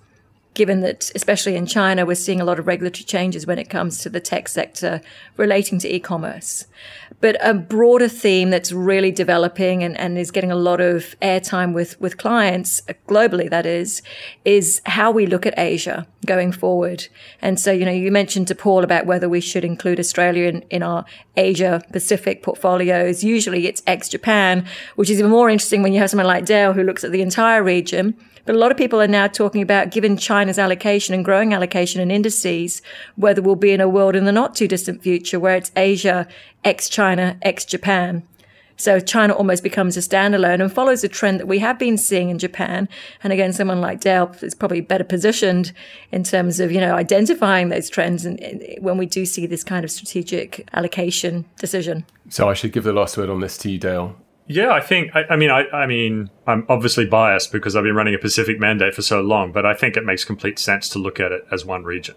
given 0.56 0.80
that, 0.82 1.12
especially 1.14 1.56
in 1.56 1.66
China, 1.66 2.06
we're 2.06 2.16
seeing 2.16 2.42
a 2.42 2.46
lot 2.46 2.58
of 2.58 2.66
regulatory 2.66 3.04
changes 3.04 3.46
when 3.46 3.60
it 3.60 3.70
comes 3.70 4.00
to 4.00 4.10
the 4.10 4.20
tech 4.20 4.48
sector 4.48 5.02
relating 5.38 5.78
to 5.80 5.94
e-commerce. 5.94 6.66
But 7.22 7.38
a 7.42 7.54
broader 7.54 8.08
theme 8.08 8.50
that's 8.50 8.72
really 8.72 9.12
developing 9.12 9.84
and, 9.84 9.98
and 9.98 10.18
is 10.18 10.32
getting 10.32 10.52
a 10.52 10.56
lot 10.56 10.82
of 10.82 11.16
airtime 11.22 11.74
with, 11.74 12.00
with 12.00 12.18
clients 12.18 12.82
uh, 12.90 12.94
globally, 13.08 13.50
that 13.50 13.66
is, 13.66 14.02
is 14.46 14.82
how 14.86 15.12
we 15.12 15.26
look 15.26 15.46
at 15.46 15.54
Asia 15.58 16.08
going 16.26 16.52
forward. 16.52 17.08
And 17.42 17.60
so, 17.60 17.72
you 17.72 17.86
know, 17.86 17.92
you 17.92 18.12
mentioned 18.12 18.48
to 18.48 18.56
Paul 18.56 18.84
about 18.84 19.06
whether 19.06 19.30
we 19.30 19.42
should 19.42 19.66
include 19.66 20.00
Australia 20.00 20.48
in, 20.48 20.62
in 20.64 20.84
our 20.84 21.06
Asia 21.36 21.82
Pacific 21.92 22.44
portfolios. 22.44 23.24
Usually 23.24 23.68
it's 23.68 23.84
ex 23.86 24.10
Japan, 24.10 24.66
which 24.96 25.10
is 25.10 25.20
even 25.20 25.32
more 25.32 25.50
interesting 25.50 25.84
when 25.84 25.94
you 25.94 26.00
have 26.00 26.10
someone 26.10 26.28
like 26.28 26.46
Dale 26.46 26.74
who 26.74 26.84
looks 26.84 27.04
at 27.04 27.12
the 27.12 27.22
entire 27.22 27.62
region 27.62 28.16
but 28.46 28.56
a 28.56 28.58
lot 28.58 28.72
of 28.72 28.78
people 28.78 29.02
are 29.02 29.08
now 29.08 29.28
talking 29.28 29.62
about, 29.62 29.92
given 29.92 30.18
China's 30.18 30.60
allocation 30.60 31.14
and 31.14 31.26
growing 31.26 31.54
allocation 31.54 32.02
in 32.02 32.12
indices, 32.12 32.82
whether 33.16 33.42
we'll 33.42 33.56
be 33.56 33.72
in 33.72 33.82
a 33.82 33.90
world 33.90 34.16
in 34.16 34.26
the 34.26 34.32
not 34.32 34.56
too 34.56 34.68
distant 34.68 35.02
future 35.02 35.40
where 35.40 35.56
it's 35.56 35.72
Asia, 35.76 36.28
ex 36.64 36.88
China, 36.88 37.38
ex 37.42 37.66
Japan. 37.66 38.24
So 38.78 39.00
China 39.00 39.34
almost 39.34 39.64
becomes 39.64 39.96
a 39.96 40.02
standalone 40.02 40.62
and 40.62 40.72
follows 40.72 41.04
a 41.04 41.08
trend 41.08 41.40
that 41.40 41.48
we 41.48 41.60
have 41.60 41.80
been 41.80 41.98
seeing 41.98 42.30
in 42.30 42.38
Japan. 42.38 42.90
And 43.24 43.32
again, 43.32 43.54
someone 43.54 43.80
like 43.80 44.02
Dale 44.02 44.36
is 44.42 44.54
probably 44.54 44.82
better 44.82 45.06
positioned 45.06 45.72
in 46.12 46.24
terms 46.24 46.60
of, 46.60 46.72
you 46.72 46.82
know, 46.82 46.94
identifying 46.94 47.70
those 47.70 47.90
trends 47.90 48.26
and, 48.26 48.40
and 48.42 48.64
when 48.84 48.98
we 48.98 49.06
do 49.06 49.26
see 49.26 49.46
this 49.46 49.64
kind 49.64 49.86
of 49.86 49.92
strategic 49.92 50.68
allocation 50.74 51.46
decision. 51.58 52.06
So 52.30 52.50
I 52.50 52.54
should 52.54 52.74
give 52.74 52.84
the 52.84 52.94
last 52.94 53.18
word 53.18 53.30
on 53.30 53.40
this 53.40 53.58
to 53.60 53.72
you, 53.72 53.78
Dale. 53.78 54.18
Yeah, 54.48 54.72
I 54.72 54.80
think. 54.80 55.16
I, 55.16 55.24
I, 55.32 55.36
mean, 55.36 55.50
I, 55.50 55.68
I 55.70 55.88
mean, 55.88 56.30
I'm 56.46 56.66
obviously 56.70 57.06
biased 57.06 57.52
because 57.52 57.76
I've 57.76 57.84
been 57.84 57.96
running 57.96 58.14
a 58.14 58.20
Pacific 58.20 58.60
mandate 58.60 58.94
for 58.94 59.02
so 59.02 59.22
long, 59.22 59.52
but 59.52 59.66
I 59.66 59.74
think 59.74 59.98
it 59.98 60.06
makes 60.06 60.24
complete 60.24 60.60
sense 60.60 60.88
to 60.90 61.00
look 61.00 61.20
at 61.20 61.32
it 61.32 61.46
as 61.52 61.66
one 61.66 61.84
region. 61.84 62.16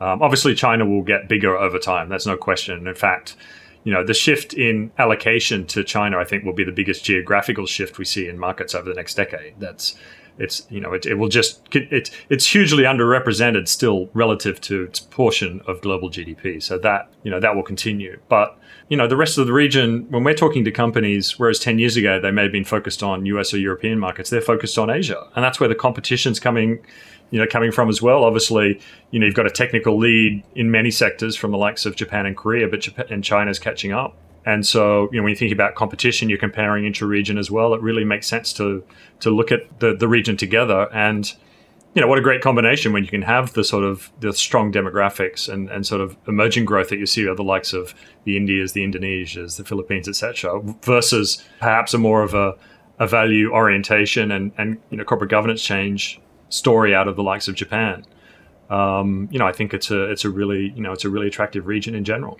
Um, 0.00 0.22
obviously, 0.22 0.54
China 0.54 0.84
will 0.84 1.02
get 1.02 1.28
bigger 1.28 1.56
over 1.56 1.78
time. 1.78 2.08
That's 2.08 2.26
no 2.26 2.36
question. 2.36 2.86
in 2.86 2.94
fact, 2.94 3.36
you 3.84 3.92
know, 3.92 4.04
the 4.04 4.14
shift 4.14 4.52
in 4.52 4.92
allocation 4.98 5.66
to 5.68 5.82
China, 5.82 6.18
I 6.18 6.24
think, 6.24 6.44
will 6.44 6.52
be 6.52 6.64
the 6.64 6.72
biggest 6.72 7.02
geographical 7.02 7.64
shift 7.64 7.98
we 7.98 8.04
see 8.04 8.28
in 8.28 8.38
markets 8.38 8.74
over 8.74 8.88
the 8.88 8.94
next 8.94 9.14
decade. 9.14 9.54
That's 9.58 9.96
it's 10.38 10.66
you 10.70 10.80
know 10.80 10.92
it, 10.92 11.06
it 11.06 11.14
will 11.14 11.28
just 11.28 11.62
it, 11.74 12.10
it's 12.28 12.46
hugely 12.46 12.84
underrepresented 12.84 13.68
still 13.68 14.08
relative 14.14 14.60
to 14.62 14.84
its 14.84 15.00
portion 15.00 15.60
of 15.66 15.80
global 15.80 16.10
GDP. 16.10 16.62
So 16.62 16.78
that 16.78 17.10
you 17.22 17.30
know 17.30 17.40
that 17.40 17.56
will 17.56 17.62
continue, 17.62 18.18
but 18.28 18.58
you 18.90 18.96
know, 18.96 19.06
the 19.06 19.16
rest 19.16 19.38
of 19.38 19.46
the 19.46 19.52
region, 19.52 20.04
when 20.10 20.24
we're 20.24 20.34
talking 20.34 20.64
to 20.64 20.72
companies, 20.72 21.38
whereas 21.38 21.60
10 21.60 21.78
years 21.78 21.96
ago 21.96 22.20
they 22.20 22.32
may 22.32 22.42
have 22.42 22.52
been 22.52 22.64
focused 22.64 23.04
on 23.04 23.24
US 23.24 23.54
or 23.54 23.58
European 23.58 24.00
markets, 24.00 24.30
they're 24.30 24.40
focused 24.40 24.76
on 24.76 24.90
Asia. 24.90 25.28
And 25.36 25.44
that's 25.44 25.60
where 25.60 25.68
the 25.68 25.76
competition's 25.76 26.40
coming, 26.40 26.84
you 27.30 27.38
know, 27.38 27.46
coming 27.46 27.70
from 27.70 27.88
as 27.88 28.02
well. 28.02 28.24
Obviously, 28.24 28.80
you 29.12 29.20
know, 29.20 29.26
you've 29.26 29.36
got 29.36 29.46
a 29.46 29.50
technical 29.50 29.96
lead 29.96 30.42
in 30.56 30.72
many 30.72 30.90
sectors 30.90 31.36
from 31.36 31.52
the 31.52 31.56
likes 31.56 31.86
of 31.86 31.94
Japan 31.94 32.26
and 32.26 32.36
Korea, 32.36 32.66
but 32.66 32.80
Japan 32.80 33.06
and 33.10 33.22
China's 33.22 33.60
catching 33.60 33.92
up. 33.92 34.16
And 34.44 34.66
so, 34.66 35.08
you 35.12 35.18
know, 35.18 35.22
when 35.22 35.30
you 35.30 35.36
think 35.36 35.52
about 35.52 35.76
competition, 35.76 36.28
you're 36.28 36.38
comparing 36.38 36.84
intra-region 36.84 37.38
as 37.38 37.48
well. 37.48 37.74
It 37.74 37.80
really 37.82 38.04
makes 38.04 38.26
sense 38.26 38.52
to 38.54 38.82
to 39.20 39.30
look 39.30 39.52
at 39.52 39.78
the, 39.78 39.94
the 39.94 40.08
region 40.08 40.36
together 40.36 40.88
and 40.92 41.32
you 41.94 42.00
know 42.00 42.06
what 42.06 42.18
a 42.18 42.22
great 42.22 42.40
combination 42.40 42.92
when 42.92 43.02
you 43.02 43.10
can 43.10 43.22
have 43.22 43.52
the 43.54 43.64
sort 43.64 43.84
of 43.84 44.12
the 44.20 44.32
strong 44.32 44.72
demographics 44.72 45.52
and, 45.52 45.68
and 45.70 45.86
sort 45.86 46.00
of 46.00 46.16
emerging 46.28 46.64
growth 46.64 46.88
that 46.90 46.98
you 46.98 47.06
see 47.06 47.26
at 47.28 47.36
the 47.36 47.42
likes 47.42 47.72
of 47.72 47.94
the 48.24 48.36
Indias, 48.36 48.72
the 48.72 48.84
Indonesias, 48.84 49.56
the 49.56 49.64
Philippines, 49.64 50.08
etc., 50.08 50.60
versus 50.82 51.44
perhaps 51.58 51.92
a 51.92 51.98
more 51.98 52.22
of 52.22 52.32
a, 52.32 52.56
a 53.00 53.08
value 53.08 53.50
orientation 53.52 54.30
and, 54.30 54.52
and 54.56 54.78
you 54.90 54.96
know 54.96 55.04
corporate 55.04 55.30
governance 55.30 55.62
change 55.62 56.20
story 56.48 56.94
out 56.94 57.08
of 57.08 57.16
the 57.16 57.22
likes 57.22 57.48
of 57.48 57.54
Japan. 57.54 58.04
Um, 58.68 59.28
you 59.32 59.38
know, 59.38 59.46
I 59.46 59.52
think 59.52 59.74
it's 59.74 59.90
a 59.90 60.04
it's 60.04 60.24
a 60.24 60.30
really 60.30 60.72
you 60.76 60.82
know 60.82 60.92
it's 60.92 61.04
a 61.04 61.10
really 61.10 61.26
attractive 61.26 61.66
region 61.66 61.96
in 61.96 62.04
general. 62.04 62.38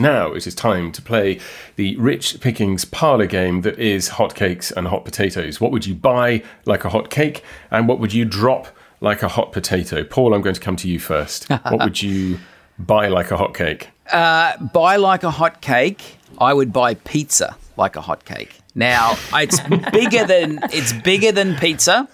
Now 0.00 0.32
it 0.32 0.46
is 0.46 0.54
time 0.54 0.92
to 0.92 1.02
play 1.02 1.38
the 1.76 1.94
Rich 1.98 2.40
Pickings 2.40 2.86
parlour 2.86 3.26
game 3.26 3.60
that 3.60 3.78
is 3.78 4.08
hotcakes 4.08 4.72
and 4.74 4.88
hot 4.88 5.04
potatoes. 5.04 5.60
What 5.60 5.72
would 5.72 5.86
you 5.86 5.94
buy 5.94 6.42
like 6.64 6.86
a 6.86 6.88
hot 6.88 7.10
cake, 7.10 7.44
and 7.70 7.86
what 7.86 8.00
would 8.00 8.14
you 8.14 8.24
drop 8.24 8.68
like 9.02 9.22
a 9.22 9.28
hot 9.28 9.52
potato? 9.52 10.02
Paul, 10.02 10.32
I'm 10.32 10.40
going 10.40 10.54
to 10.54 10.60
come 10.60 10.76
to 10.76 10.88
you 10.88 10.98
first. 10.98 11.50
what 11.50 11.80
would 11.80 12.00
you 12.00 12.38
buy 12.78 13.08
like 13.08 13.30
a 13.30 13.36
hot 13.36 13.52
cake? 13.52 13.90
Uh, 14.10 14.56
buy 14.68 14.96
like 14.96 15.22
a 15.22 15.30
hot 15.30 15.60
cake. 15.60 16.16
I 16.38 16.54
would 16.54 16.72
buy 16.72 16.94
pizza 16.94 17.58
like 17.76 17.94
a 17.94 18.00
hot 18.00 18.24
cake. 18.24 18.58
Now 18.74 19.18
it's 19.34 19.60
bigger 19.92 20.24
than 20.24 20.60
it's 20.72 20.94
bigger 20.94 21.30
than 21.30 21.56
pizza, 21.56 22.08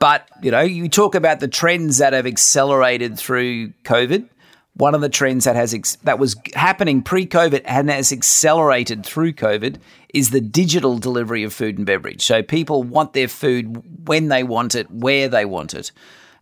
but 0.00 0.28
you 0.42 0.50
know 0.50 0.62
you 0.62 0.88
talk 0.88 1.14
about 1.14 1.38
the 1.38 1.46
trends 1.46 1.98
that 1.98 2.14
have 2.14 2.26
accelerated 2.26 3.16
through 3.16 3.68
COVID 3.84 4.28
one 4.74 4.94
of 4.94 5.00
the 5.00 5.08
trends 5.08 5.44
that 5.44 5.56
has 5.56 5.74
ex- 5.74 5.96
that 5.96 6.18
was 6.18 6.36
happening 6.54 7.02
pre-COVID 7.02 7.62
and 7.64 7.90
has 7.90 8.12
accelerated 8.12 9.04
through 9.04 9.32
COVID 9.32 9.76
is 10.14 10.30
the 10.30 10.40
digital 10.40 10.98
delivery 10.98 11.42
of 11.42 11.52
food 11.52 11.76
and 11.76 11.86
beverage. 11.86 12.22
So 12.22 12.42
people 12.42 12.82
want 12.82 13.12
their 13.12 13.28
food 13.28 14.08
when 14.08 14.28
they 14.28 14.42
want 14.42 14.74
it, 14.74 14.90
where 14.90 15.28
they 15.28 15.44
want 15.44 15.74
it, 15.74 15.92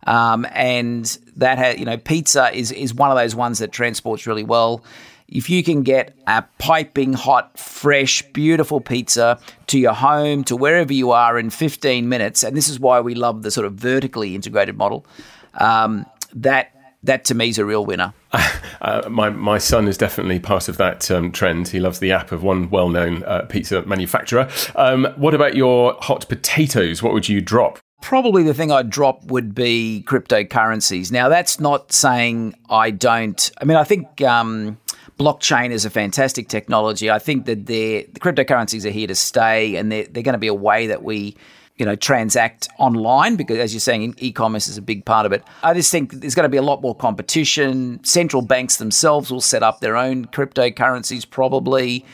um, 0.07 0.47
and 0.51 1.05
that 1.35 1.57
ha- 1.57 1.75
you 1.77 1.85
know 1.85 1.97
pizza 1.97 2.51
is 2.53 2.71
is 2.71 2.93
one 2.93 3.11
of 3.11 3.17
those 3.17 3.35
ones 3.35 3.59
that 3.59 3.71
transports 3.71 4.25
really 4.25 4.43
well. 4.43 4.83
If 5.27 5.49
you 5.49 5.63
can 5.63 5.83
get 5.83 6.13
a 6.27 6.43
piping 6.57 7.13
hot, 7.13 7.57
fresh, 7.57 8.21
beautiful 8.33 8.81
pizza 8.81 9.39
to 9.67 9.79
your 9.79 9.93
home, 9.93 10.43
to 10.45 10.57
wherever 10.57 10.91
you 10.91 11.11
are 11.11 11.39
in 11.39 11.49
15 11.49 12.09
minutes, 12.09 12.43
and 12.43 12.55
this 12.55 12.67
is 12.67 12.81
why 12.81 12.99
we 12.99 13.15
love 13.15 13.41
the 13.41 13.49
sort 13.49 13.65
of 13.65 13.75
vertically 13.75 14.35
integrated 14.35 14.77
model, 14.77 15.05
um, 15.53 16.05
that 16.33 16.75
that 17.03 17.25
to 17.25 17.35
me 17.35 17.49
is 17.49 17.57
a 17.57 17.65
real 17.65 17.85
winner. 17.85 18.13
Uh, 18.81 19.07
my 19.11 19.29
my 19.29 19.59
son 19.59 19.87
is 19.87 19.95
definitely 19.95 20.39
part 20.39 20.67
of 20.67 20.77
that 20.77 21.11
um, 21.11 21.31
trend. 21.31 21.67
He 21.67 21.79
loves 21.79 21.99
the 21.99 22.11
app 22.11 22.31
of 22.31 22.41
one 22.41 22.67
well 22.71 22.89
known 22.89 23.23
uh, 23.25 23.41
pizza 23.43 23.83
manufacturer. 23.83 24.49
Um, 24.75 25.05
what 25.17 25.35
about 25.35 25.55
your 25.55 25.95
hot 26.01 26.27
potatoes? 26.27 27.03
What 27.03 27.13
would 27.13 27.29
you 27.29 27.41
drop? 27.41 27.77
Probably 28.01 28.41
the 28.41 28.55
thing 28.55 28.71
I'd 28.71 28.89
drop 28.89 29.25
would 29.25 29.53
be 29.53 30.03
cryptocurrencies. 30.07 31.11
Now, 31.11 31.29
that's 31.29 31.59
not 31.59 31.91
saying 31.91 32.55
I 32.71 32.89
don't. 32.89 33.51
I 33.61 33.65
mean, 33.65 33.77
I 33.77 33.83
think 33.83 34.19
um, 34.23 34.79
blockchain 35.19 35.69
is 35.69 35.85
a 35.85 35.91
fantastic 35.91 36.47
technology. 36.47 37.11
I 37.11 37.19
think 37.19 37.45
that 37.45 37.67
the 37.67 38.09
cryptocurrencies 38.15 38.83
are 38.83 38.89
here 38.89 39.05
to 39.05 39.15
stay, 39.15 39.75
and 39.75 39.91
they're, 39.91 40.05
they're 40.05 40.23
going 40.23 40.33
to 40.33 40.39
be 40.39 40.47
a 40.47 40.55
way 40.55 40.87
that 40.87 41.03
we 41.03 41.37
you 41.81 41.85
know, 41.85 41.95
transact 41.95 42.69
online 42.77 43.35
because, 43.37 43.57
as 43.57 43.73
you're 43.73 43.79
saying, 43.79 44.13
e-commerce 44.19 44.67
is 44.67 44.77
a 44.77 44.83
big 44.83 45.03
part 45.03 45.25
of 45.25 45.31
it. 45.31 45.43
I 45.63 45.73
just 45.73 45.91
think 45.91 46.13
there's 46.13 46.35
going 46.35 46.43
to 46.43 46.49
be 46.49 46.57
a 46.57 46.61
lot 46.61 46.79
more 46.83 46.93
competition. 46.93 48.03
Central 48.03 48.43
banks 48.43 48.77
themselves 48.77 49.31
will 49.31 49.41
set 49.41 49.63
up 49.63 49.79
their 49.79 49.97
own 49.97 50.27
cryptocurrencies, 50.27 51.27
probably. 51.27 52.05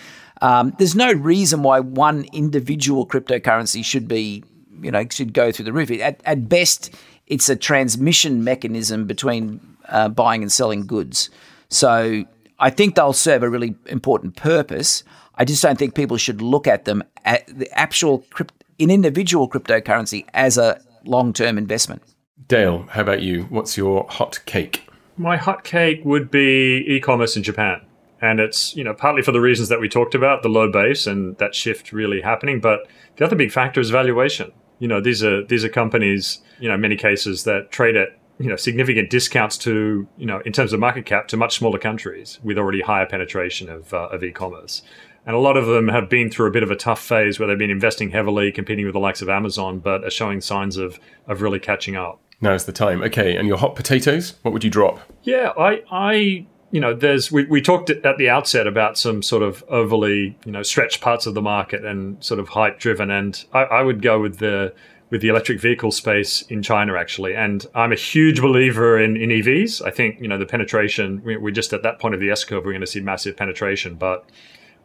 Um, 0.41 0.73
there's 0.77 0.95
no 0.95 1.11
reason 1.11 1.63
why 1.63 1.81
one 1.81 2.27
individual 2.31 3.05
cryptocurrency 3.05 3.83
should 3.83 4.07
be, 4.07 4.41
you 4.81 4.89
know, 4.89 5.05
should 5.11 5.33
go 5.33 5.51
through 5.51 5.65
the 5.65 5.73
roof. 5.73 5.91
At, 5.91 6.21
at 6.23 6.47
best, 6.47 6.95
it's 7.25 7.49
a 7.49 7.55
transmission 7.57 8.45
mechanism 8.45 9.05
between 9.05 9.59
uh, 9.89 10.07
buying 10.07 10.43
and 10.43 10.49
selling 10.49 10.87
goods. 10.87 11.29
So 11.67 12.23
I 12.57 12.69
think 12.69 12.95
they'll 12.95 13.11
serve 13.11 13.43
a 13.43 13.49
really 13.49 13.75
important 13.87 14.37
purpose. 14.37 15.03
I 15.35 15.43
just 15.43 15.61
don't 15.61 15.77
think 15.77 15.93
people 15.93 16.15
should 16.15 16.41
look 16.41 16.67
at 16.67 16.85
them 16.85 17.03
at 17.25 17.45
the 17.47 17.69
actual 17.77 18.19
crypto 18.29 18.56
in 18.77 18.91
individual 18.91 19.49
cryptocurrency 19.49 20.25
as 20.33 20.57
a 20.57 20.79
long 21.05 21.33
term 21.33 21.57
investment. 21.57 22.01
Dale, 22.47 22.87
how 22.91 23.01
about 23.01 23.21
you? 23.21 23.43
What's 23.43 23.77
your 23.77 24.05
hot 24.09 24.39
cake? 24.45 24.87
My 25.17 25.37
hot 25.37 25.63
cake 25.63 26.01
would 26.05 26.29
be 26.29 26.85
e 26.87 26.99
commerce 26.99 27.35
in 27.35 27.43
Japan. 27.43 27.81
And 28.21 28.39
it's, 28.39 28.75
you 28.75 28.83
know, 28.83 28.93
partly 28.93 29.21
for 29.21 29.31
the 29.31 29.41
reasons 29.41 29.69
that 29.69 29.79
we 29.79 29.89
talked 29.89 30.15
about, 30.15 30.41
the 30.41 30.49
low 30.49 30.71
base 30.71 31.05
and 31.05 31.37
that 31.37 31.53
shift 31.53 31.91
really 31.91 32.21
happening. 32.21 32.59
But 32.59 32.87
the 33.17 33.25
other 33.25 33.35
big 33.35 33.51
factor 33.51 33.79
is 33.79 33.91
valuation. 33.91 34.51
You 34.79 34.87
know, 34.87 35.01
these 35.01 35.23
are 35.23 35.43
these 35.43 35.63
are 35.63 35.69
companies, 35.69 36.39
you 36.59 36.67
know, 36.67 36.75
in 36.75 36.81
many 36.81 36.95
cases 36.95 37.43
that 37.43 37.71
trade 37.71 37.95
at 37.95 38.17
you 38.39 38.49
know 38.49 38.55
significant 38.55 39.09
discounts 39.09 39.57
to 39.57 40.07
you 40.17 40.25
know 40.25 40.41
in 40.45 40.53
terms 40.53 40.73
of 40.73 40.79
market 40.79 41.05
cap 41.05 41.27
to 41.27 41.37
much 41.37 41.57
smaller 41.57 41.79
countries 41.79 42.39
with 42.43 42.57
already 42.57 42.81
higher 42.81 43.05
penetration 43.05 43.69
of 43.69 43.93
uh, 43.93 44.07
of 44.09 44.23
e-commerce 44.23 44.83
and 45.27 45.35
a 45.35 45.39
lot 45.39 45.57
of 45.57 45.67
them 45.67 45.89
have 45.89 46.09
been 46.09 46.31
through 46.31 46.47
a 46.47 46.51
bit 46.51 46.63
of 46.63 46.71
a 46.71 46.75
tough 46.75 47.03
phase 47.03 47.37
where 47.37 47.49
they've 47.49 47.57
been 47.57 47.69
investing 47.69 48.11
heavily, 48.11 48.49
competing 48.49 48.85
with 48.85 48.93
the 48.93 48.99
likes 48.99 49.21
of 49.21 49.27
Amazon, 49.27 49.77
but 49.77 50.05
are 50.05 50.09
showing 50.09 50.39
signs 50.39 50.77
of, 50.77 51.01
of 51.27 51.41
really 51.41 51.59
catching 51.59 51.97
up. 51.97 52.21
Now 52.39 52.51
Now's 52.51 52.65
the 52.65 52.71
time. 52.71 53.03
Okay, 53.03 53.35
and 53.35 53.45
your 53.45 53.57
hot 53.57 53.75
potatoes, 53.75 54.35
what 54.43 54.53
would 54.53 54.63
you 54.63 54.69
drop? 54.69 55.01
Yeah, 55.23 55.51
I, 55.57 55.83
I 55.91 56.45
you 56.71 56.79
know, 56.79 56.93
there's 56.93 57.29
we, 57.29 57.43
we 57.43 57.61
talked 57.61 57.89
at 57.89 58.17
the 58.17 58.29
outset 58.29 58.67
about 58.67 58.97
some 58.97 59.21
sort 59.21 59.43
of 59.43 59.65
overly, 59.67 60.37
you 60.45 60.51
know, 60.51 60.63
stretched 60.63 61.01
parts 61.01 61.25
of 61.25 61.33
the 61.33 61.41
market 61.41 61.83
and 61.83 62.23
sort 62.23 62.39
of 62.39 62.47
hype 62.47 62.79
driven, 62.79 63.11
and 63.11 63.43
I, 63.51 63.63
I 63.63 63.81
would 63.81 64.01
go 64.01 64.21
with 64.21 64.37
the 64.37 64.73
with 65.09 65.21
the 65.21 65.27
electric 65.27 65.59
vehicle 65.59 65.91
space 65.91 66.41
in 66.43 66.61
China 66.61 66.95
actually. 66.97 67.33
And 67.33 67.65
I'm 67.73 67.91
a 67.91 67.95
huge 67.95 68.41
believer 68.41 68.99
in, 68.99 69.15
in 69.15 69.29
EVs. 69.29 69.85
I 69.85 69.91
think 69.91 70.21
you 70.21 70.27
know 70.29 70.37
the 70.37 70.45
penetration. 70.45 71.21
We're 71.25 71.51
just 71.51 71.73
at 71.73 71.83
that 71.83 71.99
point 71.99 72.13
of 72.13 72.21
the 72.21 72.29
S 72.29 72.45
curve. 72.45 72.63
We're 72.63 72.71
going 72.71 72.81
to 72.81 72.87
see 72.87 73.01
massive 73.01 73.35
penetration, 73.35 73.95
but 73.95 74.25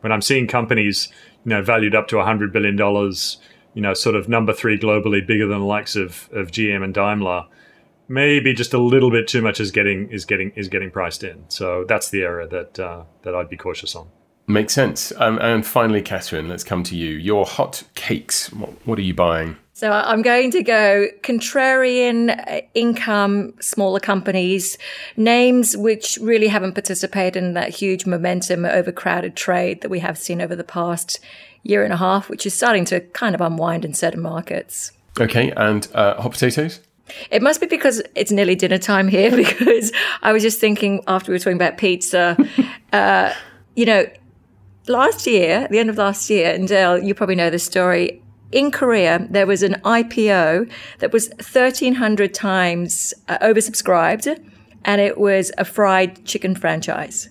when 0.03 0.13
I'm 0.13 0.23
seeing 0.23 0.47
companies, 0.47 1.09
you 1.45 1.51
know, 1.51 1.63
valued 1.63 1.95
up 1.95 2.07
to 2.09 2.17
$100 2.17 2.53
billion, 2.53 2.77
you 3.75 3.83
know, 3.83 3.95
sort 3.95 4.15
of 4.15 4.29
number 4.29 4.53
three 4.53 4.79
globally, 4.79 5.27
bigger 5.27 5.47
than 5.47 5.61
the 5.61 5.65
likes 5.65 5.97
of, 5.97 6.29
of 6.33 6.51
GM 6.51 6.85
and 6.85 6.95
Daimler, 6.95 7.47
maybe 8.09 8.53
just 8.53 8.75
a 8.75 8.79
little 8.79 9.11
bit 9.11 9.27
too 9.27 9.41
much 9.41 9.59
is 9.59 9.71
getting 9.71 10.11
is 10.11 10.25
getting 10.25 10.51
is 10.51 10.69
getting 10.69 10.91
priced 10.91 11.25
in. 11.25 11.45
So 11.49 11.85
that's 11.89 12.11
the 12.11 12.23
area 12.23 12.47
that 12.49 12.79
uh, 12.79 13.05
that 13.23 13.35
I'd 13.35 13.49
be 13.49 13.57
cautious 13.57 13.97
on. 13.97 14.09
Makes 14.47 14.75
sense. 14.75 15.13
Um, 15.17 15.39
and 15.41 15.65
finally, 15.65 16.03
Catherine, 16.03 16.49
let's 16.49 16.65
come 16.65 16.83
to 16.85 16.97
you. 16.97 17.11
Your 17.11 17.47
hot 17.47 17.85
cakes. 17.95 18.53
What, 18.53 18.71
what 18.87 18.99
are 18.99 19.03
you 19.03 19.15
buying? 19.15 19.57
So 19.75 19.91
I'm 19.91 20.21
going 20.21 20.51
to 20.51 20.63
go 20.63 21.09
contrarian 21.23 22.39
uh, 22.47 22.61
income, 22.75 23.55
smaller 23.61 24.01
companies, 24.01 24.77
names 25.17 25.77
which 25.77 26.19
really 26.21 26.49
haven't 26.49 26.75
participated 26.75 27.43
in 27.43 27.55
that 27.55 27.71
huge 27.71 28.05
momentum, 28.05 28.67
overcrowded 28.67 29.35
trade 29.35 29.81
that 29.81 29.91
we 29.91 30.01
have 30.01 30.19
seen 30.19 30.43
over 30.43 30.55
the 30.55 30.65
past 30.65 31.21
year 31.63 31.85
and 31.85 31.93
a 31.93 31.97
half, 31.97 32.29
which 32.29 32.45
is 32.45 32.53
starting 32.53 32.85
to 32.87 33.01
kind 33.01 33.35
of 33.35 33.41
unwind 33.41 33.85
in 33.85 33.95
certain 33.95 34.21
markets. 34.21 34.93
Okay, 35.19 35.53
and 35.57 35.89
uh, 35.95 36.21
hot 36.21 36.33
potatoes? 36.33 36.81
It 37.31 37.43
must 37.43 37.61
be 37.61 37.67
because 37.67 38.03
it's 38.15 38.31
nearly 38.31 38.55
dinner 38.55 38.79
time 38.79 39.09
here, 39.09 39.31
because 39.37 39.91
I 40.23 40.33
was 40.33 40.43
just 40.43 40.61
thinking 40.61 41.03
after 41.07 41.33
we 41.33 41.35
were 41.35 41.39
talking 41.39 41.57
about 41.57 41.79
pizza, 41.79 42.37
uh, 42.93 43.33
you 43.75 43.87
know, 43.87 44.07
last 44.87 45.27
year, 45.27 45.67
the 45.71 45.79
end 45.79 45.89
of 45.89 45.97
last 45.97 46.29
year, 46.29 46.53
and 46.53 46.69
Dale, 46.69 46.99
you 46.99 47.15
probably 47.15 47.37
know 47.37 47.49
this 47.49 47.65
story 47.65 48.23
in 48.53 48.71
Korea, 48.71 49.27
there 49.31 49.47
was 49.47 49.63
an 49.63 49.81
IPO 49.85 50.71
that 50.99 51.13
was 51.13 51.29
1,300 51.31 52.33
times 52.35 53.15
uh, 53.29 53.39
oversubscribed, 53.39 54.39
and 54.85 55.01
it 55.01 55.19
was 55.19 55.51
a 55.59 55.65
fried 55.65 56.25
chicken 56.25 56.55
franchise. 56.55 57.31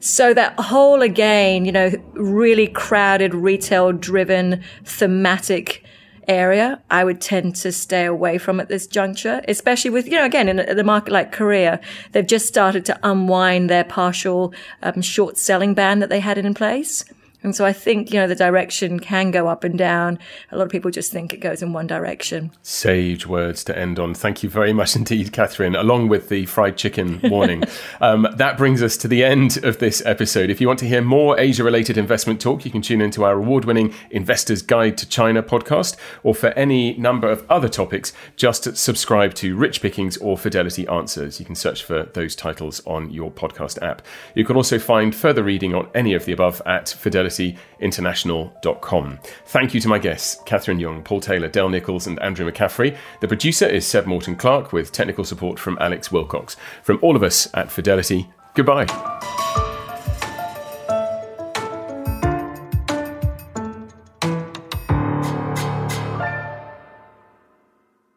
So 0.00 0.34
that 0.34 0.60
whole, 0.60 1.00
again, 1.00 1.64
you 1.64 1.72
know, 1.72 1.90
really 2.12 2.66
crowded, 2.66 3.34
retail 3.34 3.90
driven, 3.92 4.62
thematic 4.84 5.82
area, 6.28 6.82
I 6.90 7.04
would 7.04 7.20
tend 7.20 7.56
to 7.56 7.72
stay 7.72 8.04
away 8.04 8.38
from 8.38 8.60
at 8.60 8.68
this 8.68 8.86
juncture, 8.86 9.42
especially 9.48 9.90
with, 9.90 10.06
you 10.06 10.12
know, 10.12 10.24
again, 10.24 10.48
in 10.48 10.58
a, 10.58 10.84
market 10.84 11.12
like 11.12 11.32
Korea, 11.32 11.80
they've 12.12 12.26
just 12.26 12.46
started 12.46 12.84
to 12.86 12.98
unwind 13.02 13.70
their 13.70 13.84
partial 13.84 14.52
um, 14.82 15.00
short 15.00 15.38
selling 15.38 15.72
ban 15.72 16.00
that 16.00 16.10
they 16.10 16.20
had 16.20 16.36
in 16.36 16.52
place. 16.52 17.04
And 17.44 17.54
so 17.54 17.66
I 17.66 17.74
think, 17.74 18.10
you 18.10 18.18
know, 18.18 18.26
the 18.26 18.34
direction 18.34 18.98
can 18.98 19.30
go 19.30 19.48
up 19.48 19.64
and 19.64 19.76
down. 19.76 20.18
A 20.50 20.56
lot 20.56 20.64
of 20.64 20.70
people 20.70 20.90
just 20.90 21.12
think 21.12 21.34
it 21.34 21.40
goes 21.40 21.62
in 21.62 21.74
one 21.74 21.86
direction. 21.86 22.50
Sage 22.62 23.26
words 23.26 23.62
to 23.64 23.78
end 23.78 23.98
on. 23.98 24.14
Thank 24.14 24.42
you 24.42 24.48
very 24.48 24.72
much 24.72 24.96
indeed, 25.04 25.30
Catherine, 25.32 25.76
along 25.76 26.08
with 26.08 26.30
the 26.30 26.46
fried 26.46 26.78
chicken 26.78 27.20
warning. 27.24 27.62
um, 28.00 28.26
that 28.36 28.56
brings 28.56 28.82
us 28.82 28.96
to 28.96 29.08
the 29.08 29.22
end 29.22 29.62
of 29.62 29.78
this 29.78 30.02
episode. 30.06 30.48
If 30.48 30.58
you 30.58 30.66
want 30.66 30.78
to 30.80 30.88
hear 30.88 31.02
more 31.02 31.38
Asia 31.38 31.62
related 31.62 31.98
investment 31.98 32.40
talk, 32.40 32.64
you 32.64 32.70
can 32.70 32.80
tune 32.80 33.02
into 33.02 33.24
our 33.24 33.36
award 33.36 33.66
winning 33.66 33.92
Investor's 34.10 34.62
Guide 34.62 34.96
to 34.98 35.08
China 35.08 35.42
podcast, 35.42 35.96
or 36.22 36.34
for 36.34 36.48
any 36.50 36.94
number 36.96 37.30
of 37.30 37.44
other 37.50 37.68
topics, 37.68 38.14
just 38.36 38.74
subscribe 38.74 39.34
to 39.34 39.54
Rich 39.54 39.82
Pickings 39.82 40.16
or 40.16 40.38
Fidelity 40.38 40.88
Answers. 40.88 41.38
You 41.38 41.44
can 41.44 41.54
search 41.54 41.84
for 41.84 42.04
those 42.14 42.34
titles 42.34 42.80
on 42.86 43.10
your 43.10 43.30
podcast 43.30 43.82
app. 43.82 44.00
You 44.34 44.46
can 44.46 44.56
also 44.56 44.78
find 44.78 45.14
further 45.14 45.42
reading 45.42 45.74
on 45.74 45.88
any 45.94 46.14
of 46.14 46.24
the 46.24 46.32
above 46.32 46.62
at 46.64 46.88
Fidelity 46.88 47.33
international.com. 47.80 49.18
Thank 49.46 49.74
you 49.74 49.80
to 49.80 49.88
my 49.88 49.98
guests, 49.98 50.40
Catherine 50.46 50.78
Yeung, 50.78 51.04
Paul 51.04 51.20
Taylor, 51.20 51.48
Dale 51.48 51.68
Nicholls, 51.68 52.06
and 52.06 52.20
Andrew 52.20 52.50
McCaffery. 52.50 52.96
The 53.20 53.28
producer 53.28 53.66
is 53.66 53.86
Seb 53.86 54.06
Morton 54.06 54.36
Clark 54.36 54.72
with 54.72 54.92
technical 54.92 55.24
support 55.24 55.58
from 55.58 55.78
Alex 55.80 56.10
Wilcox. 56.12 56.56
From 56.82 56.98
all 57.02 57.16
of 57.16 57.22
us 57.22 57.48
at 57.54 57.70
Fidelity, 57.70 58.28
goodbye. 58.54 58.86